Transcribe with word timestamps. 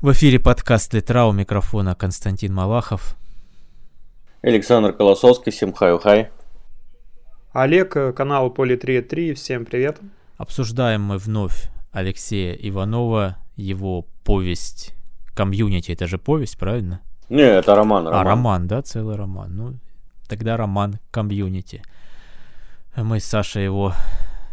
В 0.00 0.12
эфире 0.12 0.38
подкаст 0.38 0.94
«Литра» 0.94 1.24
у 1.24 1.32
микрофона 1.32 1.96
Константин 1.96 2.54
Малахов. 2.54 3.16
Александр 4.42 4.92
Колосовский, 4.92 5.50
всем 5.50 5.72
хай-хай. 5.72 6.30
Олег, 7.50 7.96
э, 7.96 8.12
канал 8.12 8.48
Поле 8.50 8.76
3.3, 8.76 9.34
всем 9.34 9.64
привет. 9.64 9.98
Обсуждаем 10.36 11.02
мы 11.02 11.18
вновь 11.18 11.68
Алексея 11.90 12.52
Иванова, 12.52 13.38
его 13.56 14.06
повесть 14.22 14.94
«Комьюнити». 15.34 15.90
Это 15.90 16.06
же 16.06 16.16
повесть, 16.16 16.58
правильно? 16.58 17.00
Не, 17.28 17.42
это 17.42 17.74
роман. 17.74 18.06
роман. 18.06 18.20
А, 18.20 18.22
роман, 18.22 18.68
да, 18.68 18.82
целый 18.82 19.16
роман. 19.16 19.56
Ну, 19.56 19.74
тогда 20.28 20.56
роман 20.56 21.00
«Комьюнити». 21.10 21.82
Мы 22.94 23.18
с 23.18 23.24
Сашей 23.24 23.64
его 23.64 23.94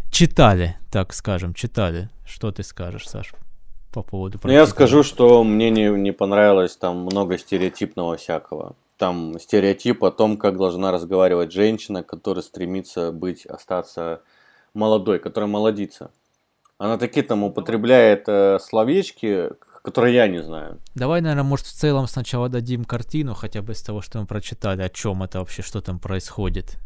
читали, 0.10 0.76
так 0.90 1.14
скажем, 1.14 1.54
читали. 1.54 2.10
Что 2.26 2.52
ты 2.52 2.64
скажешь, 2.64 3.08
Саша? 3.08 3.36
По 3.96 4.04
поводу 4.04 4.40
ну, 4.44 4.52
Я 4.52 4.68
скажу, 4.68 5.04
что 5.04 5.44
мне 5.44 5.70
не, 5.70 5.90
не 5.90 6.12
понравилось 6.12 6.76
там 6.76 6.98
много 6.98 7.38
стереотипного 7.38 8.18
всякого. 8.18 8.76
Там 8.98 9.40
стереотип 9.40 10.04
о 10.04 10.12
том, 10.12 10.38
как 10.38 10.58
должна 10.58 10.92
разговаривать 10.92 11.54
женщина, 11.54 12.04
которая 12.04 12.44
стремится 12.44 13.12
быть, 13.12 13.46
остаться 13.46 14.22
молодой, 14.74 15.20
которая 15.20 15.50
молодится. 15.50 16.12
Она 16.78 16.98
такие 16.98 17.26
там 17.26 17.44
употребляет 17.44 18.26
э, 18.28 18.60
словечки, 18.60 19.52
которые 19.82 20.16
я 20.16 20.28
не 20.28 20.44
знаю. 20.44 20.80
Давай, 20.94 21.22
наверное, 21.22 21.44
может, 21.44 21.66
в 21.68 21.74
целом 21.74 22.08
сначала 22.08 22.50
дадим 22.50 22.84
картину, 22.84 23.34
хотя 23.34 23.62
бы 23.62 23.72
из 23.72 23.82
того, 23.82 24.02
что 24.02 24.20
мы 24.20 24.26
прочитали, 24.26 24.82
о 24.82 24.90
чем 24.90 25.24
это 25.24 25.40
вообще, 25.40 25.62
что 25.62 25.82
там 25.82 26.00
происходит. 26.00 26.78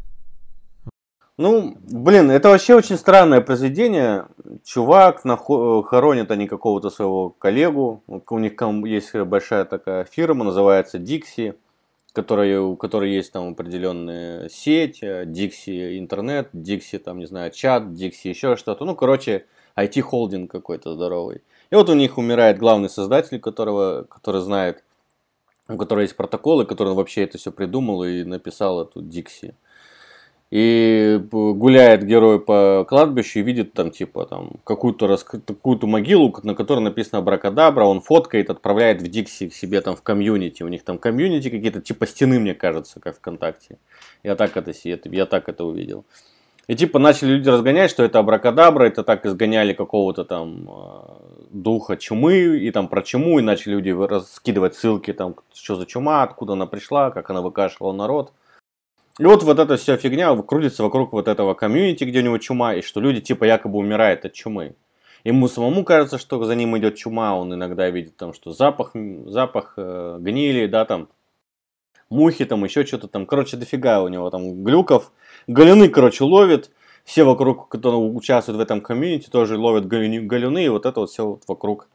Ну, 1.40 1.74
блин, 1.90 2.30
это 2.30 2.50
вообще 2.50 2.74
очень 2.74 2.98
странное 2.98 3.40
произведение. 3.40 4.26
Чувак 4.62 5.24
нахо- 5.24 5.82
хоронит 5.82 6.30
они 6.30 6.46
какого-то 6.46 6.90
своего 6.90 7.30
коллегу. 7.30 8.04
У 8.06 8.38
них 8.38 8.60
есть 8.84 9.14
большая 9.14 9.64
такая 9.64 10.04
фирма, 10.04 10.44
называется 10.44 10.98
Dixie, 10.98 11.56
которая, 12.12 12.60
у 12.60 12.76
которой 12.76 13.10
есть 13.10 13.32
там 13.32 13.52
определенная 13.52 14.50
сеть, 14.50 15.02
Dixie 15.02 15.98
интернет, 15.98 16.50
Dixie 16.52 16.98
там, 16.98 17.18
не 17.18 17.26
знаю, 17.26 17.52
чат, 17.52 17.84
Dixie 17.84 18.28
еще 18.28 18.56
что-то. 18.56 18.84
Ну, 18.84 18.94
короче, 18.94 19.46
IT-холдинг 19.76 20.50
какой-то 20.50 20.92
здоровый. 20.92 21.40
И 21.70 21.74
вот 21.74 21.88
у 21.88 21.94
них 21.94 22.18
умирает 22.18 22.58
главный 22.58 22.90
создатель, 22.90 23.40
которого, 23.40 24.02
который 24.02 24.42
знает, 24.42 24.84
у 25.70 25.78
которого 25.78 26.02
есть 26.02 26.16
протоколы, 26.16 26.66
который 26.66 26.92
вообще 26.92 27.22
это 27.22 27.38
все 27.38 27.50
придумал 27.50 28.04
и 28.04 28.24
написал 28.24 28.82
эту 28.82 29.00
Dixie. 29.00 29.54
И 30.50 31.20
гуляет 31.30 32.04
герой 32.04 32.40
по 32.40 32.84
кладбищу 32.88 33.38
и 33.38 33.42
видит 33.42 33.72
там 33.72 33.92
типа 33.92 34.26
там 34.26 34.50
какую-то 34.64 35.06
рас... 35.06 35.22
какую-то 35.22 35.86
могилу, 35.86 36.34
на 36.42 36.56
которой 36.56 36.80
написано 36.80 37.22
Бракадабра, 37.22 37.84
он 37.84 38.00
фоткает, 38.00 38.50
отправляет 38.50 39.00
в 39.00 39.06
Дикси 39.06 39.48
к 39.48 39.54
себе 39.54 39.80
там 39.80 39.94
в 39.94 40.02
комьюнити. 40.02 40.64
У 40.64 40.68
них 40.68 40.82
там 40.82 40.98
комьюнити 40.98 41.50
какие-то 41.50 41.80
типа 41.80 42.06
стены, 42.08 42.40
мне 42.40 42.54
кажется, 42.54 42.98
как 42.98 43.16
ВКонтакте. 43.18 43.78
Я 44.24 44.34
так 44.34 44.56
это, 44.56 44.72
я 44.84 45.26
так 45.26 45.48
это 45.48 45.64
увидел. 45.64 46.04
И 46.66 46.74
типа 46.74 46.98
начали 46.98 47.32
люди 47.32 47.48
разгонять, 47.48 47.90
что 47.90 48.04
это 48.04 48.18
абракадабра, 48.18 48.84
это 48.84 49.02
так 49.02 49.26
изгоняли 49.26 49.72
какого-то 49.72 50.24
там 50.24 50.68
э, 50.68 51.46
духа 51.50 51.96
чумы, 51.96 52.58
и 52.58 52.70
там 52.70 52.88
про 52.88 53.02
чуму, 53.02 53.38
и 53.38 53.42
начали 53.42 53.74
люди 53.74 53.90
раскидывать 53.90 54.76
ссылки, 54.76 55.12
там, 55.12 55.34
что 55.52 55.76
за 55.76 55.86
чума, 55.86 56.22
откуда 56.22 56.52
она 56.52 56.66
пришла, 56.66 57.10
как 57.10 57.30
она 57.30 57.40
выкашивала 57.40 57.92
народ. 57.92 58.32
И 59.18 59.24
вот 59.24 59.42
вот 59.42 59.58
эта 59.58 59.76
вся 59.76 59.96
фигня 59.96 60.34
крутится 60.36 60.82
вокруг 60.82 61.12
вот 61.12 61.28
этого 61.28 61.54
комьюнити, 61.54 62.04
где 62.04 62.20
у 62.20 62.22
него 62.22 62.38
чума, 62.38 62.74
и 62.74 62.82
что 62.82 63.00
люди 63.00 63.20
типа 63.20 63.44
якобы 63.44 63.78
умирают 63.78 64.24
от 64.24 64.32
чумы. 64.32 64.76
Ему 65.24 65.48
самому 65.48 65.84
кажется, 65.84 66.18
что 66.18 66.42
за 66.44 66.54
ним 66.54 66.78
идет 66.78 66.96
чума, 66.96 67.36
он 67.36 67.52
иногда 67.52 67.90
видит 67.90 68.16
там, 68.16 68.32
что 68.32 68.52
запах, 68.52 68.92
запах 69.26 69.74
э, 69.76 70.16
гнили, 70.20 70.66
да, 70.66 70.86
там, 70.86 71.08
мухи, 72.08 72.44
там, 72.44 72.64
еще 72.64 72.86
что-то 72.86 73.08
там. 73.08 73.26
Короче, 73.26 73.56
дофига 73.56 74.02
у 74.02 74.08
него 74.08 74.30
там 74.30 74.64
глюков. 74.64 75.12
Галюны, 75.46 75.88
короче, 75.88 76.24
ловит. 76.24 76.70
Все 77.04 77.24
вокруг, 77.24 77.68
кто 77.68 78.00
участвует 78.00 78.58
в 78.58 78.60
этом 78.60 78.80
комьюнити, 78.80 79.30
тоже 79.30 79.58
ловят 79.58 79.86
галюны, 79.86 80.64
и 80.64 80.68
вот 80.68 80.86
это 80.86 81.00
вот 81.00 81.10
все 81.10 81.26
вот 81.26 81.42
вокруг 81.48 81.88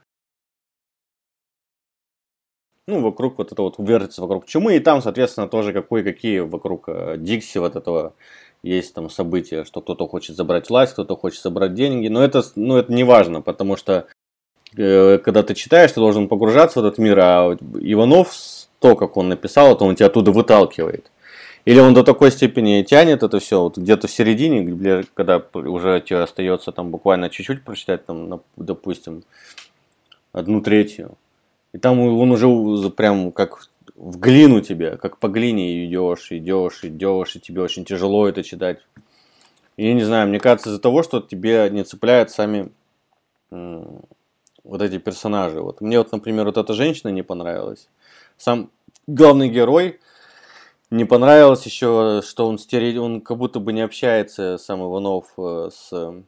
ну, 2.87 3.01
вокруг 3.01 3.37
вот 3.39 3.51
это 3.51 3.61
вот 3.61 3.75
вертится 3.79 4.21
вокруг 4.21 4.45
чумы, 4.45 4.75
и 4.75 4.79
там, 4.79 5.01
соответственно, 5.01 5.47
тоже 5.47 5.73
какой 5.73 6.03
какие 6.03 6.39
вокруг 6.39 6.87
э, 6.87 7.15
Дикси 7.17 7.57
вот 7.57 7.75
этого 7.75 8.13
есть 8.61 8.93
там 8.93 9.09
события, 9.09 9.63
что 9.63 9.81
кто-то 9.81 10.07
хочет 10.07 10.35
забрать 10.35 10.69
власть, 10.69 10.93
кто-то 10.93 11.15
хочет 11.15 11.41
забрать 11.41 11.73
деньги, 11.73 12.07
но 12.09 12.23
это, 12.23 12.43
ну, 12.55 12.77
это 12.77 12.93
не 12.93 13.03
важно, 13.03 13.41
потому 13.41 13.75
что 13.75 14.05
э, 14.77 15.17
когда 15.17 15.41
ты 15.41 15.55
читаешь, 15.55 15.91
ты 15.91 15.99
должен 15.99 16.27
погружаться 16.27 16.79
в 16.79 16.85
этот 16.85 16.99
мир, 16.99 17.19
а 17.19 17.57
Иванов, 17.81 18.35
то, 18.79 18.95
как 18.95 19.17
он 19.17 19.29
написал, 19.29 19.73
это 19.73 19.83
он 19.83 19.95
тебя 19.95 20.07
оттуда 20.07 20.31
выталкивает. 20.31 21.11
Или 21.65 21.79
он 21.79 21.95
до 21.95 22.03
такой 22.03 22.29
степени 22.29 22.83
тянет 22.83 23.23
это 23.23 23.39
все, 23.39 23.63
вот 23.63 23.79
где-то 23.79 24.07
в 24.07 24.11
середине, 24.11 25.03
когда 25.15 25.43
уже 25.53 26.01
тебе 26.01 26.19
остается 26.19 26.71
там 26.71 26.91
буквально 26.91 27.31
чуть-чуть 27.31 27.63
прочитать, 27.63 28.05
там, 28.05 28.41
допустим, 28.55 29.23
одну 30.31 30.61
третью, 30.61 31.17
и 31.75 31.77
там 31.77 31.99
он 31.99 32.31
уже 32.31 32.89
прям 32.89 33.33
как 33.33 33.67
в 33.95 34.17
глину 34.17 34.61
тебе, 34.61 34.95
как 34.95 35.17
по 35.17 35.27
глине 35.27 35.85
идешь, 35.85 36.31
идешь, 36.31 36.85
идешь, 36.85 37.35
и 37.35 37.39
тебе 37.41 37.61
очень 37.61 37.83
тяжело 37.83 38.29
это 38.29 38.43
читать. 38.43 38.79
Я 39.75 39.93
не 39.93 40.03
знаю, 40.03 40.29
мне 40.29 40.39
кажется, 40.39 40.69
из-за 40.69 40.79
того, 40.79 41.03
что 41.03 41.19
тебе 41.19 41.69
не 41.69 41.83
цепляют 41.83 42.31
сами 42.31 42.71
вот 43.51 44.81
эти 44.81 44.99
персонажи. 44.99 45.59
Вот 45.59 45.81
мне 45.81 45.97
вот, 45.97 46.13
например, 46.13 46.45
вот 46.45 46.57
эта 46.57 46.73
женщина 46.73 47.09
не 47.09 47.23
понравилась. 47.23 47.89
Сам 48.37 48.71
главный 49.05 49.49
герой 49.49 49.99
не 50.91 51.03
понравилось 51.03 51.65
еще, 51.65 52.21
что 52.25 52.47
он 52.47 52.57
стереотип, 52.57 53.01
он 53.01 53.19
как 53.19 53.37
будто 53.37 53.59
бы 53.59 53.73
не 53.73 53.81
общается, 53.81 54.57
сам 54.57 54.81
Иванов, 54.81 55.25
э, 55.37 55.69
с 55.73 56.23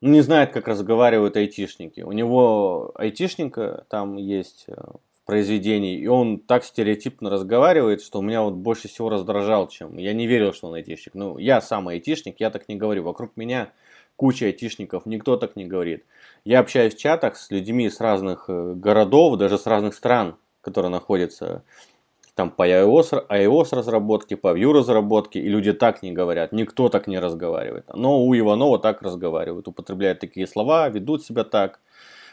ну, 0.00 0.10
не 0.10 0.20
знает, 0.20 0.52
как 0.52 0.68
разговаривают 0.68 1.36
айтишники. 1.36 2.02
У 2.02 2.12
него 2.12 2.92
айтишника 2.96 3.86
там 3.88 4.16
есть 4.16 4.64
э, 4.68 4.74
в 4.74 5.26
произведении, 5.26 5.98
и 5.98 6.06
он 6.06 6.38
так 6.38 6.64
стереотипно 6.64 7.30
разговаривает, 7.30 8.02
что 8.02 8.20
меня 8.20 8.42
вот 8.42 8.54
больше 8.54 8.88
всего 8.88 9.08
раздражал, 9.08 9.68
чем... 9.68 9.96
Я 9.96 10.12
не 10.12 10.26
верил, 10.26 10.52
что 10.52 10.68
он 10.68 10.74
айтишник. 10.74 11.14
Ну, 11.14 11.38
я 11.38 11.60
сам 11.62 11.88
айтишник, 11.88 12.40
я 12.40 12.50
так 12.50 12.68
не 12.68 12.76
говорю. 12.76 13.04
Вокруг 13.04 13.36
меня 13.36 13.72
куча 14.16 14.46
айтишников, 14.46 15.06
никто 15.06 15.36
так 15.38 15.56
не 15.56 15.64
говорит. 15.64 16.04
Я 16.44 16.60
общаюсь 16.60 16.94
в 16.94 16.98
чатах 16.98 17.36
с 17.36 17.50
людьми 17.50 17.88
с 17.88 18.00
разных 18.00 18.46
э, 18.48 18.74
городов, 18.74 19.38
даже 19.38 19.56
с 19.56 19.66
разных 19.66 19.94
стран, 19.94 20.36
которые 20.60 20.90
находятся 20.90 21.62
там 22.36 22.50
по 22.50 22.68
iOS, 22.68 23.26
iOS 23.30 23.74
разработке, 23.74 24.36
по 24.36 24.54
Vue 24.54 24.70
разработке, 24.70 25.40
и 25.40 25.48
люди 25.48 25.72
так 25.72 26.02
не 26.02 26.12
говорят, 26.12 26.52
никто 26.52 26.90
так 26.90 27.06
не 27.06 27.18
разговаривает. 27.18 27.86
Но 27.94 28.22
у 28.22 28.36
Иванова 28.36 28.78
так 28.78 29.00
разговаривают, 29.00 29.68
употребляют 29.68 30.20
такие 30.20 30.46
слова, 30.46 30.86
ведут 30.90 31.24
себя 31.24 31.44
так. 31.44 31.80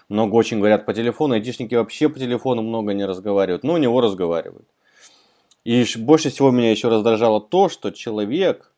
Много 0.10 0.36
очень 0.36 0.58
говорят 0.58 0.86
по 0.86 0.94
телефону, 0.94 1.36
айтишники 1.36 1.76
вообще 1.76 2.10
по 2.10 2.20
телефону 2.20 2.62
много 2.62 2.94
не 2.94 3.06
разговаривают, 3.06 3.64
но 3.64 3.76
у 3.76 3.78
него 3.78 4.02
разговаривают. 4.02 4.68
И 5.64 5.86
больше 5.98 6.30
всего 6.30 6.52
меня 6.52 6.72
еще 6.72 6.90
раздражало 6.90 7.40
то, 7.40 7.70
что 7.70 7.90
человек, 7.92 8.74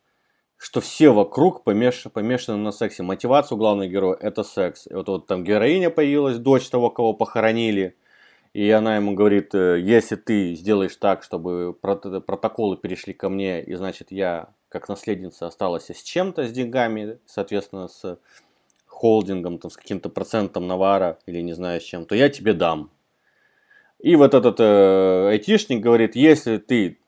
что 0.57 0.79
все 0.79 1.09
вокруг 1.09 1.63
помеш... 1.63 2.03
помешаны 2.13 2.59
на 2.59 2.71
сексе. 2.71 3.01
Мотивация 3.01 3.55
у 3.55 3.57
главного 3.57 3.87
героя– 3.87 4.15
это 4.21 4.43
секс. 4.43 4.85
И 4.85 4.93
вот, 4.93 5.07
вот 5.07 5.25
там 5.25 5.43
героиня 5.43 5.89
появилась, 5.89 6.37
дочь 6.37 6.69
того, 6.69 6.91
кого 6.91 7.13
похоронили– 7.13 7.95
и 8.55 8.71
она 8.71 8.95
ему 8.95 9.15
говорит, 9.15 9.53
«Э, 9.53 9.77
если 9.81 10.15
ты 10.15 10.55
сделаешь 10.55 10.95
так, 10.95 11.23
чтобы 11.23 11.73
протоколы 11.73 12.77
перешли 12.77 13.13
ко 13.13 13.27
мне, 13.27 13.61
и 13.61 13.75
значит 13.75 14.13
я 14.13 14.47
как 14.69 14.87
наследница 14.87 15.47
осталась 15.47 15.89
с 15.89 16.01
чем-то, 16.01 16.47
с 16.47 16.53
деньгами, 16.53 17.19
соответственно, 17.25 17.89
с 17.89 18.17
холдингом, 18.85 19.57
там, 19.57 19.69
с 19.69 19.75
каким-то 19.75 20.07
процентом 20.07 20.67
навара 20.67 21.19
или 21.25 21.41
не 21.41 21.51
знаю 21.51 21.81
с 21.81 21.83
чем, 21.83 22.05
то 22.05 22.15
я 22.15 22.29
тебе 22.29 22.53
дам. 22.53 22.91
И 23.99 24.15
вот 24.15 24.33
этот 24.33 24.61
э, 24.61 25.27
айтишник 25.31 25.81
говорит, 25.81 26.15
если 26.15 26.55
ты 26.55 26.99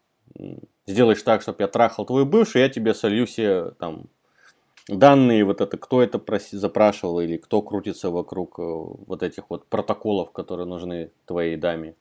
сделаешь 0.86 1.24
так, 1.24 1.42
чтобы 1.42 1.60
я 1.62 1.70
трахал 1.70 2.06
твою 2.06 2.26
бывшую, 2.26 2.64
я 2.64 2.68
тебе 2.68 2.94
солью 2.94 3.26
все 3.26 3.72
там 3.80 4.08
данные, 4.88 5.44
вот 5.44 5.62
это, 5.62 5.78
кто 5.78 6.02
это 6.02 6.20
проси, 6.20 6.58
запрашивал 6.58 7.20
или 7.20 7.38
кто 7.38 7.62
крутится 7.62 8.10
вокруг 8.10 8.60
э, 8.60 8.64
вот 8.64 9.24
этих 9.24 9.50
вот 9.50 9.66
протоколов, 9.66 10.32
которые 10.32 10.66
нужны 10.66 11.12
твоей 11.26 11.58
даме. 11.58 11.96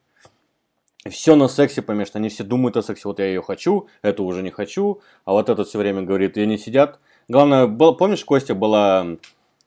Все 1.09 1.35
на 1.35 1.47
сексе 1.47 1.81
помешано, 1.81 2.19
они 2.19 2.29
все 2.29 2.43
думают 2.43 2.77
о 2.77 2.83
сексе, 2.83 3.03
вот 3.05 3.19
я 3.19 3.25
ее 3.25 3.41
хочу, 3.41 3.87
эту 4.01 4.23
уже 4.25 4.41
не 4.41 4.51
хочу, 4.51 5.01
а 5.25 5.33
вот 5.33 5.49
этот 5.49 5.67
все 5.67 5.77
время 5.77 6.01
говорит, 6.01 6.37
и 6.37 6.41
они 6.41 6.57
сидят. 6.57 6.99
Главное, 7.27 7.67
был, 7.67 7.95
помнишь, 7.95 8.25
Костя, 8.25 8.55
была 8.55 9.17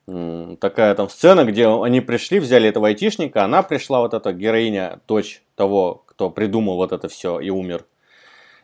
такая 0.05 0.95
там 0.95 1.09
сцена, 1.09 1.45
где 1.45 1.67
они 1.67 2.01
пришли, 2.01 2.39
взяли 2.39 2.69
этого 2.69 2.87
айтишника, 2.87 3.43
она 3.43 3.63
пришла, 3.63 4.01
вот 4.01 4.13
эта 4.13 4.33
героиня, 4.33 4.99
дочь 5.07 5.43
того, 5.55 6.03
кто 6.07 6.29
придумал 6.29 6.75
вот 6.75 6.91
это 6.91 7.07
все 7.07 7.39
и 7.39 7.49
умер. 7.49 7.85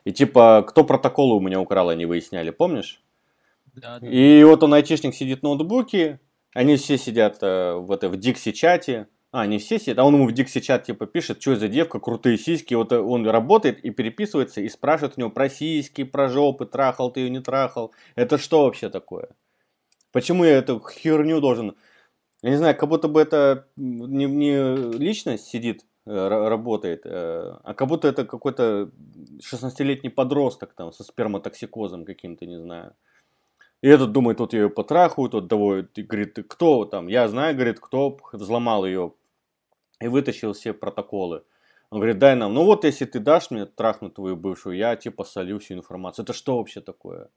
И 0.03 0.11
типа, 0.11 0.63
кто 0.67 0.83
протоколы 0.83 1.35
у 1.35 1.39
меня 1.39 1.59
украл, 1.59 1.89
они 1.89 2.05
выясняли, 2.05 2.49
помнишь? 2.49 3.01
И 4.01 4.43
вот 4.43 4.63
он 4.63 4.73
айтишник 4.73 5.15
сидит 5.15 5.39
в 5.39 5.43
ноутбуке, 5.43 6.19
они 6.53 6.75
все 6.77 6.97
сидят 6.97 7.37
э, 7.41 7.73
в, 7.73 7.91
это, 7.91 8.09
в 8.09 8.17
Дикси 8.17 8.51
чате, 8.51 9.07
А, 9.31 9.45
не 9.45 9.59
все 9.59 9.77
сидят, 9.77 9.99
а 9.99 10.03
он 10.05 10.15
ему 10.15 10.27
в 10.27 10.31
Дикси 10.31 10.59
чат 10.59 10.85
типа 10.85 11.05
пишет, 11.05 11.41
что 11.41 11.55
за 11.55 11.67
девка, 11.67 11.99
крутые 11.99 12.37
сиськи. 12.37 12.73
Вот 12.73 12.91
он 12.91 13.27
работает 13.27 13.79
и 13.85 13.91
переписывается 13.91 14.61
и 14.61 14.69
спрашивает 14.69 15.17
у 15.17 15.19
него 15.19 15.29
про 15.29 15.49
сиськи, 15.49 16.03
про 16.03 16.29
жопы, 16.29 16.65
трахал 16.65 17.11
ты 17.11 17.19
ее, 17.21 17.29
не 17.29 17.41
трахал. 17.41 17.93
Это 18.15 18.37
что 18.37 18.63
вообще 18.63 18.89
такое? 18.89 19.29
Почему 20.11 20.45
я 20.45 20.57
эту 20.57 20.79
херню 20.79 21.41
должен... 21.41 21.75
Я 22.41 22.49
не 22.51 22.55
знаю, 22.57 22.75
как 22.75 22.89
будто 22.89 23.07
бы 23.07 23.21
это 23.21 23.67
не, 23.75 24.25
не 24.25 24.97
личность 24.97 25.45
сидит, 25.45 25.85
э, 26.05 26.27
работает, 26.27 27.01
э, 27.05 27.57
а 27.63 27.73
как 27.75 27.87
будто 27.87 28.07
это 28.07 28.25
какой-то 28.25 28.91
16-летний 29.41 30.09
подросток 30.09 30.73
там 30.73 30.91
со 30.91 31.03
сперматоксикозом 31.03 32.05
каким-то, 32.05 32.45
не 32.45 32.57
знаю. 32.59 32.95
И 33.81 33.87
этот 33.87 34.11
думает, 34.11 34.39
вот 34.39 34.53
ее 34.53 34.69
потрахают, 34.69 35.33
вот 35.33 35.47
доводит, 35.47 35.97
и 35.97 36.03
говорит, 36.03 36.37
кто 36.49 36.85
там, 36.85 37.07
я 37.07 37.27
знаю, 37.27 37.55
говорит, 37.55 37.79
кто 37.79 38.17
взломал 38.33 38.85
ее 38.85 39.13
и 40.01 40.07
вытащил 40.07 40.53
все 40.53 40.73
протоколы. 40.73 41.43
Он 41.89 41.99
говорит, 41.99 42.17
дай 42.17 42.35
нам, 42.35 42.53
ну 42.53 42.65
вот 42.65 42.83
если 42.83 43.05
ты 43.05 43.19
дашь 43.19 43.51
мне 43.51 43.65
трахнуть 43.65 44.15
твою 44.15 44.35
бывшую, 44.35 44.75
я 44.75 44.95
типа 44.95 45.23
солю 45.23 45.59
всю 45.59 45.75
информацию. 45.75 46.23
Это 46.23 46.33
что 46.33 46.57
вообще 46.57 46.81
такое? 46.81 47.29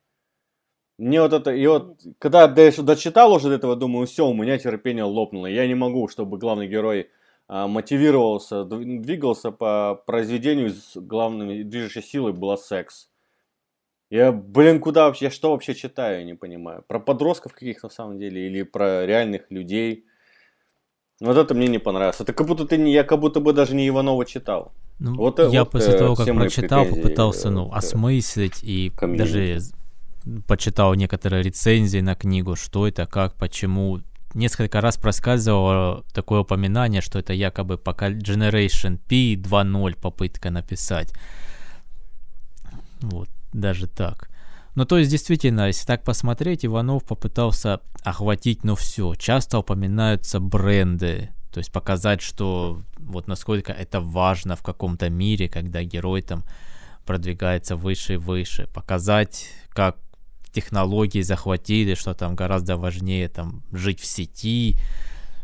Мне 0.99 1.23
вот 1.23 1.33
это, 1.33 1.53
и 1.53 1.67
вот, 1.67 2.01
когда 2.19 2.43
я 2.43 2.73
дочитал 2.83 3.33
уже 3.33 3.49
до 3.49 3.55
этого, 3.55 3.77
думаю, 3.77 4.07
все, 4.07 4.27
у 4.27 4.35
меня 4.35 4.59
терпение 4.59 5.05
лопнуло. 5.05 5.47
Я 5.47 5.67
не 5.67 5.75
могу, 5.75 6.09
чтобы 6.09 6.37
главный 6.37 6.69
герой 6.69 7.11
а, 7.49 7.69
мотивировался, 7.69 8.65
двигался 8.65 9.51
по 9.51 10.03
произведению, 10.07 10.71
с 10.71 10.97
главной 10.97 11.65
движущей 11.65 12.03
силой 12.03 12.33
была 12.33 12.57
секс. 12.57 13.10
Я, 14.11 14.33
блин, 14.33 14.81
куда 14.81 15.07
вообще, 15.07 15.27
я 15.27 15.31
что 15.31 15.53
вообще 15.53 15.75
читаю, 15.75 16.19
я 16.19 16.25
не 16.25 16.35
понимаю. 16.35 16.83
Про 16.89 16.99
подростков 16.99 17.53
каких-то 17.53 17.87
на 17.87 17.91
самом 17.93 18.19
деле, 18.19 18.47
или 18.49 18.65
про 18.65 19.07
реальных 19.07 19.43
людей. 19.51 20.05
Вот 21.21 21.37
это 21.37 21.55
мне 21.55 21.69
не 21.69 21.79
понравилось. 21.79 22.21
Это 22.21 22.33
как 22.33 22.47
будто 22.49 22.67
ты 22.67 22.77
не, 22.77 22.93
я 22.93 23.05
как 23.05 23.21
будто 23.21 23.41
бы 23.41 23.53
даже 23.53 23.75
не 23.75 23.89
Иванова 23.89 24.27
читал. 24.27 24.73
Ну, 24.99 25.15
вот, 25.15 25.39
я 25.39 25.61
вот, 25.61 25.71
после 25.71 25.95
э, 25.95 25.99
того, 25.99 26.17
как 26.17 26.27
прочитал, 26.27 26.87
попытался, 26.87 27.51
ну, 27.51 27.71
осмыслить 27.73 28.65
и 28.65 28.91
комьюнити. 28.97 29.33
даже 29.33 29.61
почитал 30.47 30.95
некоторые 30.95 31.43
рецензии 31.43 32.01
на 32.01 32.15
книгу, 32.15 32.57
что 32.57 32.89
это, 32.89 33.07
как, 33.07 33.35
почему. 33.35 34.01
Несколько 34.33 34.81
раз 34.81 34.97
проскальзывало 34.97 36.05
такое 36.13 36.41
упоминание, 36.41 37.01
что 37.01 37.19
это 37.19 37.33
якобы 37.33 37.79
пока 37.79 38.11
Generation 38.11 38.97
P 38.97 39.35
2.0 39.35 39.97
попытка 40.01 40.51
написать. 40.51 41.13
Вот, 43.01 43.29
даже 43.53 43.87
так. 43.87 44.31
Ну, 44.75 44.85
то 44.85 44.99
есть, 44.99 45.11
действительно, 45.11 45.67
если 45.67 45.85
так 45.85 46.05
посмотреть, 46.05 46.65
Иванов 46.65 47.05
попытался 47.05 47.81
охватить, 48.05 48.65
ну, 48.65 48.77
все. 48.77 49.15
Часто 49.15 49.59
упоминаются 49.59 50.39
бренды, 50.41 51.31
то 51.53 51.59
есть 51.59 51.73
показать, 51.73 52.23
что 52.23 52.81
вот 52.99 53.27
насколько 53.27 53.73
это 53.73 54.01
важно 54.01 54.55
в 54.55 54.63
каком-то 54.63 55.11
мире, 55.11 55.49
когда 55.49 55.83
герой 55.83 56.23
там 56.23 56.45
продвигается 57.05 57.75
выше 57.75 58.15
и 58.15 58.17
выше. 58.17 58.69
Показать, 58.73 59.49
как 59.71 59.97
технологии 60.53 61.23
захватили, 61.23 61.95
что 61.95 62.15
там 62.15 62.37
гораздо 62.37 62.77
важнее 62.77 63.29
там 63.29 63.63
жить 63.73 64.01
в 64.01 64.07
сети, 64.07 64.77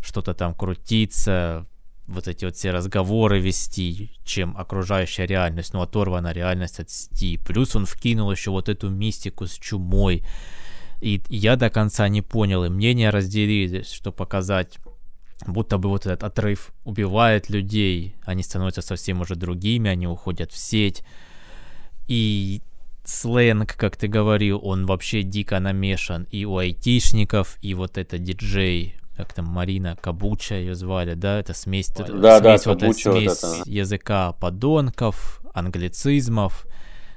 что-то 0.00 0.34
там 0.34 0.54
крутиться, 0.54 1.66
вот 2.06 2.28
эти 2.28 2.44
вот 2.44 2.56
все 2.56 2.70
разговоры 2.70 3.40
вести, 3.40 4.12
чем 4.24 4.56
окружающая 4.56 5.26
реальность, 5.26 5.74
ну, 5.74 5.82
оторвана 5.82 6.32
реальность 6.32 6.80
от 6.80 6.90
сети. 6.90 7.38
Плюс 7.38 7.74
он 7.74 7.86
вкинул 7.86 8.30
еще 8.30 8.50
вот 8.50 8.68
эту 8.68 8.90
мистику 8.90 9.46
с 9.46 9.54
чумой. 9.54 10.24
И 11.00 11.22
я 11.28 11.56
до 11.56 11.68
конца 11.68 12.08
не 12.08 12.22
понял, 12.22 12.64
и 12.64 12.68
мнения 12.68 13.10
разделились, 13.10 13.90
что 13.90 14.12
показать, 14.12 14.78
будто 15.46 15.78
бы 15.78 15.88
вот 15.88 16.06
этот 16.06 16.22
отрыв 16.22 16.72
убивает 16.84 17.50
людей, 17.50 18.16
они 18.24 18.42
становятся 18.42 18.82
совсем 18.82 19.20
уже 19.20 19.34
другими, 19.34 19.90
они 19.90 20.06
уходят 20.06 20.52
в 20.52 20.56
сеть. 20.56 21.02
И 22.08 22.62
сленг, 23.04 23.74
как 23.76 23.96
ты 23.96 24.08
говорил, 24.08 24.60
он 24.62 24.86
вообще 24.86 25.22
дико 25.22 25.58
намешан 25.60 26.26
и 26.30 26.44
у 26.44 26.56
айтишников, 26.56 27.58
и 27.62 27.74
вот 27.74 27.98
это 27.98 28.18
диджей, 28.18 28.94
как 29.16 29.32
там 29.32 29.46
Марина 29.46 29.96
Кабуча 30.00 30.56
ее 30.56 30.74
звали, 30.74 31.14
да, 31.14 31.40
это 31.40 31.54
смесь, 31.54 31.88
да, 31.88 32.06
смесь, 32.06 32.20
да, 32.20 32.40
вот, 32.40 32.80
Кабуча, 32.80 33.12
смесь 33.12 33.42
вот 33.42 33.60
это. 33.60 33.70
языка 33.70 34.32
подонков, 34.32 35.40
англицизмов, 35.54 36.66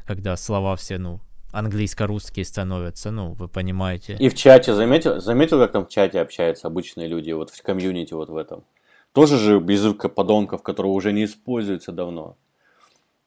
когда 0.06 0.38
слова 0.38 0.76
все, 0.76 0.98
ну, 0.98 1.20
английско-русские 1.52 2.46
становятся, 2.46 3.12
ну, 3.12 3.34
вы 3.34 3.48
понимаете. 3.48 4.16
И 4.20 4.30
в 4.30 4.36
чате, 4.36 4.74
заметил, 4.74 5.20
заметил, 5.20 5.60
как 5.60 5.72
там 5.72 5.86
в 5.86 5.90
чате 5.90 6.22
общаются 6.22 6.68
обычные 6.68 7.08
люди, 7.08 7.32
вот 7.32 7.50
в 7.50 7.62
комьюнити 7.62 8.14
вот 8.14 8.30
в 8.30 8.38
этом. 8.38 8.64
Тоже 9.12 9.38
же 9.38 9.54
язык 9.56 10.14
подонков, 10.14 10.62
который 10.62 10.88
уже 10.88 11.12
не 11.12 11.26
используется 11.26 11.92
давно. 11.92 12.38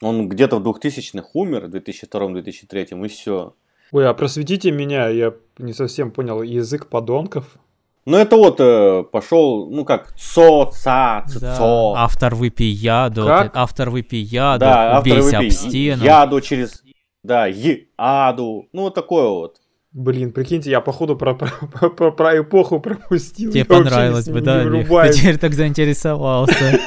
Он 0.01 0.29
где-то 0.29 0.59
в 0.59 0.67
2000-х 0.67 1.29
умер, 1.35 1.67
в 1.67 1.75
2002-2003, 1.75 3.05
и 3.05 3.09
все. 3.09 3.55
Ой, 3.91 4.09
а 4.09 4.15
просветите 4.15 4.71
меня, 4.71 5.09
я 5.09 5.35
не 5.59 5.73
совсем 5.73 6.11
понял, 6.11 6.43
язык 6.43 6.87
подонков? 6.87 7.59
Ну, 8.05 8.17
это 8.17 8.37
вот 8.37 8.57
э, 8.59 9.05
пошел, 9.13 9.71
ну 9.71 9.85
как, 9.85 10.13
цо, 10.17 10.71
ца, 10.73 11.25
цо. 11.29 11.39
Да. 11.41 12.03
Автор 12.03 12.35
выпей 12.35 12.71
яду, 12.71 13.25
как? 13.27 13.53
автор 13.55 13.91
выпей 13.91 14.23
яду, 14.23 14.61
да, 14.61 14.99
убейся 15.01 15.39
об 15.39 15.49
стену. 15.51 16.03
Яду 16.03 16.41
через, 16.41 16.83
да, 17.23 17.47
яду, 17.47 18.69
ну 18.73 18.83
вот 18.83 18.95
такое 18.95 19.29
вот. 19.29 19.59
Блин, 19.93 20.33
прикиньте, 20.33 20.71
я 20.71 20.81
походу 20.81 21.17
про, 21.17 21.35
про, 21.35 21.91
про, 21.91 22.11
про 22.11 22.41
эпоху 22.41 22.81
пропустил. 22.81 23.51
Тебе 23.51 23.61
я 23.61 23.67
понравилось 23.67 24.29
бы, 24.29 24.41
да, 24.41 24.63
Олег? 24.63 24.89
Ты 24.89 25.13
теперь 25.13 25.39
так 25.39 25.53
заинтересовался. 25.53 26.81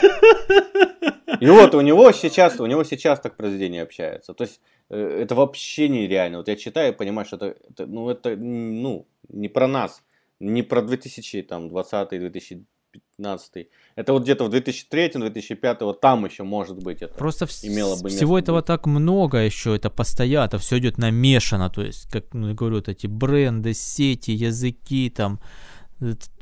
И 1.40 1.48
вот 1.48 1.76
у 1.76 1.82
него 1.82 2.12
сейчас, 2.12 2.60
у 2.60 2.66
него 2.66 2.84
сейчас 2.84 3.20
так 3.20 3.38
произведение 3.38 3.84
общается. 3.84 4.34
То 4.34 4.46
есть 4.46 4.60
э, 4.90 5.22
это 5.22 5.36
вообще 5.36 5.90
нереально. 5.90 6.38
Вот 6.38 6.48
я 6.48 6.56
читаю 6.56 6.94
и 6.94 6.96
понимаю, 6.96 7.26
что 7.26 7.36
это, 7.36 7.56
это 7.70 7.86
ну, 7.86 8.10
это, 8.10 8.36
ну, 8.36 9.06
не 9.30 9.50
про 9.50 9.68
нас 9.68 10.02
не 10.40 10.64
про 10.64 10.82
2020-2015. 10.82 13.68
Это 13.96 14.14
вот 14.14 14.24
где-то 14.24 14.46
в 14.46 14.54
2003-2005, 14.54 15.84
вот 15.84 16.02
там 16.02 16.26
еще 16.26 16.44
может 16.44 16.84
быть 16.84 17.02
это 17.02 17.14
Просто 17.16 17.48
имело 17.64 18.02
бы 18.02 18.10
всего 18.10 18.40
этого 18.40 18.58
быть. 18.58 18.68
так 18.68 18.88
много 18.88 19.40
еще, 19.40 19.76
это 19.76 19.90
постоянно, 19.90 20.58
все 20.58 20.78
идет 20.78 20.98
намешано, 20.98 21.70
то 21.70 21.82
есть, 21.82 22.10
как 22.12 22.34
ну, 22.34 22.50
я 22.50 22.54
говорю, 22.54 22.76
вот 22.76 22.90
эти 22.90 23.08
бренды, 23.08 23.74
сети, 23.74 24.32
языки, 24.32 25.10
там, 25.10 25.40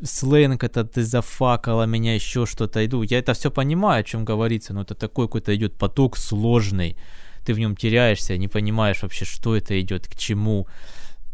сленг 0.02 0.64
это 0.64 0.84
ты 0.84 1.04
зафакала 1.04 1.86
меня, 1.86 2.16
еще 2.16 2.46
что-то 2.46 2.86
иду. 2.86 3.04
Я 3.04 3.20
это 3.20 3.34
все 3.34 3.52
понимаю, 3.52 4.02
о 4.02 4.04
чем 4.04 4.26
говорится, 4.26 4.74
но 4.74 4.82
это 4.82 4.96
такой 4.96 5.28
какой-то 5.28 5.56
идет 5.56 5.78
поток 5.78 6.18
сложный, 6.18 6.98
ты 7.46 7.54
в 7.54 7.60
нем 7.60 7.76
теряешься, 7.76 8.38
не 8.38 8.48
понимаешь 8.48 9.04
вообще, 9.04 9.26
что 9.26 9.56
это 9.56 9.80
идет, 9.80 10.08
к 10.08 10.16
чему 10.16 10.68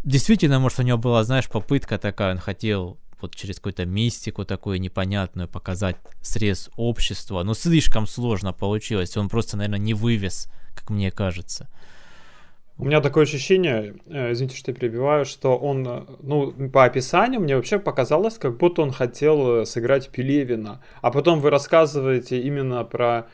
действительно, 0.03 0.60
может, 0.60 0.79
у 0.79 0.84
него 0.84 0.98
была, 0.98 1.24
знаешь, 1.24 1.50
попытка 1.50 1.98
такая, 1.98 2.32
он 2.32 2.39
хотел 2.39 2.98
вот 3.22 3.36
через 3.36 3.58
какую-то 3.58 3.86
мистику 3.86 4.46
такую 4.46 4.79
непонятную 4.79 5.48
показать 5.48 5.98
срез 6.22 6.70
общества, 6.77 7.44
но 7.44 7.53
слишком 7.53 8.08
сложно 8.08 8.53
получилось, 8.53 9.18
он 9.18 9.29
просто, 9.29 9.58
наверное, 9.58 9.79
не 9.79 9.94
вывез, 9.94 10.48
как 10.75 10.89
мне 10.89 11.12
кажется. 11.12 11.68
У 12.77 12.86
меня 12.86 13.01
такое 13.01 13.25
ощущение, 13.25 13.96
э, 14.06 14.32
извините, 14.32 14.56
что 14.56 14.72
я 14.72 14.77
перебиваю, 14.77 15.25
что 15.25 15.58
он, 15.58 15.86
э, 15.86 16.06
ну, 16.22 16.70
по 16.70 16.86
описанию 16.86 17.41
мне 17.41 17.58
вообще 17.58 17.77
показалось, 17.77 18.38
как 18.38 18.56
будто 18.56 18.82
он 18.82 18.94
хотел 18.94 19.63
э, 19.63 19.65
сыграть 19.65 20.10
Пелевина. 20.10 20.82
А 21.01 21.12
потом 21.12 21.41
вы 21.41 21.50
рассказываете 21.50 22.39
именно 22.39 22.86
про 22.86 23.27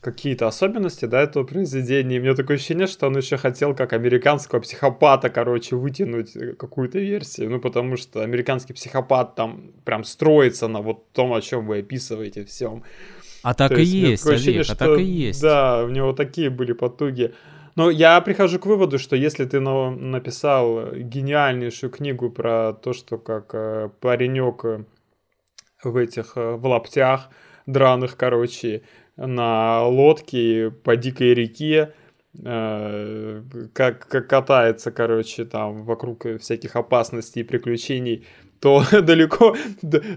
какие-то 0.00 0.46
особенности, 0.46 1.04
да, 1.04 1.20
этого 1.20 1.44
произведения. 1.44 2.16
И 2.16 2.18
у 2.18 2.22
меня 2.22 2.34
такое 2.34 2.56
ощущение, 2.56 2.86
что 2.86 3.06
он 3.06 3.16
еще 3.16 3.36
хотел 3.36 3.74
как 3.74 3.92
американского 3.92 4.60
психопата, 4.60 5.28
короче, 5.28 5.76
вытянуть 5.76 6.36
э, 6.36 6.54
какую-то 6.54 6.98
версию. 6.98 7.50
Ну, 7.50 7.60
потому 7.60 7.96
что 7.96 8.22
американский 8.22 8.72
психопат 8.72 9.34
там 9.34 9.72
прям 9.84 10.04
строится 10.04 10.68
на 10.68 10.80
вот 10.80 11.12
том, 11.12 11.32
о 11.34 11.40
чем 11.40 11.66
вы 11.66 11.80
описываете 11.80 12.44
всем. 12.44 12.82
А 13.42 13.54
так 13.54 13.70
То 13.70 13.80
и 13.80 13.84
есть, 13.84 14.26
Олег, 14.26 14.36
ощущение, 14.36 14.62
а 14.68 14.74
так 14.74 14.98
и 14.98 15.02
есть. 15.02 15.42
Да, 15.42 15.84
у 15.84 15.88
него 15.88 16.12
такие 16.12 16.50
были 16.50 16.72
потуги. 16.72 17.34
Но 17.76 17.90
я 17.90 18.20
прихожу 18.20 18.58
к 18.58 18.66
выводу, 18.66 18.98
что 18.98 19.16
если 19.16 19.44
ты 19.44 19.60
написал 19.60 20.92
гениальнейшую 20.94 21.90
книгу 21.90 22.30
про 22.30 22.72
то, 22.72 22.92
что 22.92 23.18
как 23.18 23.50
э, 23.54 23.90
паренек 24.00 24.64
э, 24.64 24.84
в 25.84 25.96
этих 25.96 26.36
в 26.36 26.66
лаптях 26.66 27.28
драных, 27.66 28.16
короче, 28.16 28.82
на 29.26 29.84
лодке 29.86 30.70
по 30.70 30.96
дикой 30.96 31.34
реке, 31.34 31.92
э, 32.42 33.42
как, 33.72 34.06
как 34.08 34.26
катается, 34.28 34.90
короче, 34.90 35.44
там 35.44 35.84
вокруг 35.84 36.24
всяких 36.40 36.76
опасностей 36.76 37.42
и 37.42 37.44
приключений, 37.44 38.26
то 38.60 38.82
далеко, 39.02 39.56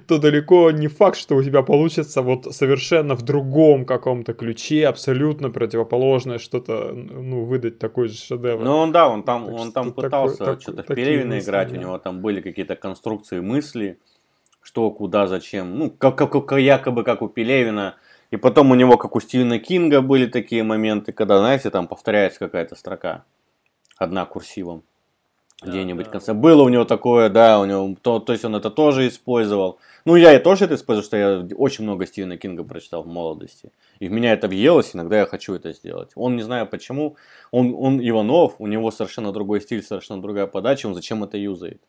то 0.07 0.17
далеко 0.17 0.72
не 0.72 0.88
факт, 0.88 1.17
что 1.17 1.36
у 1.36 1.43
тебя 1.43 1.63
получится 1.63 2.22
вот 2.22 2.53
совершенно 2.53 3.15
в 3.15 3.22
другом 3.24 3.86
каком-то 3.86 4.33
ключе, 4.33 4.88
абсолютно 4.88 5.50
противоположное 5.50 6.38
что-то, 6.38 6.93
ну, 6.93 7.43
выдать 7.43 7.79
такой 7.79 8.07
же 8.07 8.17
шедевр. 8.17 8.63
Ну, 8.63 8.77
он, 8.77 8.91
да, 8.91 9.10
он 9.10 9.24
там, 9.24 9.53
он 9.53 9.72
там 9.72 9.93
пытался 9.93 10.38
такой, 10.38 10.62
что-то 10.62 10.83
в 10.83 10.88
Пелевина 10.95 11.39
играть, 11.39 11.72
да. 11.72 11.77
у 11.77 11.81
него 11.81 11.98
там 11.98 12.22
были 12.22 12.41
какие-то 12.41 12.75
конструкции 12.75 13.39
мысли, 13.39 14.00
что, 14.62 14.91
куда, 14.91 15.27
зачем. 15.27 15.77
Ну, 15.77 15.89
как, 15.89 16.17
как, 16.17 16.31
как 16.31 16.60
якобы 16.60 17.03
как 17.03 17.22
у 17.22 17.27
Пелевина. 17.27 17.95
И 18.33 18.37
потом 18.37 18.71
у 18.71 18.75
него, 18.75 18.97
как 18.97 19.15
у 19.15 19.19
Стивена 19.19 19.59
Кинга, 19.59 20.01
были 20.01 20.25
такие 20.25 20.63
моменты, 20.63 21.11
когда, 21.11 21.37
знаете, 21.37 21.69
там 21.69 21.87
повторяется 21.87 22.39
какая-то 22.39 22.75
строка. 22.75 23.25
Одна 23.95 24.25
курсивом. 24.25 24.81
Где-нибудь 25.61 26.05
да. 26.05 26.09
в 26.09 26.11
конце. 26.13 26.33
Было 26.33 26.63
у 26.63 26.69
него 26.69 26.83
такое, 26.83 27.29
да, 27.29 27.59
у 27.59 27.65
него, 27.65 27.95
то, 28.01 28.17
то 28.17 28.33
есть 28.33 28.43
он 28.43 28.55
это 28.55 28.71
тоже 28.71 29.07
использовал. 29.07 29.77
Ну, 30.03 30.15
я 30.15 30.33
и 30.33 30.39
тоже 30.39 30.65
это 30.65 30.73
использую, 30.73 31.03
что 31.03 31.15
я 31.15 31.47
очень 31.55 31.83
много 31.83 32.07
Стивена 32.07 32.35
Кинга 32.37 32.63
прочитал 32.63 33.03
в 33.03 33.07
молодости. 33.07 33.71
И 33.99 34.07
в 34.07 34.11
меня 34.11 34.33
это 34.33 34.47
въелось, 34.47 34.95
иногда 34.95 35.19
я 35.19 35.25
хочу 35.27 35.53
это 35.53 35.71
сделать. 35.71 36.09
Он, 36.15 36.35
не 36.35 36.41
знаю 36.41 36.65
почему, 36.65 37.17
он, 37.51 37.75
он 37.77 37.99
Иванов, 38.01 38.55
у 38.57 38.65
него 38.65 38.89
совершенно 38.89 39.31
другой 39.31 39.61
стиль, 39.61 39.83
совершенно 39.83 40.23
другая 40.23 40.47
подача, 40.47 40.87
он 40.87 40.95
зачем 40.95 41.23
это 41.23 41.37
юзает? 41.37 41.83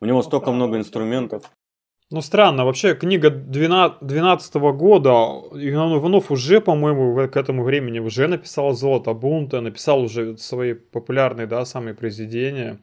У 0.00 0.06
него 0.06 0.18
ну, 0.18 0.22
столько 0.24 0.50
много 0.50 0.76
инструментов. 0.76 1.48
Ну, 2.10 2.22
странно, 2.22 2.64
вообще 2.64 2.94
книга 2.94 3.28
12 3.28 4.54
года, 4.54 5.10
Иван 5.52 5.98
Иванов 5.98 6.30
уже, 6.30 6.58
по-моему, 6.62 7.28
к 7.28 7.36
этому 7.36 7.62
времени 7.64 7.98
уже 7.98 8.28
написал 8.28 8.72
«Золото 8.72 9.12
бунта», 9.12 9.60
написал 9.60 10.00
уже 10.00 10.38
свои 10.38 10.72
популярные, 10.72 11.46
да, 11.46 11.66
самые 11.66 11.92
произведения. 11.92 12.78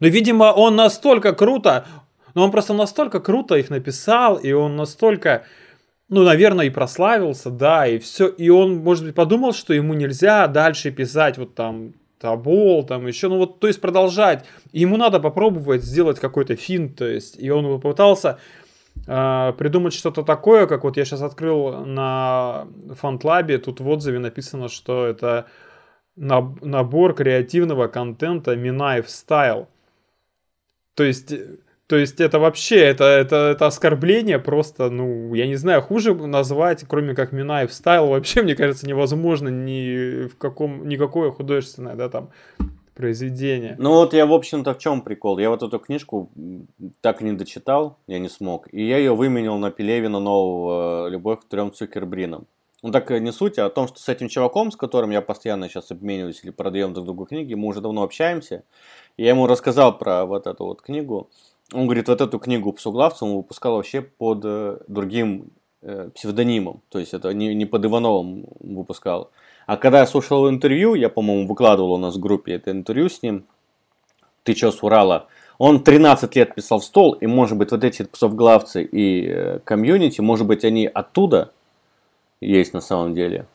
Но, 0.00 0.08
видимо, 0.08 0.52
он 0.52 0.74
настолько 0.74 1.32
круто, 1.32 1.86
но 2.34 2.42
он 2.44 2.50
просто 2.50 2.74
настолько 2.74 3.20
круто 3.20 3.54
их 3.54 3.70
написал, 3.70 4.34
и 4.34 4.50
он 4.50 4.74
настолько, 4.74 5.44
ну, 6.08 6.24
наверное, 6.24 6.66
и 6.66 6.70
прославился, 6.70 7.50
да, 7.50 7.86
и 7.86 7.98
все. 7.98 8.26
И 8.26 8.48
он, 8.48 8.78
может 8.78 9.04
быть, 9.04 9.14
подумал, 9.14 9.52
что 9.52 9.74
ему 9.74 9.94
нельзя 9.94 10.48
дальше 10.48 10.90
писать 10.90 11.38
вот 11.38 11.54
там 11.54 11.94
Табол, 12.18 12.84
там 12.84 13.06
еще, 13.06 13.28
ну 13.28 13.38
вот, 13.38 13.60
то 13.60 13.66
есть 13.66 13.80
продолжать. 13.80 14.44
Ему 14.72 14.96
надо 14.96 15.20
попробовать 15.20 15.84
сделать 15.84 16.18
какой-то 16.18 16.56
финт, 16.56 16.96
то 16.96 17.06
есть, 17.06 17.38
и 17.38 17.50
он 17.50 17.80
попытался 17.80 18.38
э, 19.06 19.52
придумать 19.56 19.94
что-то 19.94 20.22
такое, 20.22 20.66
как 20.66 20.84
вот 20.84 20.96
я 20.96 21.04
сейчас 21.04 21.22
открыл 21.22 21.84
на 21.84 22.66
фантлабе, 22.94 23.58
тут 23.58 23.80
в 23.80 23.88
отзыве 23.88 24.18
написано, 24.18 24.68
что 24.68 25.06
это 25.06 25.46
набор 26.16 27.14
креативного 27.14 27.86
контента 27.86 28.56
Минаев 28.56 29.06
Style. 29.06 29.68
То 30.94 31.04
есть 31.04 31.32
то 31.88 31.96
есть 31.96 32.20
это 32.20 32.38
вообще, 32.38 32.76
это, 32.76 33.04
это, 33.04 33.36
это 33.52 33.66
оскорбление 33.66 34.38
просто, 34.38 34.90
ну, 34.90 35.32
я 35.32 35.46
не 35.46 35.54
знаю, 35.54 35.80
хуже 35.80 36.14
назвать, 36.14 36.84
кроме 36.86 37.14
как 37.14 37.32
Минаев 37.32 37.72
стайл, 37.72 38.08
вообще, 38.08 38.42
мне 38.44 38.54
кажется, 38.54 38.86
невозможно 38.86 39.48
ни 39.48 40.28
в 40.28 40.36
каком, 40.36 40.86
никакое 40.86 41.30
художественное, 41.30 41.94
да, 41.94 42.10
там, 42.10 42.28
произведение. 42.94 43.74
Ну 43.78 43.92
вот 43.92 44.12
я, 44.12 44.26
в 44.26 44.34
общем-то, 44.34 44.74
в 44.74 44.78
чем 44.78 45.00
прикол? 45.00 45.38
Я 45.38 45.48
вот 45.48 45.62
эту 45.62 45.78
книжку 45.78 46.30
так 47.00 47.22
и 47.22 47.24
не 47.24 47.32
дочитал, 47.32 47.96
я 48.06 48.18
не 48.18 48.28
смог, 48.28 48.68
и 48.70 48.86
я 48.86 48.98
ее 48.98 49.16
выменил 49.16 49.56
на 49.56 49.70
Пелевина 49.70 50.20
нового 50.20 51.08
«Любовь 51.08 51.40
к 51.40 51.44
трем 51.48 51.72
Цукербринам». 51.72 52.46
Ну 52.82 52.92
так 52.92 53.10
не 53.10 53.32
суть, 53.32 53.58
а 53.58 53.66
о 53.66 53.70
том, 53.70 53.88
что 53.88 53.98
с 53.98 54.08
этим 54.08 54.28
чуваком, 54.28 54.70
с 54.70 54.76
которым 54.76 55.10
я 55.10 55.22
постоянно 55.22 55.68
сейчас 55.68 55.90
обмениваюсь 55.90 56.40
или 56.44 56.50
продаем 56.50 56.92
друг 56.92 57.06
другу 57.06 57.24
книги, 57.24 57.54
мы 57.54 57.68
уже 57.68 57.80
давно 57.80 58.02
общаемся. 58.02 58.62
Я 59.16 59.30
ему 59.30 59.46
рассказал 59.48 59.98
про 59.98 60.26
вот 60.26 60.46
эту 60.46 60.64
вот 60.64 60.82
книгу. 60.82 61.28
Он 61.72 61.84
говорит, 61.84 62.08
вот 62.08 62.20
эту 62.20 62.38
книгу 62.38 62.72
«Псуглавца» 62.72 63.24
он 63.24 63.36
выпускал 63.36 63.76
вообще 63.76 64.00
под 64.00 64.40
э, 64.44 64.78
другим 64.88 65.50
э, 65.82 66.10
псевдонимом. 66.14 66.80
То 66.88 66.98
есть 66.98 67.12
это 67.12 67.32
не, 67.34 67.54
не 67.54 67.66
под 67.66 67.84
Ивановым 67.84 68.46
выпускал. 68.60 69.30
А 69.66 69.76
когда 69.76 70.00
я 70.00 70.06
слушал 70.06 70.48
интервью, 70.48 70.94
я, 70.94 71.10
по-моему, 71.10 71.46
выкладывал 71.46 71.92
у 71.92 71.98
нас 71.98 72.16
в 72.16 72.20
группе 72.20 72.54
это 72.54 72.70
интервью 72.70 73.10
с 73.10 73.22
ним, 73.22 73.44
«Ты 74.44 74.54
чё 74.54 74.70
с 74.70 74.82
Урала?», 74.82 75.28
он 75.58 75.82
13 75.82 76.36
лет 76.36 76.54
писал 76.54 76.78
в 76.78 76.84
стол, 76.84 77.12
и, 77.12 77.26
может 77.26 77.58
быть, 77.58 77.72
вот 77.72 77.82
эти 77.82 78.04
псовглавцы 78.04 78.82
и 78.84 79.26
э, 79.26 79.58
комьюнити, 79.64 80.20
может 80.20 80.46
быть, 80.46 80.64
они 80.64 80.86
оттуда 80.86 81.52
есть 82.40 82.72
на 82.72 82.80
самом 82.80 83.14
деле. 83.14 83.46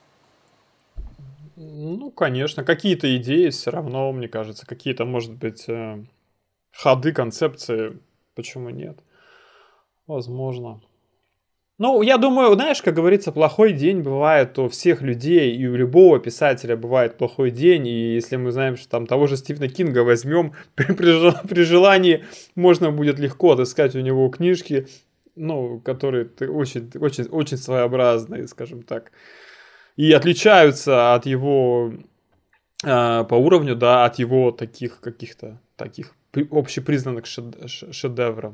Ну, 1.55 2.11
конечно, 2.11 2.63
какие-то 2.63 3.15
идеи 3.17 3.49
все 3.49 3.71
равно, 3.71 4.11
мне 4.11 4.27
кажется, 4.27 4.65
какие-то, 4.65 5.05
может 5.05 5.31
быть, 5.31 5.63
э, 5.69 6.03
ходы, 6.73 7.13
концепции, 7.13 7.99
почему 8.35 8.69
нет? 8.69 8.99
Возможно. 10.07 10.81
Ну, 11.79 12.01
я 12.03 12.17
думаю, 12.17 12.53
знаешь, 12.53 12.81
как 12.81 12.93
говорится, 12.93 13.31
плохой 13.31 13.73
день 13.73 14.01
бывает 14.01 14.57
у 14.59 14.69
всех 14.69 15.01
людей, 15.01 15.55
и 15.55 15.67
у 15.67 15.75
любого 15.75 16.19
писателя 16.19 16.77
бывает 16.77 17.17
плохой 17.17 17.49
день, 17.49 17.87
и 17.87 18.13
если 18.13 18.35
мы 18.35 18.51
знаем, 18.51 18.77
что 18.77 18.87
там 18.89 19.07
того 19.07 19.25
же 19.25 19.37
Стивена 19.37 19.67
Кинга 19.67 19.99
возьмем, 19.99 20.53
при, 20.75 20.93
при, 20.93 21.47
при 21.47 21.63
желании 21.63 22.25
можно 22.55 22.91
будет 22.91 23.17
легко 23.17 23.53
отыскать 23.53 23.95
у 23.95 24.01
него 24.01 24.29
книжки, 24.29 24.87
ну, 25.35 25.79
которые 25.79 26.29
очень, 26.41 26.91
очень, 26.99 27.25
очень 27.25 27.57
своеобразные, 27.57 28.47
скажем 28.47 28.83
так, 28.83 29.11
и 29.95 30.11
отличаются 30.11 31.15
от 31.15 31.25
его 31.25 31.93
э, 32.85 33.23
по 33.23 33.35
уровню, 33.35 33.75
да, 33.75 34.05
от 34.05 34.19
его 34.19 34.51
таких 34.51 34.99
каких-то 34.99 35.59
таких 35.75 36.13
общепризнанных 36.51 37.25
шедевров. 37.25 38.53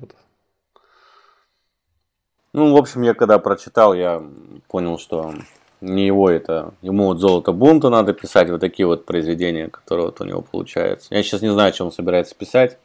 Ну, 2.54 2.74
в 2.74 2.78
общем, 2.78 3.04
я 3.04 3.14
когда 3.14 3.38
прочитал, 3.40 3.94
я 3.94 4.24
понял, 4.68 4.98
что 4.98 5.34
не 5.82 6.06
его 6.06 6.30
это. 6.30 6.74
Ему 6.82 7.06
вот 7.06 7.20
«Золото 7.20 7.52
бунта» 7.52 7.90
надо 7.90 8.14
писать, 8.14 8.50
вот 8.50 8.60
такие 8.60 8.86
вот 8.86 9.06
произведения, 9.06 9.68
которые 9.68 10.08
вот 10.08 10.20
у 10.22 10.26
него 10.26 10.42
получаются. 10.42 11.14
Я 11.14 11.24
сейчас 11.24 11.42
не 11.42 11.52
знаю, 11.52 11.74
что 11.74 11.86
он 11.86 11.92
собирается 11.92 12.36
писать. 12.36 12.78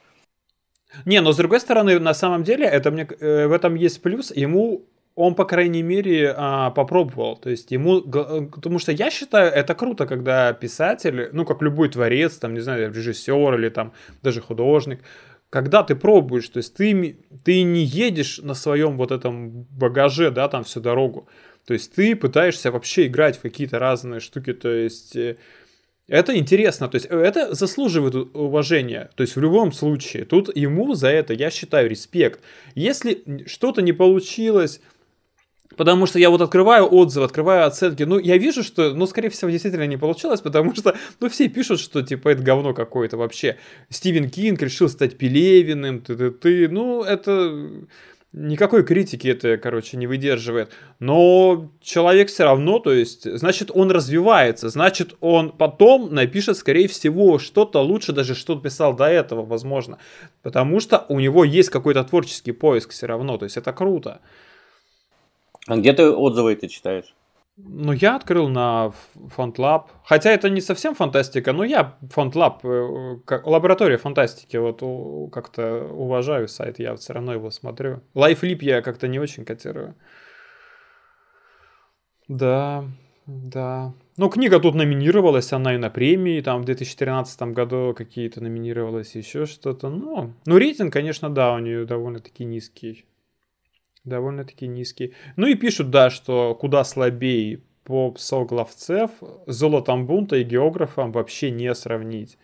Не, 1.04 1.20
но 1.20 1.32
с 1.32 1.36
другой 1.36 1.60
стороны, 1.60 1.98
на 1.98 2.14
самом 2.14 2.44
деле, 2.44 2.66
это 2.66 2.90
мне, 2.90 3.08
э, 3.20 3.46
в 3.48 3.52
этом 3.52 3.74
есть 3.74 4.00
плюс. 4.00 4.30
Ему 4.30 4.84
он, 5.16 5.34
по 5.34 5.44
крайней 5.44 5.82
мере, 5.82 6.34
а, 6.36 6.70
попробовал. 6.70 7.36
То 7.36 7.50
есть 7.50 7.70
ему... 7.70 8.02
Потому 8.02 8.78
что 8.78 8.92
я 8.92 9.10
считаю, 9.10 9.52
это 9.52 9.74
круто, 9.74 10.06
когда 10.06 10.52
писатель, 10.52 11.28
ну, 11.32 11.44
как 11.44 11.62
любой 11.62 11.88
творец, 11.88 12.36
там, 12.36 12.54
не 12.54 12.60
знаю, 12.60 12.92
режиссер 12.92 13.54
или 13.54 13.68
там 13.68 13.92
даже 14.22 14.40
художник, 14.40 15.00
когда 15.50 15.84
ты 15.84 15.94
пробуешь, 15.94 16.48
то 16.48 16.56
есть 16.56 16.74
ты, 16.74 17.16
ты 17.44 17.62
не 17.62 17.84
едешь 17.84 18.40
на 18.42 18.54
своем 18.54 18.96
вот 18.96 19.12
этом 19.12 19.66
багаже, 19.70 20.32
да, 20.32 20.48
там 20.48 20.64
всю 20.64 20.80
дорогу. 20.80 21.28
То 21.64 21.74
есть 21.74 21.94
ты 21.94 22.16
пытаешься 22.16 22.72
вообще 22.72 23.06
играть 23.06 23.38
в 23.38 23.42
какие-то 23.42 23.78
разные 23.78 24.18
штуки, 24.18 24.52
то 24.52 24.68
есть 24.68 25.14
э, 25.14 25.36
это 26.08 26.36
интересно, 26.36 26.88
то 26.88 26.96
есть 26.96 27.06
это 27.06 27.54
заслуживает 27.54 28.14
уважения, 28.34 29.10
то 29.14 29.22
есть 29.22 29.36
в 29.36 29.40
любом 29.40 29.72
случае. 29.72 30.24
Тут 30.24 30.54
ему 30.56 30.94
за 30.94 31.08
это, 31.08 31.32
я 31.32 31.50
считаю, 31.50 31.88
респект. 31.88 32.40
Если 32.74 33.44
что-то 33.46 33.80
не 33.80 33.92
получилось, 33.92 34.80
Потому 35.76 36.06
что 36.06 36.18
я 36.18 36.30
вот 36.30 36.40
открываю 36.40 36.86
отзывы, 36.92 37.26
открываю 37.26 37.66
оценки, 37.66 38.02
ну, 38.04 38.18
я 38.18 38.38
вижу, 38.38 38.62
что, 38.62 38.94
ну, 38.94 39.06
скорее 39.06 39.28
всего, 39.30 39.50
действительно 39.50 39.86
не 39.86 39.96
получилось, 39.96 40.40
потому 40.40 40.74
что, 40.74 40.94
ну, 41.20 41.28
все 41.28 41.48
пишут, 41.48 41.80
что, 41.80 42.02
типа, 42.02 42.30
это 42.30 42.42
говно 42.42 42.74
какое-то 42.74 43.16
вообще. 43.16 43.56
Стивен 43.88 44.30
Кинг 44.30 44.62
решил 44.62 44.88
стать 44.88 45.18
Пелевиным, 45.18 46.00
ты-ты-ты, 46.00 46.68
ну, 46.68 47.02
это... 47.02 47.70
Никакой 48.36 48.82
критики 48.82 49.28
это, 49.28 49.56
короче, 49.58 49.96
не 49.96 50.08
выдерживает. 50.08 50.72
Но 50.98 51.70
человек 51.80 52.28
все 52.28 52.42
равно, 52.42 52.80
то 52.80 52.92
есть, 52.92 53.32
значит, 53.38 53.70
он 53.72 53.92
развивается, 53.92 54.70
значит, 54.70 55.14
он 55.20 55.52
потом 55.52 56.12
напишет, 56.12 56.56
скорее 56.56 56.88
всего, 56.88 57.38
что-то 57.38 57.80
лучше, 57.80 58.12
даже 58.12 58.34
что 58.34 58.56
писал 58.56 58.96
до 58.96 59.04
этого, 59.04 59.44
возможно. 59.44 59.98
Потому 60.42 60.80
что 60.80 61.06
у 61.08 61.20
него 61.20 61.44
есть 61.44 61.70
какой-то 61.70 62.02
творческий 62.02 62.50
поиск 62.50 62.90
все 62.90 63.06
равно, 63.06 63.38
то 63.38 63.44
есть, 63.44 63.56
это 63.56 63.72
круто. 63.72 64.20
А 65.66 65.76
где 65.76 65.92
ты 65.92 66.10
отзывы 66.10 66.52
эти 66.52 66.66
читаешь? 66.66 67.14
Ну, 67.56 67.92
я 67.92 68.16
открыл 68.16 68.48
на 68.48 68.92
FontLab. 69.14 69.84
Хотя 70.04 70.32
это 70.32 70.50
не 70.50 70.60
совсем 70.60 70.94
фантастика, 70.94 71.52
но 71.52 71.62
я 71.62 71.96
FontLab, 72.02 72.60
э, 72.64 73.40
лаборатория 73.44 73.96
фантастики, 73.96 74.56
вот 74.56 74.80
как-то 75.32 75.84
уважаю 75.84 76.48
сайт, 76.48 76.80
я 76.80 76.96
все 76.96 77.12
равно 77.12 77.32
его 77.32 77.50
смотрю. 77.50 78.00
LifeLip 78.14 78.58
я 78.62 78.82
как-то 78.82 79.06
не 79.06 79.20
очень 79.20 79.44
котирую. 79.44 79.94
Да, 82.26 82.84
да. 83.26 83.94
Ну, 84.16 84.28
книга 84.30 84.58
тут 84.58 84.74
номинировалась, 84.74 85.52
она 85.52 85.74
и 85.74 85.78
на 85.78 85.90
премии, 85.90 86.40
там 86.40 86.62
в 86.62 86.64
2013 86.64 87.54
году 87.54 87.94
какие-то 87.96 88.42
номинировалась, 88.42 89.14
еще 89.14 89.46
что-то. 89.46 89.90
Ну, 89.90 90.32
ну, 90.44 90.58
рейтинг, 90.58 90.92
конечно, 90.92 91.30
да, 91.30 91.54
у 91.54 91.58
нее 91.60 91.84
довольно-таки 91.84 92.44
низкий 92.44 93.04
довольно-таки 94.04 94.66
низкий. 94.66 95.14
Ну 95.36 95.46
и 95.46 95.54
пишут, 95.54 95.90
да, 95.90 96.10
что 96.10 96.54
куда 96.54 96.84
слабее 96.84 97.60
по 97.84 98.14
соглавцев, 98.16 99.10
золотом 99.46 100.06
бунта 100.06 100.36
и 100.36 100.44
географом 100.44 101.12
вообще 101.12 101.50
не 101.50 101.74
сравнить. 101.74 102.38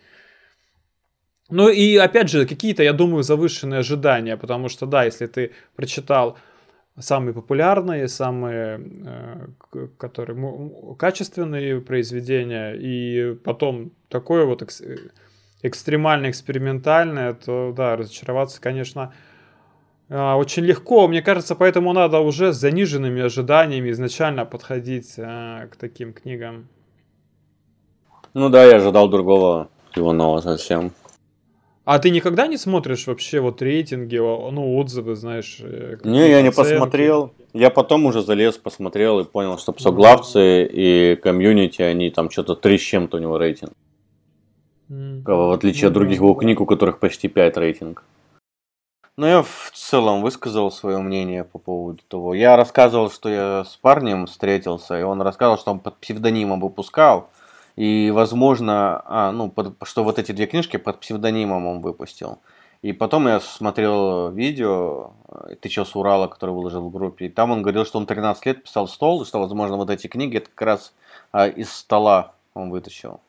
Ну 1.49 1.67
и 1.69 1.97
опять 1.97 2.29
же, 2.29 2.45
какие-то, 2.45 2.83
я 2.83 2.93
думаю, 2.93 3.23
завышенные 3.23 3.79
ожидания, 3.79 4.37
потому 4.37 4.69
что, 4.69 4.85
да, 4.85 5.03
если 5.03 5.27
ты 5.27 5.51
прочитал 5.75 6.37
самые 6.97 7.33
популярные, 7.33 8.07
самые 8.07 8.81
э, 9.05 9.87
которые 9.97 10.95
качественные 10.97 11.81
произведения, 11.81 12.73
и 12.73 13.35
потом 13.35 13.91
такое 14.07 14.45
вот 14.45 14.63
экстремально 15.61 16.29
экспериментальное, 16.29 17.33
то 17.33 17.73
да, 17.75 17.97
разочароваться, 17.97 18.61
конечно, 18.61 19.13
очень 20.11 20.63
легко. 20.63 21.07
Мне 21.07 21.21
кажется, 21.21 21.55
поэтому 21.55 21.93
надо 21.93 22.19
уже 22.19 22.51
с 22.51 22.57
заниженными 22.57 23.21
ожиданиями 23.21 23.91
изначально 23.91 24.45
подходить 24.45 25.15
а, 25.17 25.67
к 25.67 25.77
таким 25.77 26.11
книгам. 26.11 26.67
Ну 28.33 28.49
да, 28.49 28.65
я 28.65 28.75
ожидал 28.77 29.09
другого 29.09 29.69
Иванова 29.95 30.41
совсем. 30.41 30.91
А 31.83 31.97
ты 31.97 32.09
никогда 32.09 32.47
не 32.47 32.57
смотришь 32.57 33.07
вообще 33.07 33.39
вот 33.39 33.61
рейтинги, 33.61 34.17
ну, 34.17 34.77
отзывы, 34.77 35.15
знаешь? 35.15 35.57
э, 35.61 35.97
Не, 36.03 36.29
я 36.29 36.41
не 36.41 36.51
посмотрел. 36.51 37.33
Я 37.53 37.69
потом 37.69 38.05
уже 38.05 38.21
залез, 38.21 38.57
посмотрел 38.57 39.19
и 39.19 39.23
понял, 39.25 39.57
что 39.57 39.73
псоглавцы 39.73 40.65
и 40.65 41.15
комьюнити, 41.15 41.81
они 41.81 42.09
там 42.11 42.29
что-то 42.29 42.55
три 42.55 42.77
с 42.77 42.81
чем-то 42.81 43.17
у 43.17 43.19
него 43.19 43.37
рейтинг. 43.37 43.71
М. 44.89 45.23
В 45.25 45.51
отличие 45.51 45.87
от 45.87 45.93
Ну, 45.93 45.99
других 46.01 46.17
его 46.17 46.33
книг, 46.35 46.61
у 46.61 46.65
которых 46.65 46.99
почти 46.99 47.27
5 47.27 47.57
рейтинг. 47.57 48.03
Но 49.21 49.27
я 49.27 49.43
в 49.43 49.71
целом 49.75 50.23
высказал 50.23 50.71
свое 50.71 50.97
мнение 50.97 51.43
по 51.43 51.59
поводу 51.59 51.99
того. 52.07 52.33
Я 52.33 52.55
рассказывал, 52.55 53.11
что 53.11 53.29
я 53.29 53.63
с 53.65 53.77
парнем 53.77 54.25
встретился, 54.25 54.99
и 54.99 55.03
он 55.03 55.21
рассказывал, 55.21 55.59
что 55.59 55.69
он 55.69 55.79
под 55.79 55.97
псевдонимом 55.97 56.59
выпускал. 56.59 57.29
И, 57.75 58.09
возможно, 58.09 59.03
а, 59.05 59.31
ну, 59.31 59.51
под- 59.51 59.75
что 59.83 60.03
вот 60.03 60.17
эти 60.17 60.31
две 60.31 60.47
книжки 60.47 60.77
под 60.77 60.99
псевдонимом 61.01 61.67
он 61.67 61.81
выпустил. 61.81 62.39
И 62.81 62.93
потом 62.93 63.27
я 63.27 63.39
смотрел 63.39 64.31
видео 64.31 65.11
э, 65.29 65.53
«Ты 65.61 65.69
чё 65.69 65.85
с 65.85 65.95
Урала», 65.95 66.25
который 66.25 66.55
выложил 66.55 66.81
в 66.81 66.91
группе. 66.91 67.27
И 67.27 67.29
там 67.29 67.51
он 67.51 67.61
говорил, 67.61 67.85
что 67.85 67.99
он 67.99 68.07
13 68.07 68.43
лет 68.47 68.63
писал 68.63 68.87
стол, 68.87 69.21
и 69.21 69.25
что, 69.25 69.39
возможно, 69.39 69.77
вот 69.77 69.91
эти 69.91 70.07
книги 70.07 70.37
это 70.37 70.49
как 70.49 70.61
раз 70.65 70.93
а, 71.31 71.45
из 71.47 71.71
стола 71.71 72.33
он 72.55 72.71
вытащил. 72.71 73.19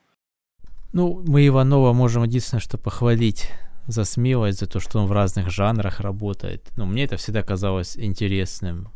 Ну, 0.94 1.22
мы 1.26 1.46
Иванова 1.46 1.92
можем 1.92 2.22
единственное, 2.22 2.62
что 2.62 2.78
похвалить 2.78 3.50
за 3.86 4.04
смелость, 4.04 4.60
за 4.60 4.66
то, 4.66 4.80
что 4.80 4.98
он 4.98 5.06
в 5.06 5.12
разных 5.12 5.50
жанрах 5.50 6.00
работает. 6.00 6.70
Ну, 6.76 6.86
мне 6.86 7.04
это 7.04 7.16
всегда 7.16 7.42
казалось 7.42 7.96
интересным, 7.96 8.88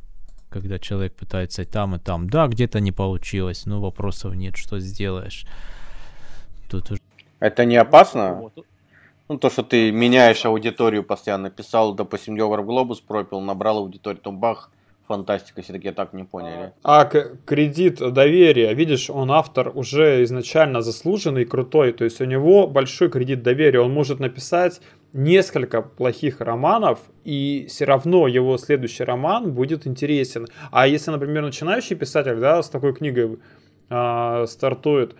когда 0.48 0.78
человек 0.78 1.14
пытается 1.14 1.62
и 1.62 1.64
там, 1.64 1.96
и 1.96 1.98
там. 1.98 2.28
Да, 2.30 2.46
где-то 2.46 2.80
не 2.80 2.92
получилось, 2.92 3.66
но 3.66 3.80
вопросов 3.80 4.34
нет, 4.34 4.56
что 4.56 4.78
сделаешь. 4.78 5.46
Тут 6.70 6.90
уже... 6.90 7.00
Это 7.40 7.64
не 7.64 7.76
опасно? 7.76 8.50
Ну, 9.28 9.38
то, 9.38 9.50
что 9.50 9.64
ты 9.64 9.90
меняешь 9.90 10.44
аудиторию 10.44 11.02
постоянно, 11.02 11.50
писал, 11.50 11.94
допустим, 11.94 12.36
Йогар 12.36 12.62
Глобус 12.62 13.00
пропил, 13.00 13.40
набрал 13.40 13.78
аудиторию, 13.78 14.22
там 14.22 14.38
бах, 14.38 14.70
фантастика, 15.06 15.62
все 15.62 15.72
таки 15.72 15.90
так 15.90 16.12
не 16.12 16.24
поняли. 16.24 16.72
А 16.82 17.04
к- 17.04 17.36
кредит 17.44 17.98
доверия, 18.12 18.74
видишь, 18.74 19.10
он 19.10 19.30
автор 19.30 19.72
уже 19.74 20.22
изначально 20.24 20.82
заслуженный, 20.82 21.44
крутой, 21.44 21.92
то 21.92 22.04
есть 22.04 22.20
у 22.20 22.24
него 22.24 22.66
большой 22.66 23.08
кредит 23.08 23.42
доверия, 23.42 23.80
он 23.80 23.92
может 23.92 24.20
написать 24.20 24.80
несколько 25.12 25.82
плохих 25.82 26.40
романов, 26.40 26.98
и 27.24 27.66
все 27.68 27.84
равно 27.86 28.28
его 28.28 28.58
следующий 28.58 29.04
роман 29.04 29.52
будет 29.52 29.86
интересен. 29.86 30.46
А 30.70 30.86
если, 30.86 31.10
например, 31.10 31.42
начинающий 31.42 31.96
писатель, 31.96 32.36
да, 32.36 32.62
с 32.62 32.68
такой 32.68 32.94
книгой 32.94 33.38
а, 33.88 34.46
стартует, 34.46 35.14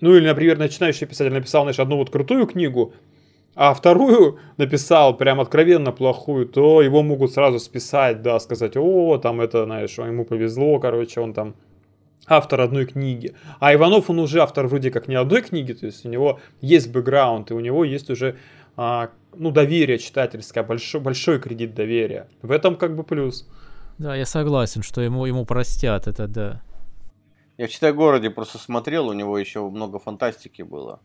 ну 0.00 0.14
или, 0.14 0.26
например, 0.26 0.58
начинающий 0.58 1.06
писатель 1.06 1.32
написал, 1.32 1.62
знаешь, 1.62 1.80
одну 1.80 1.96
вот 1.96 2.10
крутую 2.10 2.46
книгу, 2.46 2.92
а 3.56 3.72
вторую 3.72 4.38
написал 4.58 5.16
прям 5.16 5.40
откровенно 5.40 5.90
плохую, 5.90 6.46
то 6.46 6.82
его 6.82 7.02
могут 7.02 7.32
сразу 7.32 7.58
списать, 7.58 8.22
да, 8.22 8.38
сказать, 8.38 8.76
о, 8.76 9.16
там 9.16 9.40
это, 9.40 9.64
знаешь, 9.64 9.98
ему 9.98 10.26
повезло, 10.26 10.78
короче, 10.78 11.20
он 11.20 11.32
там 11.32 11.54
автор 12.26 12.60
одной 12.60 12.84
книги. 12.84 13.34
А 13.58 13.74
Иванов, 13.74 14.10
он 14.10 14.18
уже 14.18 14.40
автор 14.40 14.66
вроде 14.66 14.90
как 14.90 15.08
не 15.08 15.14
одной 15.14 15.40
книги, 15.40 15.72
то 15.72 15.86
есть 15.86 16.04
у 16.04 16.10
него 16.10 16.38
есть 16.60 16.92
бэкграунд, 16.92 17.50
и 17.50 17.54
у 17.54 17.60
него 17.60 17.84
есть 17.84 18.10
уже, 18.10 18.36
а, 18.76 19.08
ну, 19.34 19.50
доверие 19.50 19.98
читательское, 19.98 20.62
большой, 20.62 21.00
большой 21.00 21.40
кредит 21.40 21.74
доверия. 21.74 22.28
В 22.42 22.50
этом 22.50 22.76
как 22.76 22.94
бы 22.94 23.04
плюс. 23.04 23.48
Да, 23.96 24.14
я 24.14 24.26
согласен, 24.26 24.82
что 24.82 25.00
ему, 25.00 25.24
ему 25.24 25.46
простят 25.46 26.06
это, 26.06 26.28
да. 26.28 26.62
Я 27.56 27.68
в 27.68 27.70
«Читай 27.70 27.94
городе» 27.94 28.28
просто 28.28 28.58
смотрел, 28.58 29.08
у 29.08 29.14
него 29.14 29.38
еще 29.38 29.66
много 29.66 29.98
фантастики 29.98 30.60
было. 30.60 31.00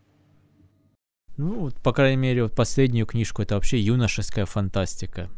Ну, 1.36 1.60
вот, 1.60 1.74
по 1.76 1.92
крайней 1.92 2.16
мере, 2.16 2.42
вот 2.42 2.54
последнюю 2.54 3.06
книжку 3.06 3.42
это 3.42 3.54
вообще 3.54 3.78
юношеская 3.80 4.44
фантастика. 4.46 5.28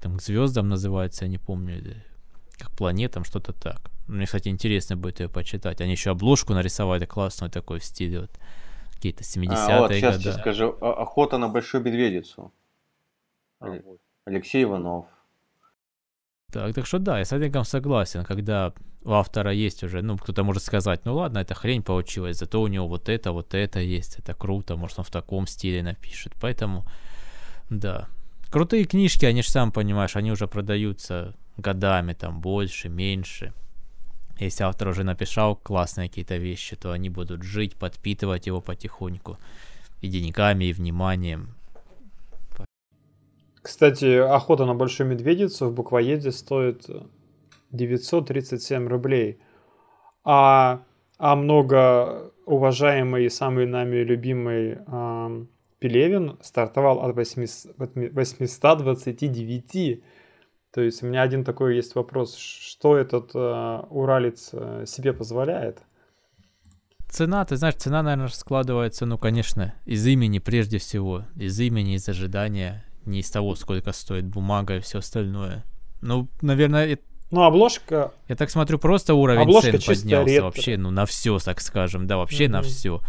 Там 0.00 0.16
к 0.16 0.22
звездам 0.22 0.68
называется, 0.68 1.24
я 1.24 1.30
не 1.30 1.38
помню, 1.38 1.82
как 2.58 2.70
планетам, 2.70 3.24
что-то 3.24 3.52
так. 3.52 3.90
Мне, 4.06 4.26
кстати, 4.26 4.48
интересно 4.48 4.96
будет 4.96 5.20
ее 5.20 5.28
почитать. 5.28 5.80
Они 5.80 5.92
еще 5.92 6.10
обложку 6.10 6.54
нарисовали 6.54 7.04
классную 7.04 7.50
такой 7.50 7.78
в 7.80 7.84
стиле 7.84 8.20
вот 8.20 8.30
какие-то 8.94 9.22
70-е 9.24 9.56
А, 9.56 9.80
вот, 9.80 9.92
сейчас 9.92 10.16
годы. 10.16 10.30
тебе 10.30 10.40
скажу. 10.40 10.76
«О- 10.80 11.02
Охота 11.02 11.38
на 11.38 11.48
большую 11.48 11.82
медведицу. 11.84 12.52
А, 13.60 13.76
Алексей 14.24 14.64
Иванов. 14.64 15.06
Так, 16.52 16.74
так 16.74 16.86
что 16.86 16.98
да, 16.98 17.18
я 17.18 17.24
с 17.24 17.32
этим 17.32 17.64
согласен, 17.64 18.24
когда 18.24 18.72
у 19.04 19.12
автора 19.12 19.52
есть 19.52 19.82
уже, 19.84 20.02
ну, 20.02 20.18
кто-то 20.18 20.44
может 20.44 20.62
сказать, 20.62 21.04
ну 21.04 21.14
ладно, 21.14 21.38
это 21.38 21.54
хрень 21.54 21.82
получилась, 21.82 22.38
зато 22.38 22.60
у 22.60 22.66
него 22.66 22.88
вот 22.88 23.08
это, 23.08 23.32
вот 23.32 23.54
это 23.54 23.80
есть, 23.80 24.18
это 24.18 24.34
круто, 24.34 24.76
может 24.76 24.98
он 24.98 25.04
в 25.04 25.10
таком 25.10 25.46
стиле 25.46 25.82
напишет, 25.82 26.32
поэтому, 26.40 26.84
да. 27.70 28.08
Крутые 28.50 28.84
книжки, 28.84 29.24
они 29.24 29.42
же, 29.42 29.50
сам 29.50 29.70
понимаешь, 29.70 30.16
они 30.16 30.32
уже 30.32 30.48
продаются 30.48 31.34
годами, 31.56 32.14
там, 32.14 32.40
больше, 32.40 32.88
меньше. 32.88 33.52
Если 34.40 34.64
автор 34.64 34.88
уже 34.88 35.04
написал 35.04 35.54
классные 35.54 36.08
какие-то 36.08 36.36
вещи, 36.36 36.74
то 36.74 36.92
они 36.92 37.10
будут 37.10 37.42
жить, 37.42 37.76
подпитывать 37.76 38.46
его 38.46 38.60
потихоньку 38.60 39.38
и 40.00 40.08
деньгами, 40.08 40.64
и 40.64 40.72
вниманием. 40.72 41.54
Кстати, 43.62 44.16
охота 44.16 44.64
на 44.64 44.74
большую 44.74 45.08
медведицу 45.08 45.68
в 45.68 45.74
буквоеде 45.74 46.32
стоит 46.32 46.88
937 47.72 48.88
рублей. 48.88 49.38
А, 50.24 50.82
а 51.18 51.36
много 51.36 52.32
уважаемый 52.46 53.26
и 53.26 53.28
самый 53.28 53.66
нами 53.66 53.96
любимый 53.96 54.78
ам, 54.86 55.48
Пелевин 55.78 56.38
стартовал 56.42 57.00
от 57.00 57.14
800 57.16 57.76
829. 58.12 60.02
То 60.72 60.80
есть 60.80 61.02
у 61.02 61.06
меня 61.06 61.22
один 61.22 61.44
такой 61.44 61.76
есть 61.76 61.94
вопрос. 61.94 62.36
Что 62.36 62.96
этот 62.96 63.32
э, 63.34 63.82
уралец 63.90 64.50
э, 64.52 64.84
себе 64.86 65.12
позволяет? 65.12 65.82
Цена, 67.08 67.44
ты 67.44 67.56
знаешь, 67.56 67.74
цена, 67.74 68.02
наверное, 68.04 68.28
складывается, 68.28 69.04
ну, 69.04 69.18
конечно, 69.18 69.74
из 69.84 70.06
имени 70.06 70.38
прежде 70.38 70.78
всего. 70.78 71.24
Из 71.34 71.58
имени, 71.58 71.96
из 71.96 72.08
ожидания, 72.08 72.84
не 73.06 73.20
из 73.20 73.30
того, 73.30 73.54
сколько 73.56 73.92
стоит 73.92 74.24
бумага 74.26 74.76
и 74.76 74.80
все 74.80 74.98
остальное. 74.98 75.64
Ну, 76.00 76.28
наверное, 76.42 76.86
э- 76.94 76.98
Ну, 77.30 77.42
обложка... 77.42 78.12
я 78.28 78.36
так 78.36 78.50
смотрю, 78.50 78.78
просто 78.78 79.14
уровень 79.14 79.42
Обложка 79.42 79.78
цен 79.78 79.80
поднялся 79.96 80.30
ретро. 80.32 80.44
вообще, 80.44 80.76
ну, 80.76 80.90
на 80.90 81.06
все, 81.06 81.38
так 81.38 81.60
скажем, 81.60 82.06
да, 82.06 82.16
вообще 82.16 82.48
на 82.48 82.60
Мгм. 82.60 82.68
все. 82.68 83.00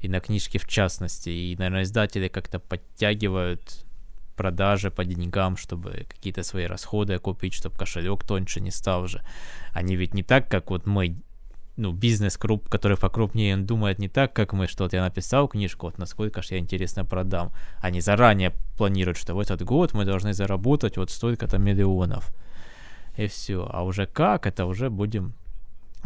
И 0.00 0.08
на 0.08 0.20
книжки 0.20 0.58
в 0.58 0.66
частности. 0.66 1.28
И, 1.30 1.56
наверное, 1.56 1.82
издатели 1.82 2.28
как-то 2.28 2.58
подтягивают 2.58 3.84
продажи 4.36 4.90
по 4.90 5.04
деньгам, 5.04 5.56
чтобы 5.56 6.06
какие-то 6.08 6.42
свои 6.42 6.66
расходы 6.66 7.14
окупить, 7.14 7.54
чтобы 7.54 7.76
кошелек 7.76 8.22
тоньше 8.24 8.60
не 8.60 8.70
стал 8.70 9.02
уже. 9.04 9.24
Они 9.72 9.96
ведь 9.96 10.12
не 10.14 10.22
так, 10.22 10.50
как 10.50 10.70
вот 10.70 10.84
мы, 10.86 11.16
ну, 11.76 11.92
бизнес, 11.92 12.36
круп, 12.36 12.68
который 12.68 12.96
покрупнее, 12.96 13.54
он 13.54 13.66
думает 13.66 13.98
не 13.98 14.08
так, 14.08 14.32
как 14.32 14.52
мы, 14.52 14.66
что 14.66 14.84
вот 14.84 14.92
я 14.92 15.04
написал 15.04 15.48
книжку, 15.48 15.86
вот 15.86 15.98
насколько 15.98 16.42
ж 16.42 16.52
я 16.52 16.58
интересно 16.58 17.04
продам. 17.04 17.50
Они 17.82 18.00
заранее 18.00 18.52
планируют, 18.76 19.18
что 19.18 19.34
в 19.34 19.40
этот 19.40 19.62
год 19.62 19.92
мы 19.94 20.04
должны 20.04 20.32
заработать 20.32 20.96
вот 20.96 21.10
столько-то 21.10 21.58
миллионов. 21.58 22.32
И 23.16 23.26
все. 23.26 23.68
А 23.70 23.82
уже 23.82 24.06
как, 24.06 24.46
это 24.46 24.66
уже 24.66 24.90
будем 24.90 25.34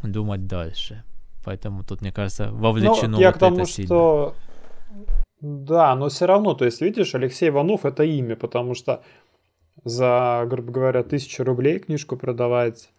думать 0.02 0.46
дальше. 0.46 1.02
Поэтому 1.44 1.84
тут, 1.84 2.02
мне 2.02 2.12
кажется, 2.12 2.50
вовлечено 2.52 3.16
Ну, 3.16 3.20
я 3.20 3.28
вот 3.28 3.36
к 3.36 3.38
тому, 3.38 3.56
это 3.60 3.70
сильно. 3.70 3.86
что... 3.86 4.34
Да, 5.40 5.94
но 5.94 6.08
все 6.08 6.26
равно, 6.26 6.54
то 6.54 6.66
есть, 6.66 6.82
видишь, 6.82 7.14
Алексей 7.14 7.48
Иванов 7.48 7.86
это 7.86 8.02
имя, 8.02 8.36
потому 8.36 8.74
что 8.74 9.02
за, 9.84 10.44
грубо 10.46 10.70
говоря, 10.70 11.02
тысячу 11.02 11.44
рублей 11.44 11.78
книжку 11.78 12.16
продавать, 12.16 12.90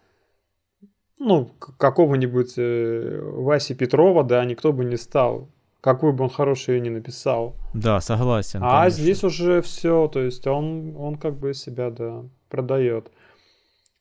ну, 1.22 1.52
какого-нибудь 1.78 2.54
э, 2.58 3.22
Васи 3.22 3.76
Петрова, 3.76 4.24
да, 4.24 4.44
никто 4.44 4.74
бы 4.74 4.84
не 4.86 4.98
стал. 4.98 5.48
Какую 5.80 6.14
бы 6.14 6.26
он 6.26 6.30
хорошую 6.30 6.78
ее 6.78 6.82
не 6.82 6.90
написал. 6.90 7.56
Да, 7.74 8.02
согласен. 8.02 8.60
а 8.64 8.82
конечно. 8.82 9.02
здесь 9.02 9.24
уже 9.24 9.62
все, 9.62 10.08
то 10.08 10.20
есть 10.20 10.46
он, 10.46 10.96
он 10.98 11.16
как 11.16 11.38
бы 11.38 11.54
себя, 11.54 11.90
да, 11.90 12.24
продает. 12.50 13.12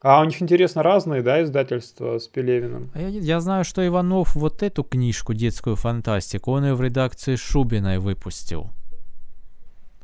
А 0.03 0.23
у 0.23 0.25
них, 0.25 0.41
интересно, 0.41 0.83
разные, 0.83 1.23
да, 1.23 1.43
издательства 1.43 2.19
с 2.19 2.27
Пелевиным? 2.27 2.91
А 2.95 3.01
я, 3.01 3.09
я 3.09 3.41
знаю, 3.41 3.65
что 3.65 3.87
Иванов 3.87 4.35
вот 4.35 4.63
эту 4.63 4.83
книжку, 4.83 5.35
детскую 5.35 5.77
фантастику, 5.77 6.53
он 6.53 6.65
ее 6.65 6.75
в 6.75 6.81
редакции 6.81 7.37
Шубиной 7.37 7.99
выпустил. 7.99 8.71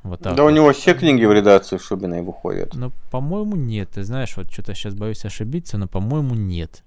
Вот 0.02 0.20
так. 0.20 0.36
Да 0.36 0.42
у 0.44 0.46
вот. 0.46 0.52
него 0.52 0.72
все 0.72 0.94
книги 0.94 1.24
в 1.24 1.32
редакции 1.32 1.78
Шубиной 1.78 2.22
выходят. 2.22 2.74
Но, 2.74 2.92
по-моему, 3.10 3.56
нет. 3.56 3.90
Ты 3.94 4.04
знаешь, 4.04 4.36
вот 4.36 4.52
что-то 4.52 4.74
сейчас 4.74 4.94
боюсь 4.94 5.24
ошибиться, 5.24 5.78
но, 5.78 5.88
по-моему, 5.88 6.34
нет. 6.34 6.84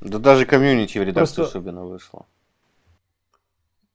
Да 0.00 0.18
даже 0.18 0.46
комьюнити 0.46 0.98
в 0.98 1.02
редакции 1.02 1.36
Просто- 1.36 1.52
Шубина 1.58 1.84
вышло. 1.84 2.26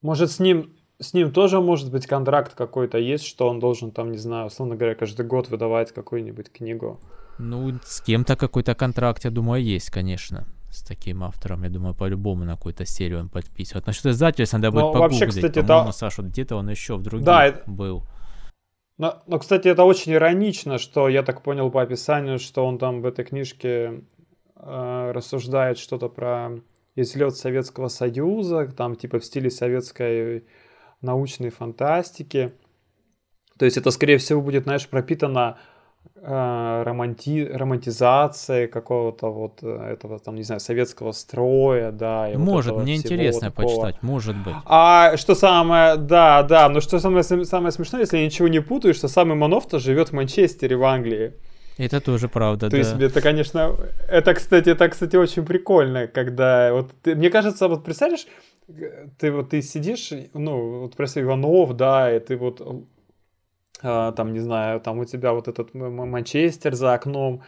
Может, 0.02 0.30
с 0.30 0.38
ним 0.40 0.72
с 0.98 1.12
ним 1.12 1.30
тоже 1.30 1.60
может 1.60 1.90
быть 1.90 2.06
контракт 2.06 2.54
какой-то 2.54 2.96
есть, 2.96 3.24
что 3.26 3.48
он 3.48 3.58
должен 3.60 3.90
там, 3.90 4.12
не 4.12 4.18
знаю, 4.18 4.46
условно 4.46 4.76
говоря, 4.76 4.94
каждый 4.94 5.26
год 5.26 5.50
выдавать 5.50 5.92
какую-нибудь 5.92 6.50
книгу. 6.50 6.98
Ну, 7.38 7.78
с 7.84 8.00
кем-то 8.00 8.34
какой-то 8.36 8.74
контракт, 8.74 9.24
я 9.24 9.30
думаю, 9.30 9.62
есть, 9.62 9.90
конечно. 9.90 10.46
С 10.70 10.82
таким 10.82 11.22
автором, 11.22 11.64
я 11.64 11.68
думаю, 11.70 11.94
по-любому 11.94 12.44
на 12.44 12.56
какую-то 12.56 12.86
серию 12.86 13.20
он 13.20 13.28
подписывает. 13.28 13.86
Насчет 13.86 14.06
издательства 14.06 14.56
надо 14.56 14.70
будет 14.70 14.82
Ну, 14.84 14.92
вообще, 14.92 15.26
кстати, 15.26 15.60
По-моему, 15.60 15.88
это- 15.90 15.98
Саша, 15.98 16.22
где-то 16.22 16.56
он 16.56 16.70
еще 16.70 16.96
в 16.96 17.02
других 17.02 17.26
Да, 17.26 17.44
это- 17.46 17.62
был. 17.70 18.02
Но, 18.96 19.22
но, 19.26 19.38
кстати, 19.38 19.68
это 19.68 19.84
очень 19.84 20.12
иронично, 20.12 20.78
что 20.78 21.10
я 21.10 21.22
так 21.22 21.42
понял 21.42 21.70
по 21.70 21.82
описанию, 21.82 22.38
что 22.38 22.66
он 22.66 22.78
там 22.78 23.02
в 23.02 23.06
этой 23.06 23.24
книжке 23.26 24.00
э, 24.56 25.10
рассуждает 25.12 25.78
что-то 25.78 26.08
про 26.08 26.60
излет 26.96 27.36
Советского 27.36 27.88
Союза, 27.88 28.66
там 28.66 28.96
типа 28.96 29.18
в 29.18 29.24
стиле 29.24 29.50
советской 29.50 30.44
научной 31.02 31.50
фантастики. 31.50 32.52
То 33.58 33.64
есть 33.64 33.76
это, 33.76 33.90
скорее 33.90 34.18
всего, 34.18 34.40
будет, 34.42 34.64
знаешь, 34.64 34.88
пропитано 34.88 35.58
э, 36.14 36.82
романти... 36.84 37.44
романтизацией 37.44 38.66
какого-то 38.66 39.28
вот 39.28 39.58
э, 39.62 39.92
этого, 39.92 40.18
там, 40.18 40.34
не 40.34 40.42
знаю, 40.42 40.60
советского 40.60 41.12
строя, 41.12 41.90
да. 41.90 42.30
и 42.30 42.36
вот 42.36 42.44
Может, 42.44 42.72
этого 42.72 42.82
мне 42.82 42.96
интересно 42.96 43.50
такого. 43.50 43.66
почитать, 43.66 44.02
может 44.02 44.36
быть. 44.36 44.54
А 44.64 45.16
что 45.16 45.34
самое, 45.34 45.96
да, 45.96 46.42
да, 46.42 46.68
но 46.68 46.80
что 46.80 46.98
самое, 46.98 47.22
самое 47.22 47.72
смешное, 47.72 48.00
если 48.00 48.18
я 48.18 48.24
ничего 48.24 48.48
не 48.48 48.60
путаю, 48.60 48.94
что 48.94 49.08
самый 49.08 49.36
Манов-то 49.36 49.78
живет 49.78 50.10
в 50.10 50.12
Манчестере, 50.12 50.76
в 50.76 50.84
Англии. 50.84 51.34
Это 51.78 52.00
тоже 52.00 52.28
правда, 52.28 52.70
То 52.70 52.76
да. 52.76 52.78
есть 52.78 52.94
это, 53.00 53.20
конечно, 53.20 53.76
это, 54.08 54.34
кстати, 54.34 54.70
это, 54.70 54.88
кстати, 54.88 55.16
очень 55.16 55.44
прикольно, 55.44 56.06
когда 56.06 56.72
вот, 56.72 56.90
ты- 57.02 57.14
мне 57.14 57.30
кажется, 57.30 57.68
вот 57.68 57.84
представляешь, 57.84 58.26
ты 59.18 59.30
вот 59.30 59.50
ты 59.50 59.62
сидишь, 59.62 60.12
ну, 60.34 60.80
вот 60.80 60.96
представь, 60.96 61.24
Иванов, 61.24 61.76
да, 61.76 62.14
и 62.14 62.18
ты 62.18 62.36
вот, 62.36 62.86
а, 63.82 64.12
там, 64.12 64.32
не 64.32 64.40
знаю, 64.40 64.80
там 64.80 64.98
у 64.98 65.04
тебя 65.04 65.32
вот 65.32 65.48
этот 65.48 65.74
Манчестер 65.74 66.74
за 66.74 66.94
окном, 66.94 67.42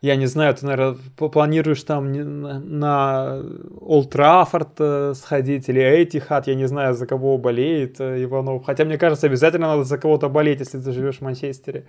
я 0.00 0.16
не 0.16 0.26
знаю, 0.26 0.54
ты, 0.54 0.66
наверное, 0.66 0.98
планируешь 1.16 1.84
там 1.84 2.10
на, 2.10 3.40
Олд 3.80 4.10
Траффорд 4.10 4.70
э, 4.80 5.14
сходить 5.14 5.68
или 5.68 5.80
Этихад, 5.80 6.48
я 6.48 6.56
не 6.56 6.66
знаю, 6.66 6.94
за 6.94 7.06
кого 7.06 7.38
болеет 7.38 8.00
э, 8.00 8.24
Иванов. 8.24 8.64
Хотя, 8.64 8.84
мне 8.84 8.98
кажется, 8.98 9.28
обязательно 9.28 9.68
надо 9.68 9.84
за 9.84 9.98
кого-то 9.98 10.28
болеть, 10.28 10.58
если 10.58 10.80
ты 10.80 10.90
живешь 10.90 11.18
в 11.18 11.20
Манчестере. 11.20 11.84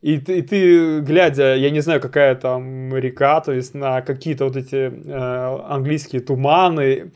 И 0.00 0.18
ты, 0.18 0.38
и 0.38 0.42
ты, 0.42 1.00
глядя, 1.00 1.56
я 1.56 1.70
не 1.70 1.80
знаю, 1.80 2.00
какая 2.00 2.36
там 2.36 2.94
река, 2.94 3.40
то 3.40 3.52
есть 3.52 3.74
на 3.74 4.00
какие-то 4.00 4.44
вот 4.44 4.56
эти 4.56 4.92
э, 4.92 5.58
английские 5.68 6.20
туманы, 6.20 7.12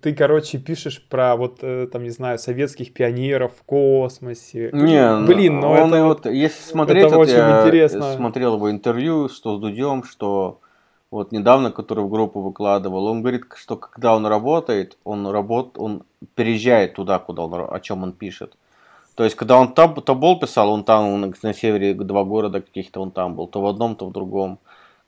ты, 0.00 0.14
короче, 0.14 0.58
пишешь 0.58 1.04
про 1.08 1.36
вот, 1.36 1.58
э, 1.62 1.86
там, 1.92 2.02
не 2.02 2.10
знаю, 2.10 2.38
советских 2.38 2.92
пионеров 2.92 3.52
в 3.58 3.62
космосе. 3.64 4.70
Не, 4.72 5.26
Блин, 5.26 5.60
ну 5.60 5.70
он 5.70 5.94
это 5.94 6.04
вот... 6.04 6.26
если 6.26 6.62
смотреть, 6.62 7.06
это 7.06 7.16
вот 7.16 7.28
очень 7.28 7.36
я 7.36 7.60
интересно. 7.62 8.14
смотрел 8.14 8.56
его 8.56 8.70
интервью, 8.70 9.28
что 9.28 9.56
с 9.56 9.60
Дудем, 9.60 10.02
что 10.02 10.60
вот 11.12 11.30
недавно, 11.30 11.70
который 11.70 12.04
в 12.04 12.08
группу 12.08 12.40
выкладывал, 12.40 13.06
он 13.06 13.20
говорит, 13.20 13.44
что 13.56 13.76
когда 13.76 14.16
он 14.16 14.26
работает, 14.26 14.96
он 15.04 15.26
работ, 15.28 15.76
он 15.78 16.04
переезжает 16.34 16.94
туда, 16.94 17.18
куда 17.18 17.42
он, 17.42 17.68
о 17.70 17.80
чем 17.80 18.02
он 18.02 18.12
пишет. 18.12 18.56
То 19.14 19.24
есть, 19.24 19.36
когда 19.36 19.58
он 19.58 19.74
там 19.74 19.94
Тобол 19.94 20.38
писал, 20.38 20.70
он 20.70 20.84
там 20.84 21.08
он 21.08 21.34
на 21.42 21.54
севере 21.54 21.94
два 21.94 22.24
города 22.24 22.60
каких-то 22.60 23.00
он 23.02 23.10
там 23.10 23.34
был, 23.34 23.46
то 23.46 23.60
в 23.60 23.66
одном, 23.66 23.94
то 23.94 24.06
в 24.06 24.12
другом. 24.12 24.58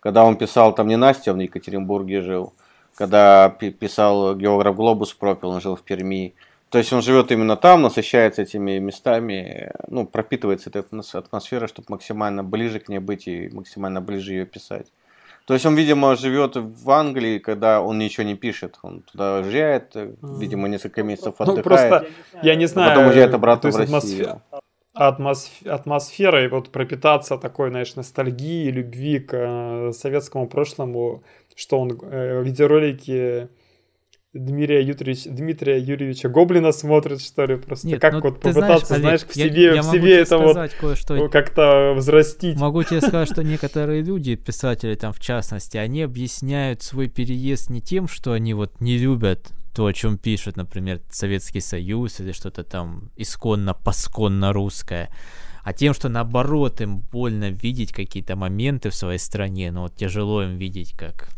Когда 0.00 0.24
он 0.24 0.36
писал, 0.36 0.74
там 0.74 0.88
не 0.88 0.96
Настя, 0.96 1.32
он 1.32 1.38
в 1.38 1.42
Екатеринбурге 1.42 2.20
жил. 2.20 2.52
Когда 2.94 3.48
пи- 3.48 3.70
писал 3.70 4.36
географ 4.36 4.76
Глобус 4.76 5.14
пропил, 5.14 5.50
он 5.50 5.60
жил 5.60 5.76
в 5.76 5.82
Перми. 5.82 6.34
То 6.68 6.78
есть 6.78 6.92
он 6.92 7.02
живет 7.02 7.32
именно 7.32 7.56
там, 7.56 7.82
насыщается 7.82 8.42
этими 8.42 8.78
местами, 8.78 9.72
ну, 9.88 10.06
пропитывается 10.06 10.70
этой 10.70 10.82
атмос- 10.82 11.16
атмосферой, 11.16 11.68
чтобы 11.68 11.86
максимально 11.88 12.44
ближе 12.44 12.80
к 12.80 12.88
ней 12.88 12.98
быть 12.98 13.26
и 13.26 13.48
максимально 13.48 14.00
ближе 14.00 14.32
ее 14.32 14.44
писать. 14.44 14.88
То 15.46 15.54
есть 15.54 15.66
он, 15.66 15.74
видимо, 15.76 16.16
живет 16.16 16.56
в 16.56 16.90
Англии, 16.90 17.38
когда 17.38 17.80
он 17.82 17.98
ничего 17.98 18.24
не 18.26 18.34
пишет. 18.34 18.78
Он 18.82 19.02
туда 19.02 19.36
уезжает, 19.36 19.94
э, 19.94 20.14
видимо, 20.22 20.68
несколько 20.68 21.02
месяцев 21.02 21.34
Ну, 21.38 21.44
отдыхает. 21.52 21.64
просто, 21.64 22.06
я 22.42 22.54
не 22.54 22.64
а 22.64 22.68
знаю... 22.68 22.90
потом 22.90 23.06
уезжает 23.06 23.34
обратно 23.34 23.70
в 23.70 23.76
Россию. 23.76 23.90
атмосфе- 24.30 24.40
атмосф- 24.96 25.68
атмосферой 25.68 26.48
вот 26.48 26.70
пропитаться 26.70 27.36
такой, 27.36 27.68
знаешь, 27.70 27.94
ностальгии, 27.96 28.70
любви 28.70 29.18
к 29.18 29.34
э, 29.36 29.92
советскому 29.92 30.46
прошлому, 30.46 31.22
что 31.54 31.78
он 31.78 31.90
э, 31.90 32.40
в 32.40 32.44
видеоролике 32.44 33.48
Дмитрия, 34.34 34.82
Юрьевич- 34.82 35.26
Дмитрия 35.26 35.78
Юрьевича 35.78 36.28
Гоблина 36.28 36.72
смотрит, 36.72 37.20
что 37.20 37.44
ли, 37.44 37.56
просто 37.56 37.86
Нет, 37.86 38.00
как 38.00 38.14
ну, 38.14 38.20
вот 38.20 38.40
ты 38.40 38.52
знаешь, 38.52 38.80
попытаться, 38.82 38.94
Олег, 38.94 39.04
знаешь, 39.04 39.20
в 39.22 39.36
я- 39.36 39.48
себе, 39.48 39.64
я 39.76 39.82
в 39.82 39.86
могу 39.86 39.96
себе 39.98 40.18
это 40.18 40.38
вот 40.38 40.72
кое-что. 40.80 41.28
как-то 41.28 41.94
взрастить. 41.96 42.58
Могу 42.58 42.82
тебе 42.82 43.00
сказать, 43.00 43.30
что 43.30 43.44
некоторые 43.44 44.02
люди, 44.02 44.34
писатели 44.34 44.96
там 44.96 45.12
в 45.12 45.20
частности, 45.20 45.76
они 45.76 46.02
объясняют 46.02 46.82
свой 46.82 47.08
переезд 47.08 47.70
не 47.70 47.80
тем, 47.80 48.08
что 48.08 48.32
они 48.32 48.54
вот 48.54 48.80
не 48.80 48.98
любят 48.98 49.52
то, 49.72 49.86
о 49.86 49.92
чем 49.92 50.18
пишут, 50.18 50.56
например, 50.56 51.00
Советский 51.10 51.60
Союз 51.60 52.18
или 52.20 52.32
что-то 52.32 52.64
там 52.64 53.10
исконно-посконно 53.16 54.52
русское, 54.52 55.10
а 55.62 55.72
тем, 55.72 55.94
что 55.94 56.08
наоборот 56.08 56.80
им 56.80 56.98
больно 57.00 57.50
видеть 57.50 57.92
какие-то 57.92 58.34
моменты 58.36 58.90
в 58.90 58.94
своей 58.94 59.18
стране, 59.18 59.70
но 59.70 59.82
вот 59.82 59.94
тяжело 59.96 60.42
им 60.42 60.56
видеть, 60.56 60.92
как 60.96 61.28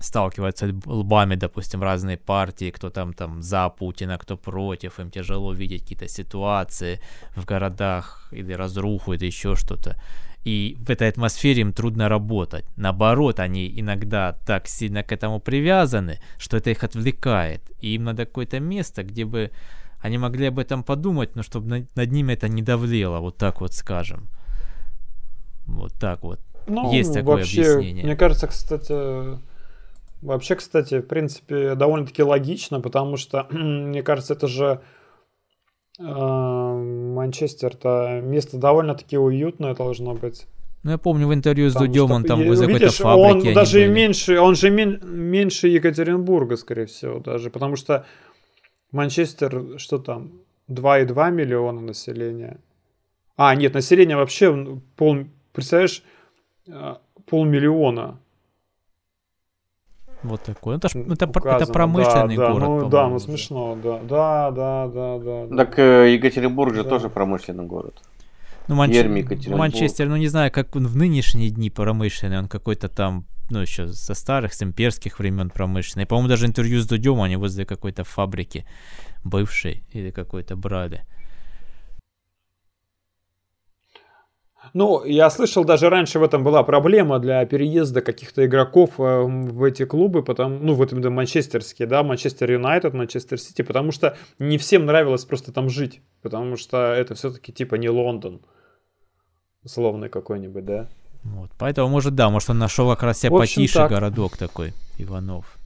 сталкиваются 0.00 0.66
лб- 0.66 0.86
лбами, 0.86 1.36
допустим, 1.36 1.82
разные 1.82 2.16
партии, 2.16 2.70
кто 2.70 2.90
там 2.90 3.12
там 3.12 3.42
за 3.42 3.68
Путина, 3.68 4.18
кто 4.18 4.36
против, 4.36 4.98
им 4.98 5.10
тяжело 5.10 5.52
видеть 5.52 5.82
какие-то 5.82 6.08
ситуации 6.08 7.00
в 7.36 7.44
городах 7.44 8.28
или 8.32 8.52
разруху 8.54 9.12
или 9.12 9.26
еще 9.26 9.54
что-то. 9.56 9.96
И 10.46 10.76
в 10.78 10.90
этой 10.90 11.08
атмосфере 11.08 11.60
им 11.60 11.72
трудно 11.72 12.08
работать. 12.08 12.64
Наоборот, 12.76 13.40
они 13.40 13.68
иногда 13.80 14.32
так 14.46 14.68
сильно 14.68 15.02
к 15.02 15.12
этому 15.12 15.38
привязаны, 15.38 16.18
что 16.38 16.56
это 16.56 16.70
их 16.70 16.82
отвлекает. 16.82 17.60
И 17.82 17.94
им 17.94 18.04
надо 18.04 18.24
какое-то 18.24 18.58
место, 18.58 19.02
где 19.02 19.24
бы 19.24 19.50
они 20.00 20.18
могли 20.18 20.46
об 20.46 20.58
этом 20.58 20.82
подумать, 20.82 21.36
но 21.36 21.42
чтобы 21.42 21.68
над, 21.68 21.96
над 21.96 22.10
ними 22.10 22.32
это 22.32 22.48
не 22.48 22.62
давлело, 22.62 23.20
вот 23.20 23.36
так 23.36 23.60
вот 23.60 23.74
скажем. 23.74 24.28
Вот 25.66 25.92
так 26.00 26.22
вот. 26.22 26.40
Ну, 26.66 26.92
Есть 26.92 27.12
такое 27.12 27.36
вообще, 27.36 27.60
объяснение. 27.60 28.04
Мне 28.04 28.16
кажется, 28.16 28.46
кстати, 28.46 28.94
вообще, 30.22 30.54
кстати, 30.56 31.00
в 31.00 31.06
принципе, 31.06 31.74
довольно-таки 31.74 32.22
логично, 32.22 32.80
потому 32.80 33.16
что, 33.16 33.46
мне 33.50 34.02
кажется, 34.02 34.34
это 34.34 34.46
же 34.46 34.80
э, 35.98 36.04
Манчестер-то 37.14 38.20
место 38.22 38.56
довольно-таки 38.58 39.18
уютное 39.18 39.74
должно 39.74 40.14
быть. 40.14 40.46
Ну, 40.82 40.92
я 40.92 40.98
помню 40.98 41.26
в 41.28 41.34
интервью 41.34 41.68
с 41.68 41.74
Там 41.74 41.86
Дудем, 41.86 42.06
что- 42.06 42.14
он 42.14 42.24
там 42.24 42.46
возле 42.46 42.66
какой-то 42.66 42.90
фабрики 42.92 43.48
он 43.48 43.54
даже 43.54 43.80
были. 43.80 43.88
меньше, 43.92 44.40
он 44.40 44.54
же 44.54 44.70
мен- 44.70 45.00
меньше 45.04 45.68
Екатеринбурга, 45.68 46.56
скорее 46.56 46.86
всего, 46.86 47.18
даже, 47.20 47.50
потому 47.50 47.76
что 47.76 48.06
Манчестер, 48.92 49.78
что 49.78 49.98
там, 49.98 50.32
2,2 50.68 51.30
миллиона 51.30 51.80
населения. 51.80 52.60
А, 53.36 53.54
нет, 53.54 53.74
население 53.74 54.16
вообще 54.16 54.46
м, 54.46 54.82
пол, 54.96 55.18
представляешь, 55.52 56.02
э, 56.66 56.94
полмиллиона. 57.26 58.18
Вот 60.22 60.42
такой. 60.42 60.74
Ну, 60.74 60.78
Это, 60.78 60.88
ж- 60.88 60.94
это, 60.96 61.24
это 61.48 61.72
промышленный 61.72 62.36
да, 62.36 62.46
да, 62.48 62.52
город, 62.52 62.68
Ну, 62.68 62.88
да, 62.88 63.08
ну 63.08 63.16
уже. 63.16 63.24
смешно, 63.24 63.78
да. 63.82 63.98
Да, 64.02 64.50
да, 64.50 64.88
да, 64.88 65.18
да. 65.46 65.56
Так 65.56 65.78
э, 65.78 66.12
Екатеринбург 66.14 66.74
же 66.74 66.84
Да. 66.84 66.90
тоже 66.90 67.08
промышленный 67.08 67.64
город. 67.64 68.02
Ну, 68.68 68.76
Манч-. 68.76 69.48
Манчестер, 69.48 70.08
ну 70.08 70.16
не 70.16 70.28
знаю, 70.28 70.52
как 70.52 70.76
он 70.76 70.86
в 70.86 70.96
нынешние 70.96 71.50
дни 71.50 71.70
промышленный, 71.70 72.38
он 72.38 72.48
какой-то 72.48 72.88
там, 72.88 73.24
ну 73.50 73.60
еще 73.60 73.88
со 73.88 74.14
старых, 74.14 74.52
с 74.54 74.62
имперских 74.62 75.18
времен 75.18 75.50
промышленный. 75.50 76.06
По-моему, 76.06 76.28
даже 76.28 76.46
интервью 76.46 76.80
с 76.80 76.86
Дудем 76.86 77.20
они 77.22 77.36
возле 77.36 77.64
какой-то 77.64 78.04
фабрики 78.04 78.64
бывшей 79.24 79.82
или 79.92 80.10
какой-то 80.10 80.54
брали. 80.54 81.04
Ну, 84.72 85.04
я 85.04 85.30
слышал, 85.30 85.64
даже 85.64 85.88
раньше 85.88 86.18
в 86.18 86.22
этом 86.22 86.44
была 86.44 86.62
проблема 86.62 87.18
для 87.18 87.44
переезда 87.44 88.00
каких-то 88.02 88.46
игроков 88.46 88.98
э, 88.98 89.22
в 89.22 89.62
эти 89.64 89.84
клубы, 89.84 90.22
потому, 90.22 90.58
ну, 90.58 90.74
в 90.74 90.82
этом 90.82 91.00
да, 91.00 91.10
манчестерские, 91.10 91.88
да, 91.88 92.02
Манчестер 92.02 92.52
Юнайтед, 92.52 92.94
Манчестер 92.94 93.38
Сити, 93.38 93.62
потому 93.62 93.92
что 93.92 94.16
не 94.38 94.58
всем 94.58 94.86
нравилось 94.86 95.24
просто 95.24 95.52
там 95.52 95.68
жить, 95.68 96.00
потому 96.22 96.56
что 96.56 96.92
это 96.92 97.14
все-таки 97.14 97.52
типа 97.52 97.74
не 97.76 97.88
Лондон, 97.88 98.40
условный 99.64 100.08
какой-нибудь, 100.08 100.64
да. 100.64 100.88
Вот. 101.22 101.50
Поэтому, 101.58 101.88
может, 101.88 102.14
да, 102.14 102.30
может, 102.30 102.50
он 102.50 102.58
нашел 102.58 102.88
как 102.90 103.02
раз 103.02 103.18
себе 103.18 103.30
потише 103.30 103.74
так. 103.74 103.90
городок 103.90 104.36
такой, 104.36 104.72
Иванов. 104.98 105.59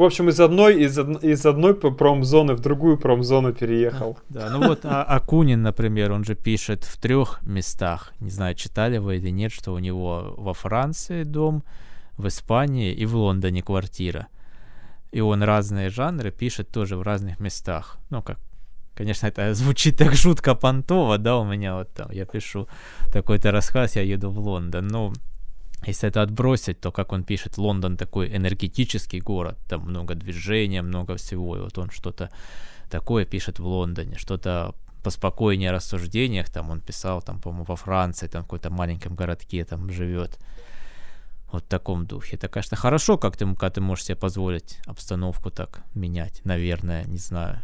В 0.00 0.02
общем, 0.02 0.30
из 0.30 0.40
одной, 0.40 0.82
из, 0.82 0.98
из 0.98 1.44
одной 1.44 1.74
промзоны 1.74 2.54
в 2.54 2.60
другую 2.60 2.96
промзону 2.96 3.52
переехал. 3.52 4.16
Да, 4.30 4.48
ну 4.48 4.66
вот 4.66 4.80
а- 4.84 5.04
Акунин, 5.04 5.60
например, 5.60 6.12
он 6.12 6.24
же 6.24 6.34
пишет 6.34 6.84
в 6.84 6.96
трех 6.96 7.42
местах. 7.42 8.14
Не 8.18 8.30
знаю, 8.30 8.54
читали 8.54 8.96
вы 8.96 9.18
или 9.18 9.28
нет, 9.28 9.52
что 9.52 9.74
у 9.74 9.78
него 9.78 10.34
во 10.38 10.54
Франции 10.54 11.24
дом, 11.24 11.64
в 12.16 12.26
Испании 12.28 12.94
и 12.94 13.04
в 13.04 13.14
Лондоне 13.14 13.62
квартира. 13.62 14.28
и 15.12 15.20
он 15.20 15.42
разные 15.42 15.90
жанры 15.90 16.30
пишет 16.30 16.68
тоже 16.68 16.96
в 16.96 17.02
разных 17.02 17.38
местах. 17.38 17.98
Ну, 18.08 18.22
как, 18.22 18.38
конечно, 18.94 19.26
это 19.26 19.52
звучит 19.52 19.98
так 19.98 20.14
жутко 20.14 20.54
понтово, 20.54 21.18
да, 21.18 21.36
у 21.36 21.44
меня 21.44 21.74
вот 21.74 21.92
там, 21.92 22.10
я 22.10 22.24
пишу 22.24 22.68
такой-то 23.12 23.50
рассказ, 23.50 23.96
я 23.96 24.02
еду 24.02 24.30
в 24.30 24.38
Лондон, 24.38 24.88
но 24.88 25.12
если 25.86 26.08
это 26.08 26.22
отбросить, 26.22 26.80
то 26.80 26.92
как 26.92 27.12
он 27.12 27.24
пишет, 27.24 27.58
Лондон 27.58 27.96
такой 27.96 28.36
энергетический 28.36 29.20
город, 29.20 29.58
там 29.68 29.82
много 29.82 30.14
движения, 30.14 30.82
много 30.82 31.16
всего, 31.16 31.56
и 31.56 31.60
вот 31.60 31.78
он 31.78 31.90
что-то 31.90 32.30
такое 32.90 33.24
пишет 33.24 33.58
в 33.58 33.66
Лондоне, 33.66 34.18
что-то 34.18 34.74
поспокойнее 35.02 35.70
о 35.70 35.72
рассуждениях, 35.72 36.50
там 36.50 36.70
он 36.70 36.80
писал, 36.80 37.22
там, 37.22 37.40
по-моему, 37.40 37.64
во 37.64 37.76
Франции, 37.76 38.28
там 38.28 38.42
в 38.42 38.44
какой-то 38.44 38.70
маленьком 38.70 39.14
городке 39.14 39.64
там 39.64 39.90
живет, 39.90 40.38
вот 41.50 41.64
в 41.64 41.68
таком 41.68 42.06
духе. 42.06 42.36
Это, 42.36 42.48
конечно, 42.48 42.76
хорошо, 42.76 43.16
как 43.16 43.36
ты, 43.36 43.46
когда 43.46 43.70
ты 43.70 43.80
можешь 43.80 44.04
себе 44.04 44.16
позволить 44.16 44.78
обстановку 44.86 45.50
так 45.50 45.82
менять, 45.94 46.42
наверное, 46.44 47.04
не 47.04 47.18
знаю. 47.18 47.62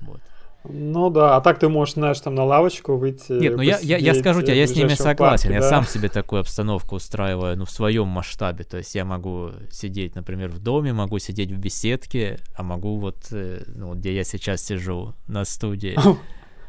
Вот. 0.00 0.20
Ну 0.64 1.10
да, 1.10 1.36
а 1.36 1.40
так 1.40 1.58
ты 1.58 1.68
можешь, 1.68 1.94
знаешь, 1.94 2.20
там 2.20 2.34
на 2.34 2.44
лавочку 2.44 2.96
выйти. 2.96 3.32
Нет, 3.32 3.56
ну 3.56 3.62
я, 3.62 3.78
я, 3.80 3.96
я 3.96 4.14
скажу 4.14 4.42
тебе, 4.42 4.58
я 4.58 4.66
с 4.66 4.76
ними 4.76 4.94
согласен. 4.94 5.48
Парке, 5.48 5.54
я 5.54 5.60
да? 5.60 5.68
сам 5.68 5.84
себе 5.84 6.08
такую 6.08 6.40
обстановку 6.40 6.96
устраиваю, 6.96 7.56
ну, 7.56 7.64
в 7.64 7.70
своем 7.70 8.06
масштабе. 8.06 8.64
То 8.64 8.76
есть 8.76 8.94
я 8.94 9.04
могу 9.04 9.50
сидеть, 9.70 10.14
например, 10.14 10.50
в 10.50 10.60
доме, 10.60 10.92
могу 10.92 11.18
сидеть 11.18 11.50
в 11.50 11.58
беседке, 11.58 12.38
а 12.56 12.62
могу 12.62 12.98
вот, 12.98 13.16
э, 13.32 13.64
ну, 13.74 13.94
где 13.94 14.14
я 14.14 14.22
сейчас 14.22 14.62
сижу, 14.62 15.14
на 15.26 15.44
студии. 15.44 15.98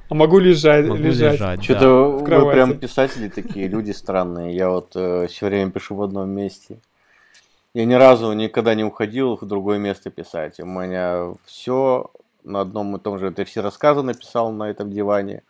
А 0.10 0.16
могу 0.16 0.38
лежать, 0.38 0.86
могу 0.86 1.02
лежать. 1.02 1.34
лежать 1.34 1.64
Что-то 1.64 2.22
да. 2.28 2.40
вы 2.40 2.52
прям 2.52 2.78
писатели 2.78 3.30
такие, 3.30 3.68
люди 3.68 3.92
странные. 3.92 4.56
Я 4.56 4.70
вот 4.70 4.92
э, 4.96 5.28
все 5.28 5.48
время 5.48 5.72
пишу 5.72 5.96
в 5.96 6.04
одном 6.04 6.30
месте. 6.30 6.78
Я 7.74 7.86
ни 7.86 7.94
разу 7.94 8.32
никогда 8.34 8.76
не 8.76 8.84
уходил 8.84 9.38
в 9.42 9.46
другое 9.48 9.80
место 9.80 10.12
писать. 10.12 10.60
У 10.60 10.66
меня 10.66 11.34
все 11.46 12.12
на 12.44 12.62
одном 12.62 12.96
и 12.96 13.00
том 13.00 13.20
же. 13.20 13.32
Ты 13.32 13.46
все 13.46 13.62
рассказы 13.62 14.02
написал 14.02 14.52
на 14.52 14.70
этом 14.70 14.92
диване. 14.92 15.44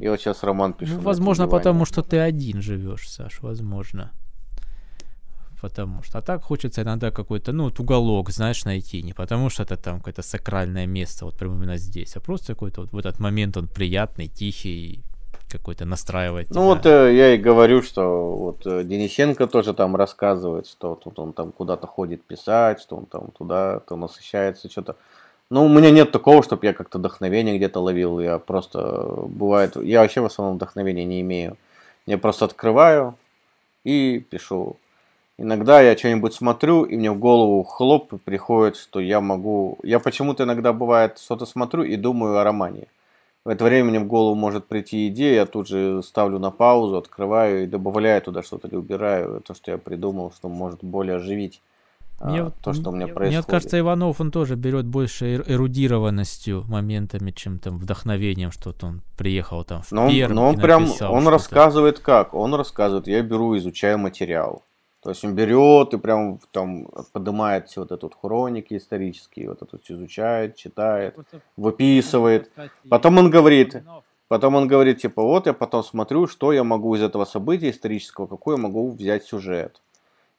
И 0.00 0.08
вот 0.08 0.20
сейчас 0.20 0.42
роман 0.42 0.72
пишу. 0.72 0.94
Ну, 0.94 1.00
возможно, 1.00 1.48
потому 1.48 1.84
что 1.84 2.02
ты 2.02 2.18
один 2.18 2.62
живешь, 2.62 3.10
Саш, 3.10 3.42
возможно. 3.42 4.10
Потому 5.60 6.02
что. 6.02 6.18
А 6.18 6.22
так 6.22 6.42
хочется 6.42 6.82
иногда 6.82 7.10
какой-то, 7.10 7.52
ну, 7.52 7.64
вот 7.64 7.78
уголок, 7.78 8.30
знаешь, 8.30 8.64
найти. 8.64 9.02
Не 9.02 9.12
потому 9.12 9.50
что 9.50 9.62
это 9.62 9.76
там 9.76 9.98
какое-то 9.98 10.22
сакральное 10.22 10.86
место, 10.86 11.24
вот 11.24 11.36
прямо 11.36 11.54
именно 11.54 11.76
здесь, 11.76 12.16
а 12.16 12.20
просто 12.20 12.54
какой-то 12.54 12.80
вот 12.80 12.92
в 12.92 12.98
этот 12.98 13.20
момент 13.20 13.56
он 13.56 13.68
приятный, 13.68 14.26
тихий, 14.26 15.04
какой-то 15.52 15.84
настраивает. 15.84 16.50
Ну 16.50 16.64
вот 16.64 16.86
э, 16.86 17.14
я 17.14 17.34
и 17.34 17.38
говорю, 17.38 17.82
что 17.82 18.34
вот 18.34 18.66
э, 18.66 18.84
Денисенко 18.84 19.46
тоже 19.46 19.74
там 19.74 19.94
рассказывает, 19.96 20.66
что 20.66 20.94
тут 20.94 21.18
он 21.18 21.32
там 21.32 21.52
куда-то 21.52 21.86
ходит 21.86 22.24
писать, 22.24 22.80
что 22.80 22.96
он 22.96 23.06
там 23.06 23.30
туда-то 23.30 23.96
насыщается, 23.96 24.70
что-то. 24.70 24.96
Ну, 25.52 25.66
у 25.66 25.68
меня 25.68 25.90
нет 25.90 26.10
такого, 26.12 26.42
чтобы 26.42 26.64
я 26.64 26.72
как-то 26.72 26.96
вдохновение 26.96 27.58
где-то 27.58 27.78
ловил. 27.78 28.20
Я 28.20 28.38
просто, 28.38 29.04
бывает, 29.26 29.76
я 29.76 30.00
вообще 30.00 30.22
в 30.22 30.24
основном 30.24 30.56
вдохновения 30.56 31.04
не 31.04 31.20
имею. 31.20 31.58
Я 32.06 32.16
просто 32.16 32.46
открываю 32.46 33.16
и 33.84 34.24
пишу. 34.30 34.76
Иногда 35.36 35.82
я 35.82 35.94
что-нибудь 35.94 36.32
смотрю, 36.32 36.84
и 36.84 36.96
мне 36.96 37.10
в 37.10 37.18
голову 37.18 37.62
хлоп 37.64 38.14
приходит, 38.24 38.78
что 38.78 38.98
я 38.98 39.20
могу... 39.20 39.78
Я 39.82 40.00
почему-то 40.00 40.44
иногда 40.44 40.72
бывает 40.72 41.18
что-то 41.18 41.44
смотрю 41.44 41.82
и 41.82 41.96
думаю 41.96 42.38
о 42.38 42.44
романе. 42.44 42.86
В 43.44 43.50
это 43.50 43.64
время 43.64 43.90
мне 43.90 44.00
в 44.00 44.06
голову 44.06 44.34
может 44.34 44.64
прийти 44.64 45.08
идея, 45.08 45.34
я 45.34 45.44
тут 45.44 45.68
же 45.68 46.02
ставлю 46.02 46.38
на 46.38 46.50
паузу, 46.50 46.96
открываю 46.96 47.64
и 47.64 47.66
добавляю 47.66 48.22
туда 48.22 48.42
что-то 48.42 48.68
или 48.68 48.76
убираю 48.76 49.42
то, 49.42 49.52
что 49.52 49.70
я 49.70 49.76
придумал, 49.76 50.32
что 50.34 50.48
может 50.48 50.82
более 50.82 51.16
оживить 51.16 51.60
мне 52.20 52.42
а, 52.42 52.52
то, 52.62 52.72
что 52.72 52.90
у 52.90 52.94
меня 52.94 53.08
происходит. 53.08 53.46
Мне 53.46 53.50
кажется, 53.50 53.78
Иванов, 53.78 54.20
он 54.20 54.30
тоже 54.30 54.54
берет 54.54 54.86
больше 54.86 55.36
эрудированностью 55.46 56.64
моментами, 56.68 57.30
чем 57.32 57.58
там 57.58 57.78
вдохновением, 57.78 58.52
что-то 58.52 58.86
он 58.86 59.02
приехал 59.16 59.64
там 59.64 59.82
в 59.82 59.92
но 59.92 60.06
он, 60.06 60.34
но 60.34 60.48
он 60.48 60.56
прям, 60.56 60.86
он 61.00 61.28
рассказывает 61.28 61.98
как? 61.98 62.34
Он 62.34 62.54
рассказывает, 62.54 63.08
я 63.08 63.22
беру, 63.22 63.56
изучаю 63.56 63.98
материал. 63.98 64.62
То 65.02 65.10
есть 65.10 65.24
он 65.24 65.34
берет 65.34 65.92
и 65.94 65.98
прям 65.98 66.38
там 66.52 66.86
поднимает 67.12 67.68
все 67.68 67.80
вот 67.80 67.90
эту 67.90 68.06
вот 68.06 68.16
хроники 68.20 68.76
исторические, 68.76 69.48
вот 69.48 69.60
это 69.60 69.70
вот 69.72 69.82
изучает, 69.88 70.54
читает, 70.54 71.16
выписывает. 71.56 72.52
Потом 72.88 73.18
он 73.18 73.28
говорит, 73.28 73.82
потом 74.28 74.54
он 74.54 74.68
говорит, 74.68 75.00
типа, 75.00 75.20
вот 75.22 75.46
я 75.46 75.54
потом 75.54 75.82
смотрю, 75.82 76.28
что 76.28 76.52
я 76.52 76.62
могу 76.62 76.94
из 76.94 77.02
этого 77.02 77.24
события 77.24 77.70
исторического, 77.70 78.28
какой 78.28 78.54
я 78.54 78.62
могу 78.62 78.92
взять 78.92 79.24
сюжет. 79.24 79.80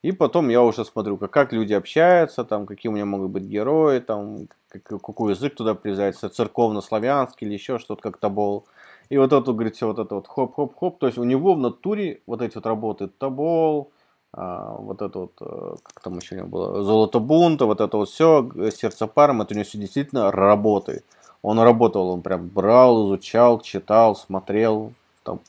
И 0.04 0.12
потом 0.12 0.50
я 0.50 0.62
уже 0.62 0.84
смотрю, 0.84 1.18
как, 1.18 1.32
как 1.32 1.54
люди 1.54 1.74
общаются, 1.74 2.44
там, 2.44 2.66
какие 2.66 2.90
у 2.90 2.94
меня 2.94 3.06
могут 3.06 3.32
быть 3.32 3.44
герои, 3.44 4.00
там, 4.00 4.48
как, 4.68 4.84
какой 5.02 5.32
язык 5.32 5.56
туда 5.56 5.76
привязать, 5.76 6.18
церковно-славянский 6.18 7.48
или 7.48 7.54
еще 7.54 7.80
что-то 7.80 8.02
как-то 8.02 8.30
был. 8.30 8.66
И 9.10 9.18
вот 9.18 9.32
это, 9.32 9.54
говорите, 9.54 9.86
вот 9.86 10.00
это 10.00 10.16
вот 10.16 10.28
хоп-хоп-хоп. 10.28 11.00
То 11.00 11.08
есть 11.08 11.18
у 11.18 11.24
него 11.24 11.54
в 11.54 11.60
натуре 11.60 12.22
вот 12.28 12.42
эти 12.42 12.56
вот 12.56 12.66
работы 12.66 13.08
табол, 13.08 13.92
а, 14.34 14.76
вот 14.78 15.02
это 15.02 15.20
вот, 15.20 15.34
э, 15.40 15.76
как 15.84 16.04
там 16.04 16.18
еще 16.18 16.36
не 16.36 16.44
было, 16.44 16.84
золото 16.84 17.20
бунта, 17.20 17.66
вот 17.66 17.80
это 17.80 17.96
вот 17.96 18.10
все, 18.10 18.50
сердце 18.76 19.08
паром, 19.08 19.42
это 19.42 19.54
у 19.54 19.56
него 19.56 19.66
все 19.66 19.78
действительно 19.78 20.32
работает. 20.32 21.06
Он 21.44 21.60
работал, 21.60 22.10
он 22.10 22.22
прям 22.22 22.50
брал, 22.50 23.06
изучал, 23.06 23.62
читал, 23.62 24.16
смотрел, 24.16 24.92
там, 25.24 25.40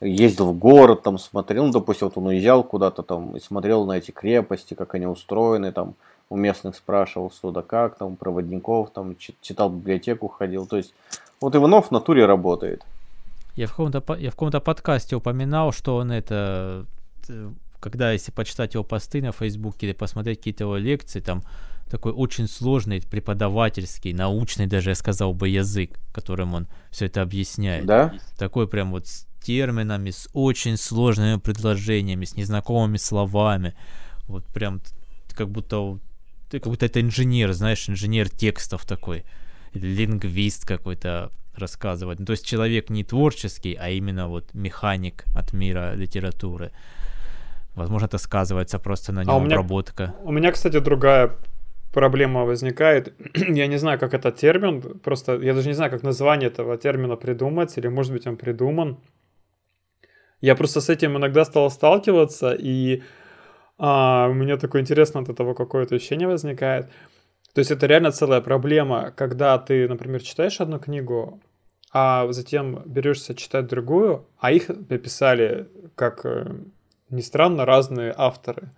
ездил 0.00 0.52
в 0.52 0.58
город, 0.58 1.02
там 1.02 1.18
смотрел, 1.18 1.66
ну, 1.66 1.72
допустим, 1.72 2.08
вот 2.08 2.18
он 2.18 2.26
уезжал 2.26 2.62
куда-то 2.62 3.02
там 3.02 3.36
и 3.36 3.40
смотрел 3.40 3.86
на 3.86 3.92
эти 3.92 4.10
крепости, 4.10 4.74
как 4.74 4.94
они 4.94 5.06
устроены, 5.06 5.72
там 5.72 5.94
у 6.28 6.36
местных 6.36 6.76
спрашивал, 6.76 7.30
что 7.30 7.50
да 7.50 7.62
как, 7.62 7.96
там, 7.98 8.16
проводников, 8.16 8.90
там, 8.90 9.16
читал 9.40 9.70
библиотеку, 9.70 10.28
ходил. 10.28 10.66
То 10.66 10.76
есть, 10.76 10.92
вот 11.40 11.54
Иванов 11.54 11.88
в 11.88 11.90
натуре 11.92 12.26
работает. 12.26 12.82
Я 13.54 13.66
в 13.68 13.70
каком-то, 13.70 14.02
я 14.16 14.30
в 14.30 14.34
каком-то 14.34 14.60
подкасте 14.60 15.16
упоминал, 15.16 15.72
что 15.72 15.96
он 15.96 16.10
это, 16.10 16.84
э, 17.28 17.50
когда 17.80 18.12
если 18.12 18.32
почитать 18.32 18.74
его 18.74 18.84
посты 18.84 19.22
на 19.22 19.32
Фейсбуке 19.32 19.86
или 19.86 19.92
посмотреть 19.94 20.38
какие-то 20.38 20.64
его 20.64 20.76
лекции, 20.76 21.20
там 21.20 21.42
такой 21.88 22.12
очень 22.12 22.48
сложный 22.48 23.00
преподавательский, 23.00 24.12
научный 24.12 24.66
даже, 24.66 24.90
я 24.90 24.94
сказал 24.94 25.32
бы, 25.32 25.48
язык, 25.48 25.98
которым 26.12 26.54
он 26.54 26.66
все 26.90 27.06
это 27.06 27.22
объясняет. 27.22 27.86
Да? 27.86 28.12
Такой 28.36 28.68
прям 28.68 28.90
вот 28.90 29.06
терминами, 29.46 30.10
с 30.10 30.28
очень 30.32 30.76
сложными 30.76 31.38
предложениями, 31.38 32.24
с 32.24 32.36
незнакомыми 32.36 32.98
словами. 32.98 33.74
Вот 34.28 34.44
прям 34.46 34.80
как 35.34 35.48
будто 35.48 35.98
ты 36.50 36.60
как 36.60 36.72
будто 36.72 36.86
это 36.86 37.00
инженер, 37.00 37.52
знаешь, 37.52 37.88
инженер 37.88 38.28
текстов 38.28 38.84
такой, 38.84 39.24
лингвист 39.74 40.66
какой-то 40.66 41.30
рассказывать. 41.56 42.20
Ну, 42.20 42.26
то 42.26 42.32
есть 42.32 42.46
человек 42.46 42.90
не 42.90 43.04
творческий, 43.04 43.74
а 43.74 43.88
именно 43.88 44.28
вот 44.28 44.54
механик 44.54 45.24
от 45.34 45.52
мира 45.52 45.94
литературы. 45.94 46.70
Возможно, 47.74 48.06
это 48.06 48.18
сказывается 48.18 48.78
просто 48.78 49.12
на 49.12 49.24
нем 49.24 49.30
а 49.30 49.36
у 49.36 49.40
меня, 49.40 49.56
обработка. 49.56 50.14
У 50.22 50.32
меня, 50.32 50.52
кстати, 50.52 50.80
другая 50.80 51.30
проблема 51.92 52.44
возникает. 52.44 53.14
я 53.34 53.66
не 53.66 53.78
знаю, 53.78 53.98
как 53.98 54.14
этот 54.14 54.36
термин, 54.36 54.82
просто 55.02 55.32
я 55.42 55.54
даже 55.54 55.68
не 55.68 55.74
знаю, 55.74 55.90
как 55.90 56.02
название 56.02 56.50
этого 56.50 56.76
термина 56.76 57.16
придумать, 57.16 57.78
или 57.78 57.88
может 57.88 58.12
быть 58.12 58.26
он 58.26 58.36
придуман. 58.36 58.96
Я 60.40 60.54
просто 60.54 60.80
с 60.80 60.88
этим 60.88 61.16
иногда 61.16 61.44
стал 61.44 61.70
сталкиваться, 61.70 62.52
и 62.52 63.02
а, 63.78 64.28
у 64.28 64.34
меня 64.34 64.56
такое 64.56 64.82
интересное 64.82 65.22
от 65.22 65.28
этого 65.28 65.54
какое-то 65.54 65.94
ощущение 65.94 66.28
возникает. 66.28 66.90
То 67.54 67.60
есть 67.60 67.70
это 67.70 67.86
реально 67.86 68.12
целая 68.12 68.40
проблема, 68.40 69.12
когда 69.16 69.58
ты, 69.58 69.88
например, 69.88 70.22
читаешь 70.22 70.60
одну 70.60 70.78
книгу, 70.78 71.40
а 71.92 72.30
затем 72.32 72.82
берешься 72.84 73.34
читать 73.34 73.66
другую, 73.66 74.26
а 74.38 74.52
их 74.52 74.68
написали, 74.68 75.68
как 75.94 76.26
э, 76.26 76.54
ни 77.08 77.22
странно, 77.22 77.64
разные 77.64 78.14
авторы. 78.14 78.70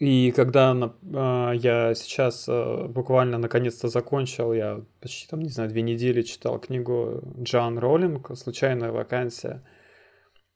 И 0.00 0.32
когда 0.32 0.72
э, 0.72 1.52
я 1.56 1.94
сейчас 1.94 2.46
э, 2.48 2.86
буквально 2.88 3.36
наконец-то 3.36 3.88
закончил, 3.88 4.54
я 4.54 4.80
почти 4.98 5.28
там, 5.28 5.40
не 5.40 5.50
знаю, 5.50 5.68
две 5.68 5.82
недели 5.82 6.22
читал 6.22 6.58
книгу 6.58 7.22
Джан 7.38 7.78
Роллинг 7.78 8.30
«Случайная 8.34 8.92
вакансия». 8.92 9.62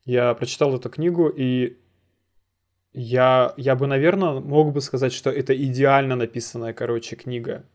Я 0.07 0.33
прочитал 0.33 0.75
эту 0.75 0.89
книгу, 0.89 1.29
и 1.29 1.77
я, 2.95 3.53
я 3.59 3.77
бы, 3.77 3.87
наверное, 3.87 4.41
мог 4.41 4.73
бы 4.73 4.81
сказать, 4.81 5.13
что 5.13 5.29
это 5.29 5.55
идеально 5.55 6.17
написанная, 6.17 6.73
короче, 6.73 7.15
книга. 7.15 7.67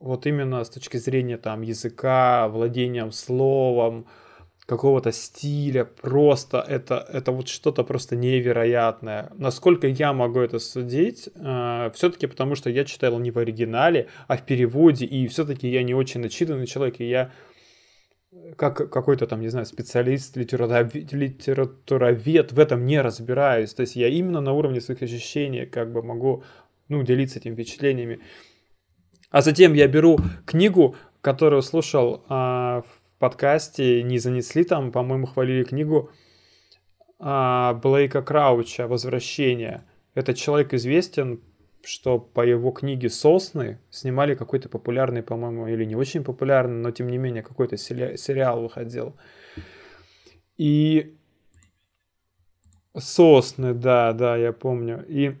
Вот 0.00 0.26
именно 0.26 0.64
с 0.64 0.70
точки 0.70 0.96
зрения 0.96 1.36
там 1.36 1.60
языка, 1.60 2.48
владением 2.48 3.12
словом, 3.12 4.06
какого-то 4.68 5.12
стиля, 5.12 5.86
просто 5.86 6.58
это, 6.58 6.96
это 7.10 7.32
вот 7.32 7.48
что-то 7.48 7.84
просто 7.84 8.16
невероятное. 8.16 9.30
Насколько 9.38 9.86
я 9.86 10.12
могу 10.12 10.40
это 10.40 10.58
судить, 10.58 11.30
э, 11.34 11.90
все-таки 11.94 12.26
потому 12.26 12.54
что 12.54 12.68
я 12.68 12.84
читал 12.84 13.18
не 13.18 13.30
в 13.30 13.38
оригинале, 13.38 14.08
а 14.26 14.36
в 14.36 14.44
переводе, 14.44 15.06
и 15.06 15.26
все-таки 15.26 15.70
я 15.70 15.82
не 15.82 15.94
очень 15.94 16.20
начитанный 16.20 16.66
человек, 16.66 17.00
и 17.00 17.08
я 17.08 17.32
как 18.56 18.90
какой-то 18.90 19.26
там, 19.26 19.40
не 19.40 19.48
знаю, 19.48 19.64
специалист, 19.64 20.36
литературовед, 20.36 21.12
литературовед 21.14 22.52
в 22.52 22.58
этом 22.58 22.84
не 22.84 23.00
разбираюсь. 23.00 23.72
То 23.72 23.80
есть 23.80 23.96
я 23.96 24.08
именно 24.08 24.42
на 24.42 24.52
уровне 24.52 24.82
своих 24.82 25.00
ощущений 25.00 25.64
как 25.64 25.90
бы 25.92 26.02
могу 26.02 26.44
ну, 26.88 27.02
делиться 27.02 27.38
этими 27.38 27.54
впечатлениями. 27.54 28.20
А 29.30 29.40
затем 29.40 29.72
я 29.72 29.88
беру 29.88 30.18
книгу, 30.44 30.94
которую 31.22 31.62
слушал 31.62 32.24
а, 32.28 32.82
в 32.82 32.97
подкасте, 33.18 34.02
не 34.02 34.18
занесли 34.18 34.64
там, 34.64 34.92
по-моему, 34.92 35.26
хвалили 35.26 35.64
книгу 35.64 36.10
а, 37.18 37.74
Блейка 37.74 38.22
Крауча 38.22 38.86
«Возвращение». 38.86 39.84
Этот 40.14 40.36
человек 40.36 40.74
известен, 40.74 41.40
что 41.84 42.18
по 42.18 42.44
его 42.44 42.70
книге 42.70 43.08
«Сосны» 43.08 43.78
снимали 43.90 44.34
какой-то 44.34 44.68
популярный, 44.68 45.22
по-моему, 45.22 45.68
или 45.68 45.84
не 45.84 45.96
очень 45.96 46.24
популярный, 46.24 46.76
но 46.76 46.90
тем 46.90 47.08
не 47.08 47.18
менее 47.18 47.42
какой-то 47.42 47.76
сериал 47.76 48.62
выходил. 48.62 49.16
И 50.56 51.16
«Сосны», 52.96 53.74
да, 53.74 54.12
да, 54.12 54.36
я 54.36 54.52
помню. 54.52 55.04
И, 55.08 55.36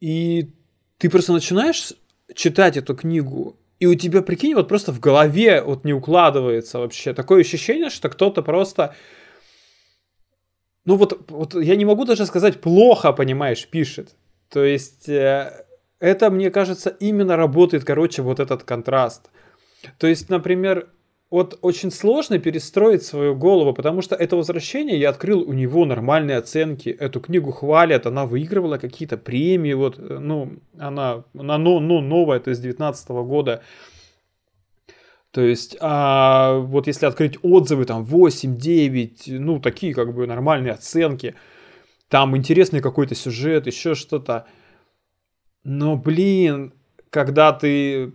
и 0.00 0.52
ты 0.98 1.10
просто 1.10 1.32
начинаешь 1.32 1.94
читать 2.34 2.76
эту 2.76 2.94
книгу, 2.94 3.56
и 3.82 3.86
у 3.86 3.96
тебя, 3.96 4.22
прикинь, 4.22 4.54
вот 4.54 4.68
просто 4.68 4.92
в 4.92 5.00
голове 5.00 5.60
вот 5.60 5.84
не 5.84 5.92
укладывается 5.92 6.78
вообще. 6.78 7.14
Такое 7.14 7.40
ощущение, 7.40 7.90
что 7.90 8.08
кто-то 8.08 8.40
просто 8.40 8.94
ну 10.84 10.94
вот, 10.94 11.28
вот 11.28 11.54
я 11.54 11.74
не 11.74 11.84
могу 11.84 12.04
даже 12.04 12.24
сказать 12.26 12.60
плохо, 12.60 13.12
понимаешь, 13.12 13.66
пишет. 13.66 14.14
То 14.48 14.62
есть 14.62 15.08
э, 15.08 15.64
это, 15.98 16.30
мне 16.30 16.52
кажется, 16.52 16.90
именно 16.90 17.36
работает, 17.36 17.84
короче, 17.84 18.22
вот 18.22 18.38
этот 18.38 18.62
контраст. 18.62 19.30
То 19.98 20.06
есть, 20.06 20.28
например, 20.28 20.88
вот 21.32 21.58
очень 21.62 21.90
сложно 21.90 22.38
перестроить 22.38 23.04
свою 23.04 23.34
голову, 23.34 23.72
потому 23.72 24.02
что 24.02 24.14
это 24.14 24.36
возвращение 24.36 25.00
я 25.00 25.08
открыл 25.08 25.40
у 25.40 25.54
него 25.54 25.86
нормальные 25.86 26.36
оценки. 26.36 26.90
Эту 26.90 27.20
книгу 27.20 27.52
хвалят, 27.52 28.06
она 28.06 28.26
выигрывала 28.26 28.76
какие-то 28.76 29.16
премии, 29.16 29.72
вот, 29.72 29.98
э, 29.98 30.18
ну, 30.18 30.58
она, 30.78 31.24
она 31.34 31.56
ну, 31.56 31.80
ну, 31.80 32.02
новая, 32.02 32.38
то 32.38 32.50
есть 32.50 32.60
19 32.60 33.08
года. 33.08 33.62
То 35.30 35.40
есть, 35.40 35.74
а, 35.80 36.58
вот 36.58 36.86
если 36.86 37.06
открыть 37.06 37.38
отзывы, 37.42 37.86
там 37.86 38.04
8, 38.04 38.58
9, 38.58 39.24
ну, 39.28 39.58
такие 39.58 39.94
как 39.94 40.14
бы 40.14 40.26
нормальные 40.26 40.74
оценки, 40.74 41.34
там 42.08 42.36
интересный 42.36 42.82
какой-то 42.82 43.14
сюжет, 43.14 43.66
еще 43.66 43.94
что-то. 43.94 44.44
Но, 45.64 45.96
блин, 45.96 46.74
когда 47.08 47.52
ты 47.52 48.12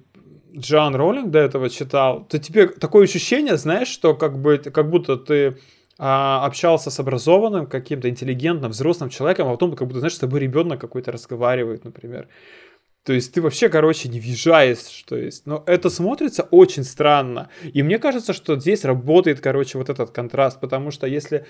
Джоан 0.55 0.95
Роллинг 0.95 1.31
до 1.31 1.39
этого 1.39 1.69
читал, 1.69 2.25
то 2.25 2.39
тебе 2.39 2.67
такое 2.67 3.05
ощущение, 3.05 3.57
знаешь, 3.57 3.87
что 3.87 4.15
как, 4.15 4.39
бы, 4.39 4.57
как 4.57 4.89
будто 4.89 5.17
ты 5.17 5.57
а, 5.97 6.45
общался 6.45 6.91
с 6.91 6.99
образованным, 6.99 7.65
каким-то 7.65 8.09
интеллигентным, 8.09 8.71
взрослым 8.71 9.09
человеком, 9.09 9.47
а 9.47 9.51
потом 9.51 9.75
как 9.75 9.87
будто, 9.87 9.99
знаешь, 9.99 10.15
с 10.15 10.19
тобой 10.19 10.39
ребенок 10.39 10.79
какой-то 10.79 11.11
разговаривает, 11.11 11.83
например. 11.85 12.27
То 13.03 13.13
есть 13.13 13.33
ты 13.33 13.41
вообще, 13.41 13.69
короче, 13.69 14.09
не 14.09 14.19
въезжаешь, 14.19 15.03
то 15.07 15.15
есть. 15.15 15.45
Но 15.45 15.63
это 15.65 15.89
смотрится 15.89 16.43
очень 16.51 16.83
странно. 16.83 17.49
И 17.73 17.81
мне 17.81 17.99
кажется, 17.99 18.33
что 18.33 18.59
здесь 18.59 18.83
работает, 18.83 19.39
короче, 19.39 19.77
вот 19.77 19.89
этот 19.89 20.11
контраст, 20.11 20.59
потому 20.59 20.91
что 20.91 21.07
если 21.07 21.45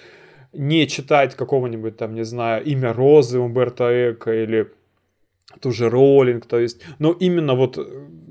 не 0.53 0.88
читать 0.88 1.36
какого-нибудь 1.36 1.97
там, 1.97 2.13
не 2.13 2.23
знаю, 2.23 2.63
имя 2.63 2.93
Розы 2.93 3.39
Умберто 3.39 4.12
Эко 4.12 4.31
или 4.31 4.71
ту 5.62 5.71
же 5.71 5.89
Роллинг, 5.89 6.45
то 6.45 6.60
есть, 6.60 6.81
но 6.99 7.12
именно 7.12 7.55
вот, 7.55 7.77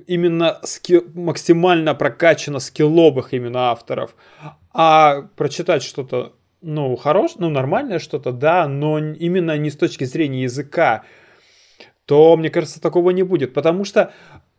именно 0.07 0.59
ски, 0.63 1.01
максимально 1.15 1.95
прокачано 1.95 2.59
скилловых 2.59 3.33
именно 3.33 3.71
авторов, 3.71 4.15
а 4.73 5.23
прочитать 5.37 5.83
что-то, 5.83 6.35
ну, 6.63 6.95
хорошее, 6.97 7.39
ну, 7.41 7.51
нормальное 7.51 7.99
что-то, 7.99 8.33
да, 8.33 8.69
но 8.69 8.99
именно 8.99 9.57
не 9.57 9.71
с 9.71 9.77
точки 9.77 10.05
зрения 10.05 10.43
языка, 10.43 11.05
то, 12.05 12.37
мне 12.37 12.51
кажется, 12.51 12.81
такого 12.81 13.11
не 13.11 13.23
будет. 13.23 13.53
Потому 13.53 13.85
что 13.85 14.13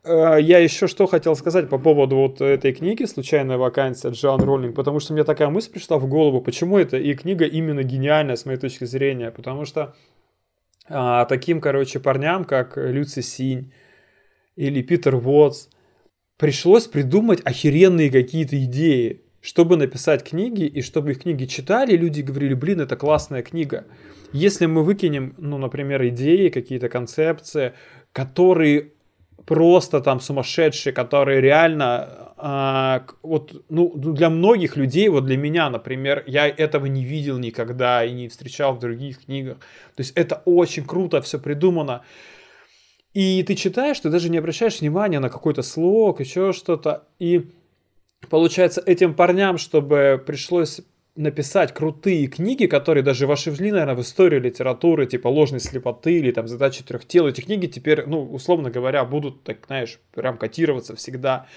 э, 0.04 0.38
я 0.42 0.60
еще 0.60 0.88
что 0.88 1.08
хотел 1.08 1.36
сказать 1.36 1.70
по 1.70 1.78
поводу 1.78 2.18
вот 2.18 2.42
этой 2.42 2.74
книги 2.74 3.06
«Случайная 3.06 3.58
вакансия» 3.58 4.10
Джоан 4.10 4.42
Роллинг, 4.42 4.76
потому 4.76 5.00
что 5.00 5.14
мне 5.14 5.24
такая 5.24 5.50
мысль 5.50 5.72
пришла 5.72 5.98
в 5.98 6.08
голову, 6.08 6.42
почему 6.42 6.78
это 6.78 6.98
и 6.98 7.14
книга 7.14 7.46
именно 7.46 7.84
гениальная 7.84 8.36
с 8.36 8.46
моей 8.46 8.60
точки 8.60 8.84
зрения, 8.84 9.32
потому 9.32 9.66
что 9.66 9.96
э, 10.90 11.26
таким, 11.28 11.62
короче, 11.62 12.00
парням, 12.00 12.46
как 12.46 12.78
Люци 12.78 13.22
Синь 13.22 13.72
или 14.56 14.82
Питер 14.82 15.16
Уотс, 15.16 15.68
пришлось 16.38 16.88
придумать 16.88 17.42
охеренные 17.44 18.10
какие-то 18.10 18.64
идеи, 18.64 19.22
чтобы 19.42 19.78
написать 19.78 20.24
книги, 20.24 20.64
и 20.64 20.82
чтобы 20.82 21.12
их 21.12 21.22
книги 21.22 21.46
читали, 21.46 21.96
люди 21.96 22.22
говорили, 22.22 22.54
блин, 22.54 22.82
это 22.82 22.96
классная 22.96 23.44
книга. 23.44 23.86
Если 24.34 24.66
мы 24.66 24.84
выкинем, 24.84 25.36
ну, 25.38 25.58
например, 25.58 26.06
идеи, 26.08 26.50
какие-то 26.50 26.90
концепции, 26.90 27.74
которые 28.12 28.92
просто 29.46 30.02
там 30.02 30.20
сумасшедшие, 30.20 30.92
которые 30.94 31.40
реально 31.40 32.27
а, 32.40 33.06
вот 33.24 33.66
ну 33.70 33.92
для 33.96 34.30
многих 34.30 34.78
людей, 34.78 35.10
вот 35.10 35.26
для 35.26 35.38
меня, 35.38 35.70
например, 35.70 36.24
я 36.28 36.48
этого 36.48 36.86
не 36.86 37.04
видел 37.04 37.40
никогда 37.40 38.06
и 38.06 38.14
не 38.14 38.28
встречал 38.28 38.76
в 38.76 38.80
других 38.80 39.26
книгах. 39.26 39.58
То 39.96 40.02
есть 40.02 40.14
это 40.16 40.44
очень 40.46 40.86
круто 40.86 41.22
все 41.22 41.40
придумано. 41.40 42.04
И 43.14 43.42
ты 43.42 43.56
читаешь, 43.56 44.00
ты 44.00 44.10
даже 44.10 44.30
не 44.30 44.38
обращаешь 44.38 44.80
внимания 44.80 45.20
на 45.20 45.30
какой-то 45.30 45.64
слог, 45.64 46.20
еще 46.20 46.54
что-то. 46.54 47.08
И 47.18 47.48
получается, 48.30 48.84
этим 48.86 49.16
парням, 49.16 49.58
чтобы 49.58 50.22
пришлось 50.24 50.82
написать 51.16 51.74
крутые 51.74 52.28
книги, 52.28 52.68
которые 52.68 53.04
даже 53.04 53.26
вошли, 53.26 53.72
наверное, 53.72 53.96
в 53.96 54.02
историю 54.02 54.40
литературы, 54.40 55.08
типа 55.08 55.28
«Ложной 55.28 55.60
слепоты» 55.60 56.20
или 56.20 56.32
там 56.32 56.48
«Задачи 56.48 56.84
трех 56.84 57.06
тел». 57.06 57.28
Эти 57.28 57.42
книги 57.42 57.66
теперь, 57.66 58.06
ну, 58.06 58.24
условно 58.24 58.70
говоря, 58.70 59.04
будут, 59.04 59.44
так, 59.44 59.66
знаешь, 59.66 60.00
прям 60.14 60.38
котироваться 60.38 60.96
всегда. 60.96 61.48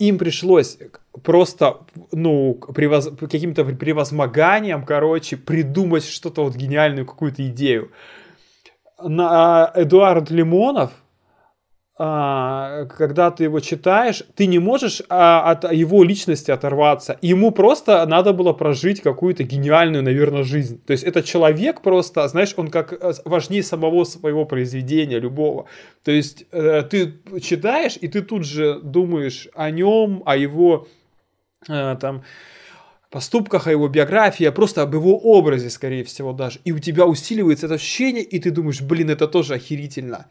Им 0.00 0.16
пришлось 0.16 0.78
просто, 1.22 1.80
ну, 2.10 2.54
превоз... 2.54 3.10
каким-то 3.20 3.64
превозмоганием, 3.66 4.84
короче, 4.86 5.36
придумать 5.36 6.06
что-то 6.06 6.44
вот 6.44 6.56
гениальную 6.56 7.04
какую-то 7.04 7.46
идею. 7.48 7.92
На 9.02 9.70
Эдуард 9.74 10.30
Лимонов, 10.30 10.90
а, 10.90 10.94
когда 12.00 13.30
ты 13.30 13.44
его 13.44 13.60
читаешь, 13.60 14.22
ты 14.34 14.46
не 14.46 14.58
можешь 14.58 15.02
а, 15.10 15.50
от 15.50 15.70
его 15.70 16.02
личности 16.02 16.50
оторваться. 16.50 17.18
Ему 17.20 17.50
просто 17.50 18.06
надо 18.06 18.32
было 18.32 18.54
прожить 18.54 19.02
какую-то 19.02 19.42
гениальную, 19.44 20.02
наверное, 20.02 20.42
жизнь. 20.42 20.80
То 20.86 20.92
есть 20.92 21.04
это 21.04 21.22
человек 21.22 21.82
просто, 21.82 22.26
знаешь, 22.28 22.54
он 22.56 22.70
как 22.70 22.94
э, 22.94 23.12
важнее 23.26 23.62
самого 23.62 24.04
своего 24.04 24.46
произведения, 24.46 25.18
любого. 25.18 25.66
То 26.02 26.10
есть 26.10 26.46
э, 26.52 26.84
ты 26.88 27.20
читаешь, 27.42 27.98
и 28.00 28.08
ты 28.08 28.22
тут 28.22 28.46
же 28.46 28.80
думаешь 28.80 29.48
о 29.54 29.70
нем, 29.70 30.22
о 30.24 30.38
его 30.38 30.88
э, 31.68 31.96
там 32.00 32.22
поступках, 33.10 33.66
о 33.66 33.72
его 33.72 33.88
биографии, 33.88 34.46
а 34.46 34.52
просто 34.52 34.80
об 34.80 34.94
его 34.94 35.18
образе, 35.18 35.68
скорее 35.68 36.04
всего, 36.04 36.32
даже. 36.32 36.60
И 36.64 36.72
у 36.72 36.78
тебя 36.78 37.04
усиливается 37.04 37.66
это 37.66 37.74
ощущение, 37.74 38.22
и 38.22 38.38
ты 38.38 38.50
думаешь, 38.50 38.80
блин, 38.80 39.10
это 39.10 39.28
тоже 39.28 39.54
охерительно. 39.54 40.28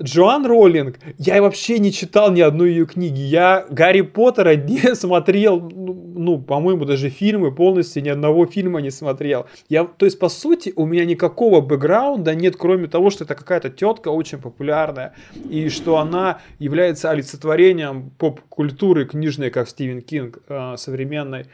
Джоан 0.00 0.46
Роллинг, 0.46 0.98
я 1.18 1.42
вообще 1.42 1.78
не 1.78 1.92
читал 1.92 2.30
ни 2.30 2.40
одной 2.40 2.70
ее 2.70 2.86
книги. 2.86 3.20
Я 3.20 3.66
Гарри 3.70 4.02
Поттера 4.02 4.54
не 4.56 4.94
смотрел, 4.94 5.60
ну, 5.60 5.92
ну, 6.16 6.38
по-моему, 6.40 6.84
даже 6.84 7.10
фильмы 7.10 7.54
полностью 7.54 8.02
ни 8.02 8.08
одного 8.08 8.46
фильма 8.46 8.80
не 8.80 8.90
смотрел. 8.90 9.46
Я, 9.68 9.84
то 9.84 10.06
есть, 10.06 10.18
по 10.18 10.28
сути, 10.28 10.72
у 10.76 10.86
меня 10.86 11.04
никакого 11.04 11.60
бэкграунда 11.60 12.34
нет, 12.34 12.56
кроме 12.56 12.86
того, 12.86 13.10
что 13.10 13.24
это 13.24 13.34
какая-то 13.34 13.70
тетка 13.70 14.08
очень 14.08 14.38
популярная, 14.38 15.14
и 15.48 15.68
что 15.68 15.98
она 15.98 16.40
является 16.58 17.10
олицетворением 17.10 18.10
поп-культуры 18.10 19.06
книжной, 19.06 19.50
как 19.50 19.68
Стивен 19.68 20.02
Кинг, 20.02 20.38
э, 20.48 20.76
современной. 20.76 21.46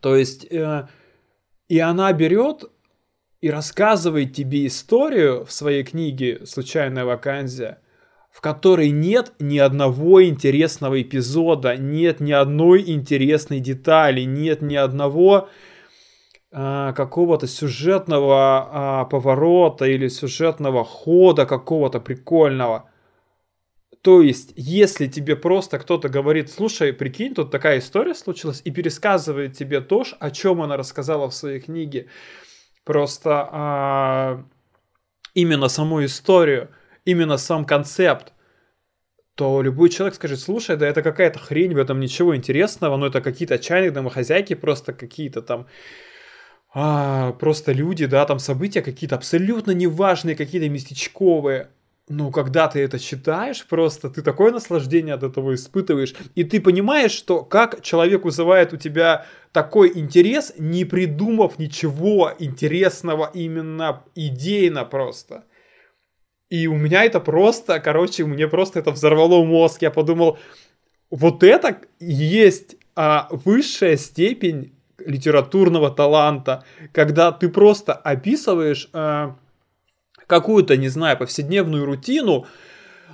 То 0.00 0.14
есть, 0.14 0.46
э, 0.50 0.86
и 1.68 1.78
она 1.78 2.12
берет 2.12 2.64
и 3.40 3.50
рассказывает 3.50 4.34
тебе 4.34 4.66
историю 4.66 5.44
в 5.44 5.52
своей 5.52 5.84
книге 5.84 6.44
«Случайная 6.44 7.04
вакансия», 7.04 7.78
в 8.30 8.40
которой 8.40 8.90
нет 8.90 9.32
ни 9.38 9.58
одного 9.58 10.24
интересного 10.24 11.00
эпизода, 11.00 11.76
нет 11.76 12.20
ни 12.20 12.32
одной 12.32 12.84
интересной 12.88 13.60
детали, 13.60 14.22
нет 14.22 14.62
ни 14.62 14.76
одного 14.76 15.48
а, 16.50 16.92
какого-то 16.92 17.46
сюжетного 17.46 18.68
а, 18.70 19.04
поворота 19.06 19.86
или 19.86 20.08
сюжетного 20.08 20.84
хода 20.84 21.46
какого-то 21.46 22.00
прикольного. 22.00 22.90
То 24.02 24.22
есть, 24.22 24.52
если 24.54 25.08
тебе 25.08 25.34
просто 25.34 25.78
кто-то 25.78 26.08
говорит, 26.08 26.50
слушай, 26.50 26.92
прикинь, 26.92 27.34
тут 27.34 27.50
такая 27.50 27.80
история 27.80 28.14
случилась, 28.14 28.62
и 28.64 28.70
пересказывает 28.70 29.56
тебе 29.56 29.80
то, 29.80 30.04
о 30.20 30.30
чем 30.30 30.62
она 30.62 30.76
рассказала 30.76 31.28
в 31.28 31.34
своей 31.34 31.60
книге, 31.60 32.06
Просто 32.88 33.46
а, 33.52 34.44
именно 35.34 35.68
саму 35.68 36.02
историю, 36.06 36.70
именно 37.04 37.36
сам 37.36 37.66
концепт, 37.66 38.32
то 39.34 39.60
любой 39.60 39.90
человек 39.90 40.14
скажет, 40.14 40.40
слушай, 40.40 40.74
да 40.78 40.88
это 40.88 41.02
какая-то 41.02 41.38
хрень, 41.38 41.74
в 41.74 41.76
этом 41.76 42.00
ничего 42.00 42.34
интересного, 42.34 42.96
но 42.96 43.08
это 43.08 43.20
какие-то 43.20 43.58
чайные 43.58 43.90
домохозяйки, 43.90 44.54
просто 44.54 44.94
какие-то 44.94 45.42
там 45.42 45.66
а, 46.72 47.32
просто 47.32 47.72
люди, 47.72 48.06
да, 48.06 48.24
там 48.24 48.38
события 48.38 48.80
какие-то 48.80 49.16
абсолютно 49.16 49.72
неважные, 49.72 50.34
какие-то 50.34 50.70
местечковые. 50.70 51.68
Но 52.08 52.30
когда 52.30 52.68
ты 52.68 52.80
это 52.80 52.98
читаешь, 52.98 53.66
просто 53.66 54.08
ты 54.08 54.22
такое 54.22 54.50
наслаждение 54.50 55.14
от 55.14 55.24
этого 55.24 55.54
испытываешь. 55.54 56.14
И 56.34 56.42
ты 56.42 56.58
понимаешь, 56.58 57.12
что 57.12 57.44
как 57.44 57.82
человек 57.82 58.24
вызывает 58.24 58.72
у 58.72 58.78
тебя 58.78 59.26
такой 59.58 59.90
интерес, 59.98 60.52
не 60.56 60.84
придумав 60.84 61.58
ничего 61.58 62.32
интересного 62.38 63.28
именно 63.34 64.04
идейно 64.14 64.84
просто. 64.84 65.46
И 66.48 66.68
у 66.68 66.76
меня 66.76 67.02
это 67.02 67.18
просто, 67.18 67.80
короче, 67.80 68.24
мне 68.24 68.46
просто 68.46 68.78
это 68.78 68.92
взорвало 68.92 69.44
мозг. 69.44 69.82
Я 69.82 69.90
подумал, 69.90 70.38
вот 71.10 71.42
это 71.42 71.76
есть 71.98 72.76
а, 72.94 73.26
высшая 73.32 73.96
степень 73.96 74.70
литературного 75.04 75.90
таланта, 75.90 76.62
когда 76.92 77.32
ты 77.32 77.48
просто 77.48 77.94
описываешь 77.94 78.88
а, 78.92 79.34
какую-то, 80.28 80.76
не 80.76 80.88
знаю, 80.88 81.18
повседневную 81.18 81.84
рутину, 81.84 82.46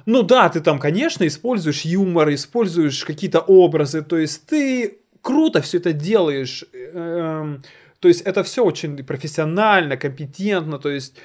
ну 0.05 0.23
да, 0.23 0.51
ты 0.51 0.61
там, 0.61 0.79
конечно, 0.79 1.27
используешь 1.27 1.87
юмор, 1.87 2.35
используешь 2.35 3.03
какие-то 3.03 3.41
образы, 3.41 4.03
то 4.03 4.19
есть 4.19 4.45
ты 4.47 4.99
круто 5.25 5.61
все 5.63 5.79
это 5.79 5.93
делаешь, 5.93 6.65
эм, 6.73 7.63
то 7.99 8.09
есть 8.09 8.21
это 8.21 8.43
все 8.43 8.65
очень 8.65 9.03
профессионально, 9.05 9.97
компетентно, 9.97 10.79
то 10.79 10.91
есть 10.91 11.17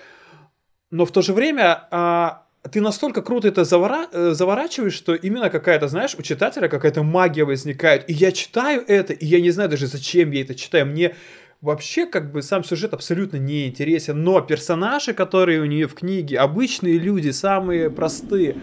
но 0.91 1.06
в 1.06 1.12
то 1.12 1.22
же 1.22 1.34
время 1.34 1.88
а, 1.91 2.45
ты 2.72 2.82
настолько 2.82 3.22
круто 3.22 3.47
это 3.47 3.64
завора... 3.64 4.08
Э, 4.12 4.32
заворачиваешь, 4.34 4.93
что 4.93 5.14
именно 5.14 5.50
какая-то, 5.50 5.88
знаешь, 5.88 6.16
у 6.18 6.22
читателя 6.22 6.68
какая-то 6.68 7.04
магия 7.04 7.43
возникает. 7.43 8.10
И 8.10 8.14
я 8.14 8.32
читаю 8.32 8.84
это, 8.88 9.14
и 9.14 9.26
я 9.26 9.39
не 9.39 9.52
знаю 9.52 9.70
даже, 9.70 9.88
зачем 9.88 10.32
я 10.32 10.41
это 10.41 10.56
читаю. 10.56 10.88
Мне 10.88 11.16
вообще 11.62 12.06
как 12.08 12.32
бы 12.32 12.41
сам 12.41 12.64
сюжет 12.64 12.93
абсолютно 12.93 13.38
не 13.38 13.68
интересен, 13.68 14.24
но 14.24 14.41
персонажи, 14.41 15.14
которые 15.14 15.62
у 15.62 15.66
нее 15.66 15.88
в 15.88 15.93
книге, 15.93 16.39
обычные 16.39 16.97
люди, 16.97 17.30
самые 17.30 17.91
простые, 17.91 18.56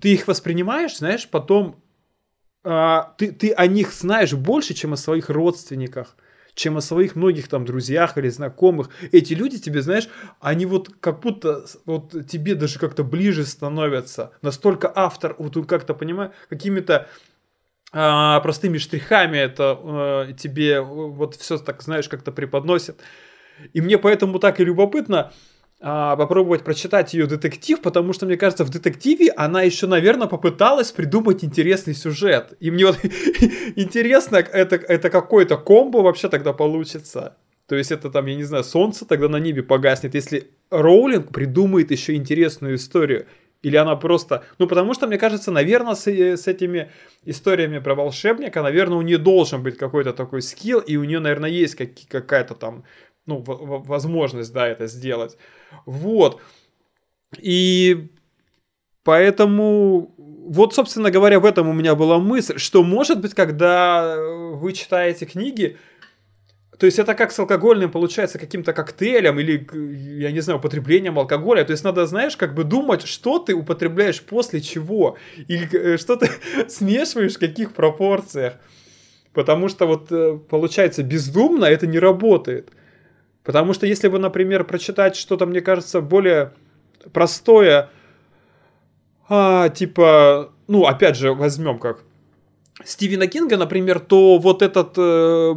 ты 0.00 0.12
их 0.12 0.28
воспринимаешь, 0.28 0.98
знаешь, 0.98 1.28
потом 1.28 1.81
а, 2.64 3.14
ты, 3.18 3.32
ты 3.32 3.52
о 3.52 3.66
них 3.66 3.92
знаешь 3.92 4.32
больше, 4.34 4.74
чем 4.74 4.92
о 4.92 4.96
своих 4.96 5.30
родственниках 5.30 6.16
чем 6.54 6.76
о 6.76 6.80
своих 6.80 7.16
многих 7.16 7.48
там 7.48 7.64
друзьях 7.64 8.18
или 8.18 8.28
знакомых. 8.28 8.90
Эти 9.10 9.32
люди 9.34 9.58
тебе, 9.58 9.80
знаешь, 9.80 10.08
они 10.40 10.66
вот 10.66 10.90
как 11.00 11.20
будто 11.20 11.64
вот 11.86 12.14
тебе 12.28 12.54
даже 12.54 12.78
как-то 12.78 13.04
ближе 13.04 13.44
становятся. 13.46 14.32
Настолько 14.42 14.92
автор, 14.94 15.34
вот 15.38 15.56
он 15.56 15.64
как-то, 15.64 15.94
понимаю, 15.94 16.32
какими-то 16.48 17.08
а, 17.92 18.40
простыми 18.40 18.78
штрихами 18.78 19.38
это 19.38 19.78
а, 19.82 20.32
тебе 20.32 20.80
вот 20.80 21.36
все 21.36 21.58
так, 21.58 21.82
знаешь, 21.82 22.08
как-то 22.08 22.32
преподносит. 22.32 23.00
И 23.72 23.80
мне 23.80 23.98
поэтому 23.98 24.38
так 24.38 24.60
и 24.60 24.64
любопытно, 24.64 25.32
а, 25.84 26.14
попробовать 26.14 26.62
прочитать 26.62 27.12
ее 27.12 27.26
детектив, 27.26 27.80
потому 27.82 28.12
что, 28.12 28.24
мне 28.24 28.36
кажется, 28.36 28.64
в 28.64 28.70
детективе 28.70 29.32
она 29.36 29.62
еще, 29.62 29.88
наверное, 29.88 30.28
попыталась 30.28 30.92
придумать 30.92 31.42
интересный 31.42 31.94
сюжет. 31.94 32.56
И 32.60 32.70
мне 32.70 32.86
вот 32.86 33.00
интересно, 33.74 34.36
это, 34.36 34.76
это 34.76 35.10
какой-то 35.10 35.56
комбо 35.56 35.98
вообще 35.98 36.28
тогда 36.28 36.52
получится. 36.52 37.36
То 37.66 37.74
есть 37.74 37.90
это 37.90 38.10
там, 38.10 38.26
я 38.26 38.36
не 38.36 38.44
знаю, 38.44 38.62
солнце 38.62 39.04
тогда 39.06 39.28
на 39.28 39.38
небе 39.38 39.64
погаснет, 39.64 40.14
если 40.14 40.50
Роулинг 40.70 41.32
придумает 41.32 41.90
еще 41.90 42.14
интересную 42.14 42.76
историю. 42.76 43.26
Или 43.62 43.76
она 43.76 43.96
просто... 43.96 44.44
Ну, 44.58 44.68
потому 44.68 44.94
что, 44.94 45.08
мне 45.08 45.18
кажется, 45.18 45.50
наверное, 45.50 45.94
с, 45.94 46.06
с 46.06 46.46
этими 46.46 46.90
историями 47.24 47.80
про 47.80 47.96
волшебника, 47.96 48.62
наверное, 48.62 48.98
у 48.98 49.02
нее 49.02 49.18
должен 49.18 49.64
быть 49.64 49.78
какой-то 49.78 50.12
такой 50.12 50.42
скилл, 50.42 50.78
и 50.78 50.96
у 50.96 51.02
нее, 51.04 51.18
наверное, 51.18 51.50
есть 51.50 51.74
как, 51.74 51.90
какая-то 52.08 52.54
там 52.54 52.84
ну, 53.26 53.42
возможность, 53.44 54.52
да, 54.52 54.66
это 54.66 54.86
сделать. 54.86 55.36
Вот. 55.86 56.40
И 57.38 58.08
поэтому, 59.04 60.14
вот, 60.16 60.74
собственно 60.74 61.10
говоря, 61.10 61.40
в 61.40 61.44
этом 61.44 61.68
у 61.68 61.72
меня 61.72 61.94
была 61.94 62.18
мысль, 62.18 62.58
что, 62.58 62.82
может 62.82 63.20
быть, 63.20 63.34
когда 63.34 64.16
вы 64.18 64.72
читаете 64.72 65.26
книги, 65.26 65.78
то 66.82 66.86
есть 66.86 66.98
это 66.98 67.14
как 67.14 67.30
с 67.30 67.38
алкогольным 67.38 67.92
получается 67.92 68.40
каким-то 68.40 68.72
коктейлем 68.72 69.38
или, 69.38 69.68
я 70.20 70.32
не 70.32 70.40
знаю, 70.40 70.58
употреблением 70.58 71.16
алкоголя. 71.16 71.64
То 71.64 71.70
есть 71.70 71.84
надо, 71.84 72.06
знаешь, 72.06 72.36
как 72.36 72.54
бы 72.54 72.64
думать, 72.64 73.06
что 73.06 73.38
ты 73.38 73.54
употребляешь 73.54 74.20
после 74.20 74.60
чего. 74.60 75.16
Или 75.46 75.68
э, 75.72 75.96
что 75.96 76.16
ты 76.16 76.28
смешиваешь 76.68 77.34
в 77.34 77.38
каких 77.38 77.72
пропорциях. 77.72 78.54
Потому 79.32 79.68
что 79.68 79.86
вот 79.86 80.10
э, 80.10 80.40
получается 80.50 81.04
бездумно 81.04 81.66
это 81.66 81.86
не 81.86 82.00
работает. 82.00 82.72
Потому 83.44 83.72
что 83.72 83.86
если 83.86 84.08
бы, 84.08 84.18
например, 84.18 84.64
прочитать 84.64 85.16
что-то, 85.16 85.46
мне 85.46 85.60
кажется, 85.60 86.00
более 86.00 86.52
простое, 87.12 87.90
а, 89.28 89.68
типа, 89.68 90.52
ну, 90.68 90.86
опять 90.86 91.16
же, 91.16 91.32
возьмем 91.32 91.78
как 91.78 92.04
Стивена 92.84 93.26
Кинга, 93.26 93.56
например, 93.56 94.00
то 94.00 94.38
вот 94.38 94.62
этот 94.62 94.94
э, 94.96 95.52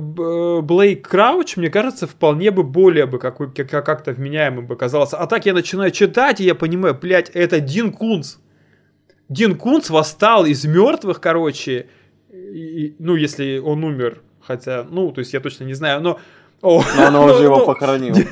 Блейк 0.62 1.08
Крауч, 1.08 1.58
мне 1.58 1.70
кажется, 1.70 2.08
вполне 2.08 2.52
бы 2.52 2.64
более 2.64 3.06
бы 3.06 3.20
как, 3.20 3.38
как, 3.38 3.70
как-то 3.86 4.12
вменяемым 4.12 4.68
бы 4.68 4.76
казался. 4.76 5.18
А 5.18 5.26
так 5.26 5.46
я 5.46 5.54
начинаю 5.54 5.92
читать, 5.92 6.42
и 6.42 6.44
я 6.44 6.56
понимаю, 6.56 6.98
блядь, 7.00 7.30
это 7.30 7.60
Дин 7.60 7.92
Кунц. 7.92 8.36
Дин 9.30 9.58
Кунц 9.58 9.90
восстал 9.90 10.46
из 10.46 10.66
мертвых, 10.66 11.20
короче, 11.20 11.88
и, 12.32 12.96
ну, 13.00 13.16
если 13.16 13.58
он 13.58 13.84
умер, 13.84 14.22
хотя, 14.42 14.86
ну, 14.90 15.12
то 15.12 15.20
есть 15.20 15.34
я 15.34 15.40
точно 15.40 15.64
не 15.64 15.74
знаю, 15.74 16.02
но 16.02 16.20
о, 16.62 16.84
Но 16.97 17.08
она 17.08 17.22
уже 17.22 17.43
его 17.43 17.66
похоронила. 17.66 18.18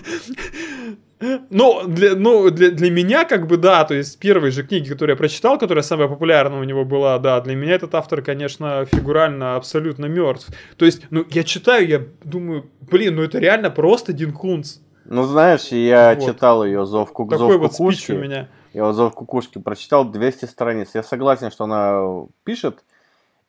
Ну, 1.49 1.87
для, 1.87 2.15
ну 2.15 2.49
для, 2.49 2.71
для 2.71 2.91
меня, 2.91 3.23
как 3.23 3.47
бы, 3.47 3.57
да, 3.57 3.85
то 3.85 3.93
есть 3.93 4.19
первые 4.19 4.51
же 4.51 4.63
книги, 4.63 4.89
которые 4.89 5.13
я 5.13 5.17
прочитал, 5.17 5.57
которая 5.57 5.83
самая 5.83 6.07
популярная 6.07 6.59
у 6.59 6.63
него 6.63 6.83
была, 6.83 7.17
да, 7.19 7.39
для 7.39 7.55
меня 7.55 7.75
этот 7.75 7.95
автор, 7.95 8.21
конечно, 8.21 8.85
фигурально 8.85 9.55
абсолютно 9.55 10.07
мертв. 10.07 10.49
То 10.75 10.85
есть, 10.85 11.03
ну, 11.11 11.25
я 11.29 11.43
читаю, 11.43 11.87
я 11.87 12.01
думаю, 12.23 12.69
блин, 12.81 13.15
ну 13.15 13.23
это 13.23 13.39
реально 13.39 13.69
просто 13.69 14.11
Дин 14.11 14.33
Кунц. 14.33 14.79
Ну, 15.05 15.23
знаешь, 15.23 15.67
я 15.67 16.15
вот. 16.15 16.25
читал 16.25 16.65
ее 16.65 16.85
«Зов, 16.85 17.11
ку- 17.11 17.27
Такой 17.27 17.51
зов 17.53 17.61
вот 17.61 17.71
кукушки». 17.71 18.11
у 18.11 18.19
меня. 18.19 18.49
Я 18.73 18.91
«Зов 18.93 19.13
кукушки» 19.13 19.59
прочитал 19.59 20.05
200 20.05 20.45
страниц. 20.45 20.89
Я 20.93 21.03
согласен, 21.03 21.51
что 21.51 21.65
она 21.65 22.25
пишет, 22.43 22.83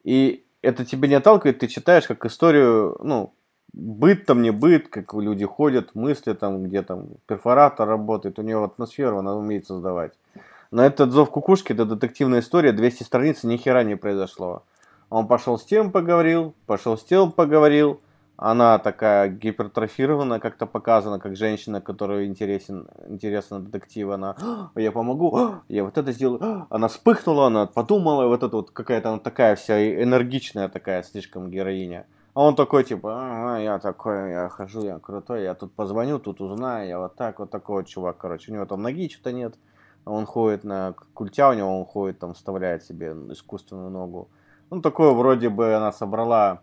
и 0.03 0.45
это 0.63 0.85
тебе 0.85 1.09
не 1.09 1.15
отталкивает, 1.15 1.59
ты 1.59 1.69
читаешь 1.69 2.07
как 2.07 2.25
историю, 2.25 2.97
ну, 3.03 3.33
быт 3.75 4.27
там 4.27 4.43
не 4.43 4.51
быт, 4.51 4.89
как 4.89 5.15
люди 5.15 5.45
ходят, 5.45 5.95
мысли 5.95 6.33
там, 6.33 6.63
где 6.65 6.83
там 6.83 7.09
перфоратор 7.27 7.89
работает, 7.89 8.39
у 8.39 8.43
него 8.43 8.65
атмосферу 8.65 9.19
она 9.19 9.35
умеет 9.35 9.67
создавать. 9.67 10.13
На 10.71 10.87
этот 10.87 11.13
зов 11.13 11.31
кукушки, 11.31 11.73
это 11.73 11.85
детективная 11.85 12.41
история, 12.41 12.73
200 12.73 13.03
страниц, 13.03 13.45
ни 13.45 13.57
хера 13.57 13.83
не 13.85 13.97
произошло. 13.97 14.63
Он 15.11 15.27
пошел 15.27 15.59
с 15.59 15.65
тем 15.65 15.93
поговорил, 15.93 16.55
пошел 16.67 16.97
с 16.97 17.05
тем 17.05 17.31
поговорил. 17.31 18.01
Она 18.37 18.79
такая 18.81 19.29
гипертрофированная, 19.29 20.41
как-то 20.41 20.67
показана, 20.67 21.21
как 21.21 21.37
женщина, 21.37 21.81
которая 21.81 22.27
интересен, 22.27 22.89
интересна 23.07 23.61
детектив. 23.61 24.11
Она, 24.11 24.35
«А, 24.41 24.71
я 24.75 24.91
помогу, 24.91 25.37
«А, 25.37 25.63
я 25.69 25.85
вот 25.85 25.97
это 25.97 26.11
сделаю. 26.11 26.67
Она 26.69 26.89
вспыхнула, 26.89 27.47
она 27.47 27.67
подумала, 27.67 28.27
вот 28.27 28.43
это 28.43 28.57
вот 28.57 28.73
какая-то 28.73 29.11
она 29.11 29.19
такая 29.21 29.55
вся 29.55 30.03
энергичная 30.03 30.69
такая 30.69 31.05
слишком 31.05 31.49
героиня. 31.49 32.07
А 32.35 32.43
он 32.43 32.57
такой, 32.57 32.83
типа, 32.83 33.55
а, 33.55 33.59
я 33.59 33.79
такой, 33.79 34.31
я 34.31 34.49
хожу, 34.49 34.83
я 34.85 34.99
крутой, 34.99 35.45
я 35.45 35.55
тут 35.55 35.73
позвоню, 35.73 36.19
тут 36.19 36.41
узнаю, 36.41 36.89
я 36.89 36.99
вот 36.99 37.15
так, 37.15 37.39
вот 37.39 37.51
такой 37.51 37.85
чувак, 37.85 38.17
короче. 38.17 38.51
У 38.51 38.55
него 38.55 38.67
там 38.67 38.83
ноги 38.83 39.09
что-то 39.09 39.33
нет, 39.33 39.55
он 40.05 40.27
ходит 40.27 40.65
на 40.65 40.95
культя, 41.15 41.51
у 41.51 41.55
него 41.55 41.79
он 41.79 41.87
ходит, 41.87 42.19
там, 42.19 42.35
вставляет 42.35 42.83
себе 42.83 43.13
искусственную 43.31 43.91
ногу. 43.91 44.29
Ну, 44.71 44.81
такое 44.81 45.13
вроде 45.13 45.49
бы 45.49 45.75
она 45.75 45.93
собрала 45.93 46.63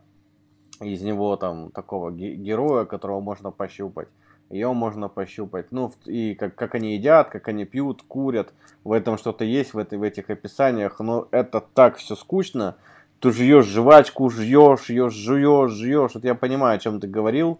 из 0.81 1.01
него 1.01 1.37
там 1.37 1.71
такого 1.71 2.11
героя, 2.11 2.83
которого 2.83 3.21
можно 3.21 3.51
пощупать. 3.51 4.09
Ее 4.49 4.73
можно 4.73 5.07
пощупать. 5.07 5.71
Ну, 5.71 5.93
и 6.03 6.35
как, 6.35 6.55
как 6.55 6.75
они 6.75 6.95
едят, 6.95 7.29
как 7.29 7.47
они 7.47 7.63
пьют, 7.63 8.01
курят. 8.01 8.53
В 8.83 8.91
этом 8.91 9.17
что-то 9.17 9.45
есть, 9.45 9.73
в, 9.73 9.77
этой, 9.77 9.97
в 9.97 10.03
этих 10.03 10.29
описаниях. 10.29 10.99
Но 10.99 11.29
это 11.31 11.61
так 11.61 11.95
все 11.95 12.15
скучно 12.15 12.75
ты 13.21 13.31
жуешь 13.31 13.67
жвачку, 13.67 14.29
жуешь, 14.29 14.85
жуешь, 14.85 15.13
жуешь, 15.13 15.71
жуешь. 15.71 16.11
Вот 16.15 16.23
я 16.23 16.33
понимаю, 16.33 16.75
о 16.75 16.79
чем 16.79 16.99
ты 16.99 17.07
говорил, 17.07 17.59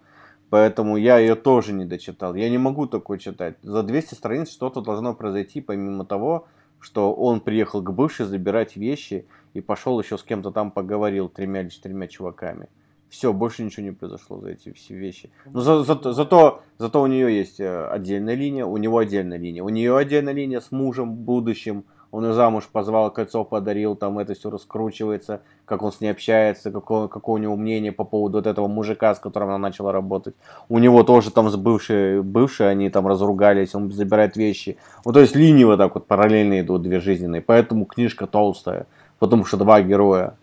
поэтому 0.50 0.98
я 0.98 1.20
ее 1.20 1.36
тоже 1.36 1.72
не 1.72 1.86
дочитал. 1.86 2.34
Я 2.34 2.50
не 2.50 2.58
могу 2.58 2.88
такое 2.88 3.20
читать. 3.20 3.56
За 3.62 3.84
200 3.84 4.16
страниц 4.16 4.52
что-то 4.52 4.82
должно 4.82 5.14
произойти, 5.14 5.62
помимо 5.62 6.04
того, 6.04 6.48
что 6.80 7.14
он 7.14 7.42
приехал 7.42 7.84
к 7.84 7.94
бывшей 7.94 8.26
забирать 8.26 8.76
вещи 8.76 9.28
и 9.54 9.62
пошел 9.62 10.02
еще 10.02 10.18
с 10.18 10.24
кем-то 10.24 10.50
там 10.50 10.72
поговорил, 10.72 11.30
тремя 11.30 11.62
или 11.62 11.70
четырьмя 11.70 12.08
чуваками. 12.08 12.68
Все, 13.10 13.32
больше 13.32 13.62
ничего 13.64 13.84
не 13.84 13.92
произошло 13.92 14.40
за 14.40 14.52
эти 14.52 14.72
все 14.72 14.96
вещи. 14.96 15.30
Но 15.46 15.60
за, 15.60 15.84
за, 15.84 16.14
зато, 16.14 16.64
зато 16.80 17.02
у 17.02 17.08
нее 17.08 17.38
есть 17.38 17.60
э, 17.60 17.88
отдельная 17.88 18.36
линия, 18.36 18.66
у 18.66 18.78
него 18.78 18.98
отдельная 18.98 19.38
линия. 19.38 19.62
У 19.64 19.70
нее 19.70 19.96
отдельная 19.96 20.34
линия 20.34 20.62
с 20.62 20.72
мужем 20.72 21.14
будущим, 21.14 21.84
он 22.12 22.26
ее 22.26 22.34
замуж 22.34 22.68
позвал, 22.72 23.10
кольцо 23.10 23.44
подарил, 23.44 23.96
там 23.96 24.20
это 24.20 24.34
все 24.34 24.50
раскручивается, 24.50 25.42
как 25.66 25.82
он 25.82 25.92
с 25.92 26.02
ней 26.02 26.10
общается, 26.10 26.70
какое, 26.70 27.08
какое 27.08 27.36
у 27.36 27.38
него 27.38 27.56
мнение 27.56 27.92
по 27.92 28.04
поводу 28.04 28.40
вот 28.40 28.48
этого 28.48 28.68
мужика, 28.68 29.16
с 29.16 29.20
которым 29.20 29.50
она 29.50 29.58
начала 29.58 29.94
работать. 29.94 30.36
У 30.68 30.78
него 30.80 31.04
тоже 31.04 31.32
там 31.32 31.50
с 31.50 31.56
бывшей, 31.56 32.22
бывшие, 32.22 32.70
они 32.70 32.90
там 32.90 33.08
разругались, 33.08 33.74
он 33.76 33.92
забирает 33.92 34.36
вещи. 34.36 34.78
Вот 35.06 35.14
то 35.14 35.22
есть 35.22 35.36
линии 35.36 35.64
вот 35.64 35.78
так 35.78 35.96
вот 35.96 36.06
параллельно 36.06 36.60
идут, 36.60 36.82
две 36.82 37.00
жизненные, 37.00 37.42
поэтому 37.42 37.86
книжка 37.86 38.28
толстая, 38.28 38.88
потому 39.20 39.46
что 39.46 39.58
два 39.58 39.82
героя. 39.82 40.36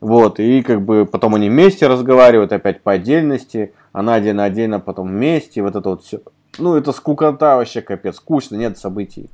Вот, 0.00 0.38
и 0.38 0.62
как 0.62 0.82
бы 0.82 1.04
потом 1.04 1.34
они 1.34 1.48
вместе 1.48 1.88
разговаривают, 1.88 2.52
опять 2.52 2.82
по 2.82 2.92
отдельности, 2.92 3.72
она 3.92 4.14
отдельно-отдельно, 4.14 4.78
потом 4.78 5.08
вместе, 5.08 5.60
вот 5.60 5.74
это 5.74 5.88
вот 5.88 6.04
все. 6.04 6.20
Ну, 6.58 6.76
это 6.76 6.92
скукота 6.92 7.56
вообще, 7.56 7.82
капец, 7.82 8.16
скучно, 8.16 8.54
нет 8.54 8.78
событий. 8.78 9.28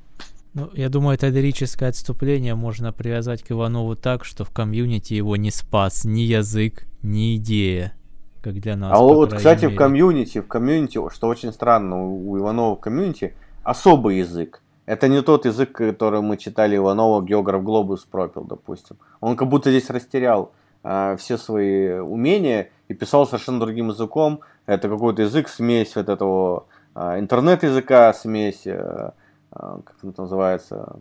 Ну, 0.55 0.71
я 0.75 0.89
думаю, 0.89 1.17
это 1.17 1.29
лирическое 1.29 1.89
отступление 1.89 2.55
можно 2.55 2.93
привязать 2.93 3.43
к 3.43 3.51
Иванову 3.51 3.97
так, 3.97 4.25
что 4.25 4.45
в 4.45 4.51
комьюнити 4.51 5.13
его 5.13 5.37
не 5.37 5.51
спас 5.51 6.05
ни 6.05 6.21
язык, 6.21 6.87
ни 7.03 7.37
идея, 7.37 7.93
как 8.41 8.55
для 8.61 8.77
нас. 8.77 8.93
А 8.97 9.03
вот, 9.03 9.35
кстати, 9.35 9.65
мере. 9.65 9.75
в 9.75 9.79
комьюнити, 9.79 10.41
в 10.41 10.47
комьюнити, 10.47 11.01
что 11.13 11.27
очень 11.27 11.53
странно, 11.53 12.07
у 12.07 12.39
Иванова 12.39 12.77
в 12.77 12.81
комьюнити 12.81 13.35
особый 13.65 14.19
язык. 14.19 14.63
Это 14.87 15.09
не 15.09 15.23
тот 15.23 15.45
язык, 15.45 15.73
который 15.73 16.21
мы 16.21 16.37
читали 16.37 16.77
Иванова, 16.77 17.25
географ 17.25 17.65
Глобус 17.65 18.05
пропил, 18.05 18.45
допустим. 18.45 18.97
Он 19.21 19.35
как 19.35 19.49
будто 19.49 19.71
здесь 19.71 19.91
растерял 19.91 20.53
э, 20.85 21.17
все 21.19 21.37
свои 21.37 21.99
умения 21.99 22.69
и 22.87 22.95
писал 22.95 23.27
совершенно 23.27 23.59
другим 23.59 23.89
языком. 23.89 24.41
Это 24.67 24.89
какой-то 24.89 25.23
язык, 25.23 25.49
смесь 25.49 25.97
вот 25.97 26.09
этого 26.09 26.67
э, 26.95 27.19
интернет-языка, 27.19 28.13
смесь, 28.13 28.67
э, 28.67 29.11
как 29.55 29.95
это 30.03 30.23
называется, 30.23 30.97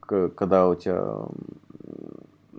когда 0.00 0.68
у 0.68 0.74
тебя... 0.74 1.04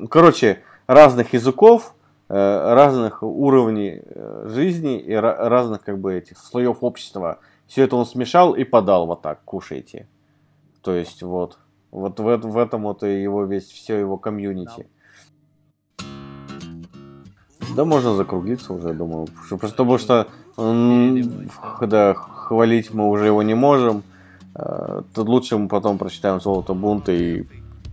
Короче, 0.09 0.61
разных 0.87 1.33
языков, 1.33 1.93
э, 2.29 2.33
разных 2.33 3.21
уровней 3.23 4.01
э, 4.03 4.45
жизни 4.47 4.99
и 4.99 5.13
разных 5.13 5.83
как 5.83 5.99
бы 5.99 6.13
этих 6.13 6.37
слоев 6.37 6.77
общества. 6.81 7.39
Все 7.67 7.83
это 7.83 7.95
он 7.95 8.05
смешал 8.05 8.53
и 8.53 8.63
подал 8.63 9.05
вот 9.05 9.21
так, 9.21 9.41
кушайте. 9.43 10.07
То 10.81 10.93
есть 10.93 11.21
вот, 11.21 11.57
вот 11.91 12.19
в, 12.19 12.23
в 12.23 12.57
этом 12.57 12.83
вот 12.83 13.03
и 13.03 13.21
его 13.21 13.43
весь, 13.43 13.67
все 13.67 13.97
его 13.97 14.17
комьюнити. 14.17 14.87
Да 17.75 17.85
можно 17.85 18.15
закруглиться 18.15 18.73
уже, 18.73 18.93
думаю. 18.93 19.27
Просто 19.49 19.83
потому 19.83 19.97
что 19.97 20.27
когда 21.79 22.13
хвалить 22.13 22.93
мы 22.93 23.07
уже 23.07 23.27
его 23.27 23.43
не 23.43 23.53
можем. 23.53 24.03
Э, 24.55 25.01
тут 25.13 25.27
лучше 25.27 25.57
мы 25.57 25.67
потом 25.67 25.97
прочитаем 25.97 26.39
«Золото 26.41 26.73
бунта» 26.73 27.11
и 27.11 27.45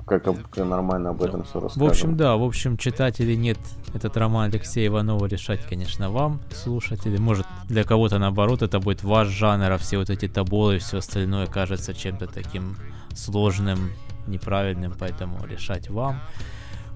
как, 0.06 0.22
как 0.22 0.56
нормально 0.56 1.10
об 1.10 1.22
этом 1.22 1.42
все 1.42 1.60
расскажем. 1.60 1.88
В 1.88 1.90
общем, 1.90 2.16
да, 2.16 2.36
в 2.36 2.44
общем, 2.44 2.76
читать 2.76 3.20
или 3.20 3.34
нет 3.34 3.58
этот 3.92 4.16
роман 4.16 4.50
Алексея 4.50 4.86
Иванова 4.86 5.26
решать, 5.26 5.66
конечно, 5.66 6.10
вам, 6.10 6.40
слушатели. 6.54 7.18
Может, 7.18 7.44
для 7.68 7.82
кого-то 7.82 8.18
наоборот 8.18 8.62
это 8.62 8.78
будет 8.78 9.02
ваш 9.02 9.28
жанр, 9.28 9.72
а 9.72 9.78
все 9.78 9.98
вот 9.98 10.08
эти 10.08 10.28
таболы 10.28 10.76
и 10.76 10.78
все 10.78 10.98
остальное 10.98 11.46
кажется 11.46 11.92
чем-то 11.92 12.28
таким 12.28 12.76
сложным, 13.14 13.90
неправильным, 14.28 14.94
поэтому 14.96 15.44
решать 15.44 15.90
вам. 15.90 16.20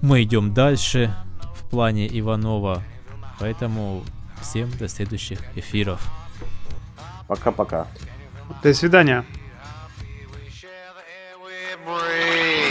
Мы 0.01 0.23
идем 0.23 0.53
дальше 0.53 1.13
в 1.53 1.69
плане 1.69 2.07
Иванова, 2.17 2.81
поэтому 3.39 4.03
всем 4.41 4.69
до 4.79 4.87
следующих 4.87 5.39
эфиров. 5.57 6.01
Пока-пока. 7.27 7.87
До 8.63 8.73
свидания. 8.73 9.25
breathe. 11.85 12.70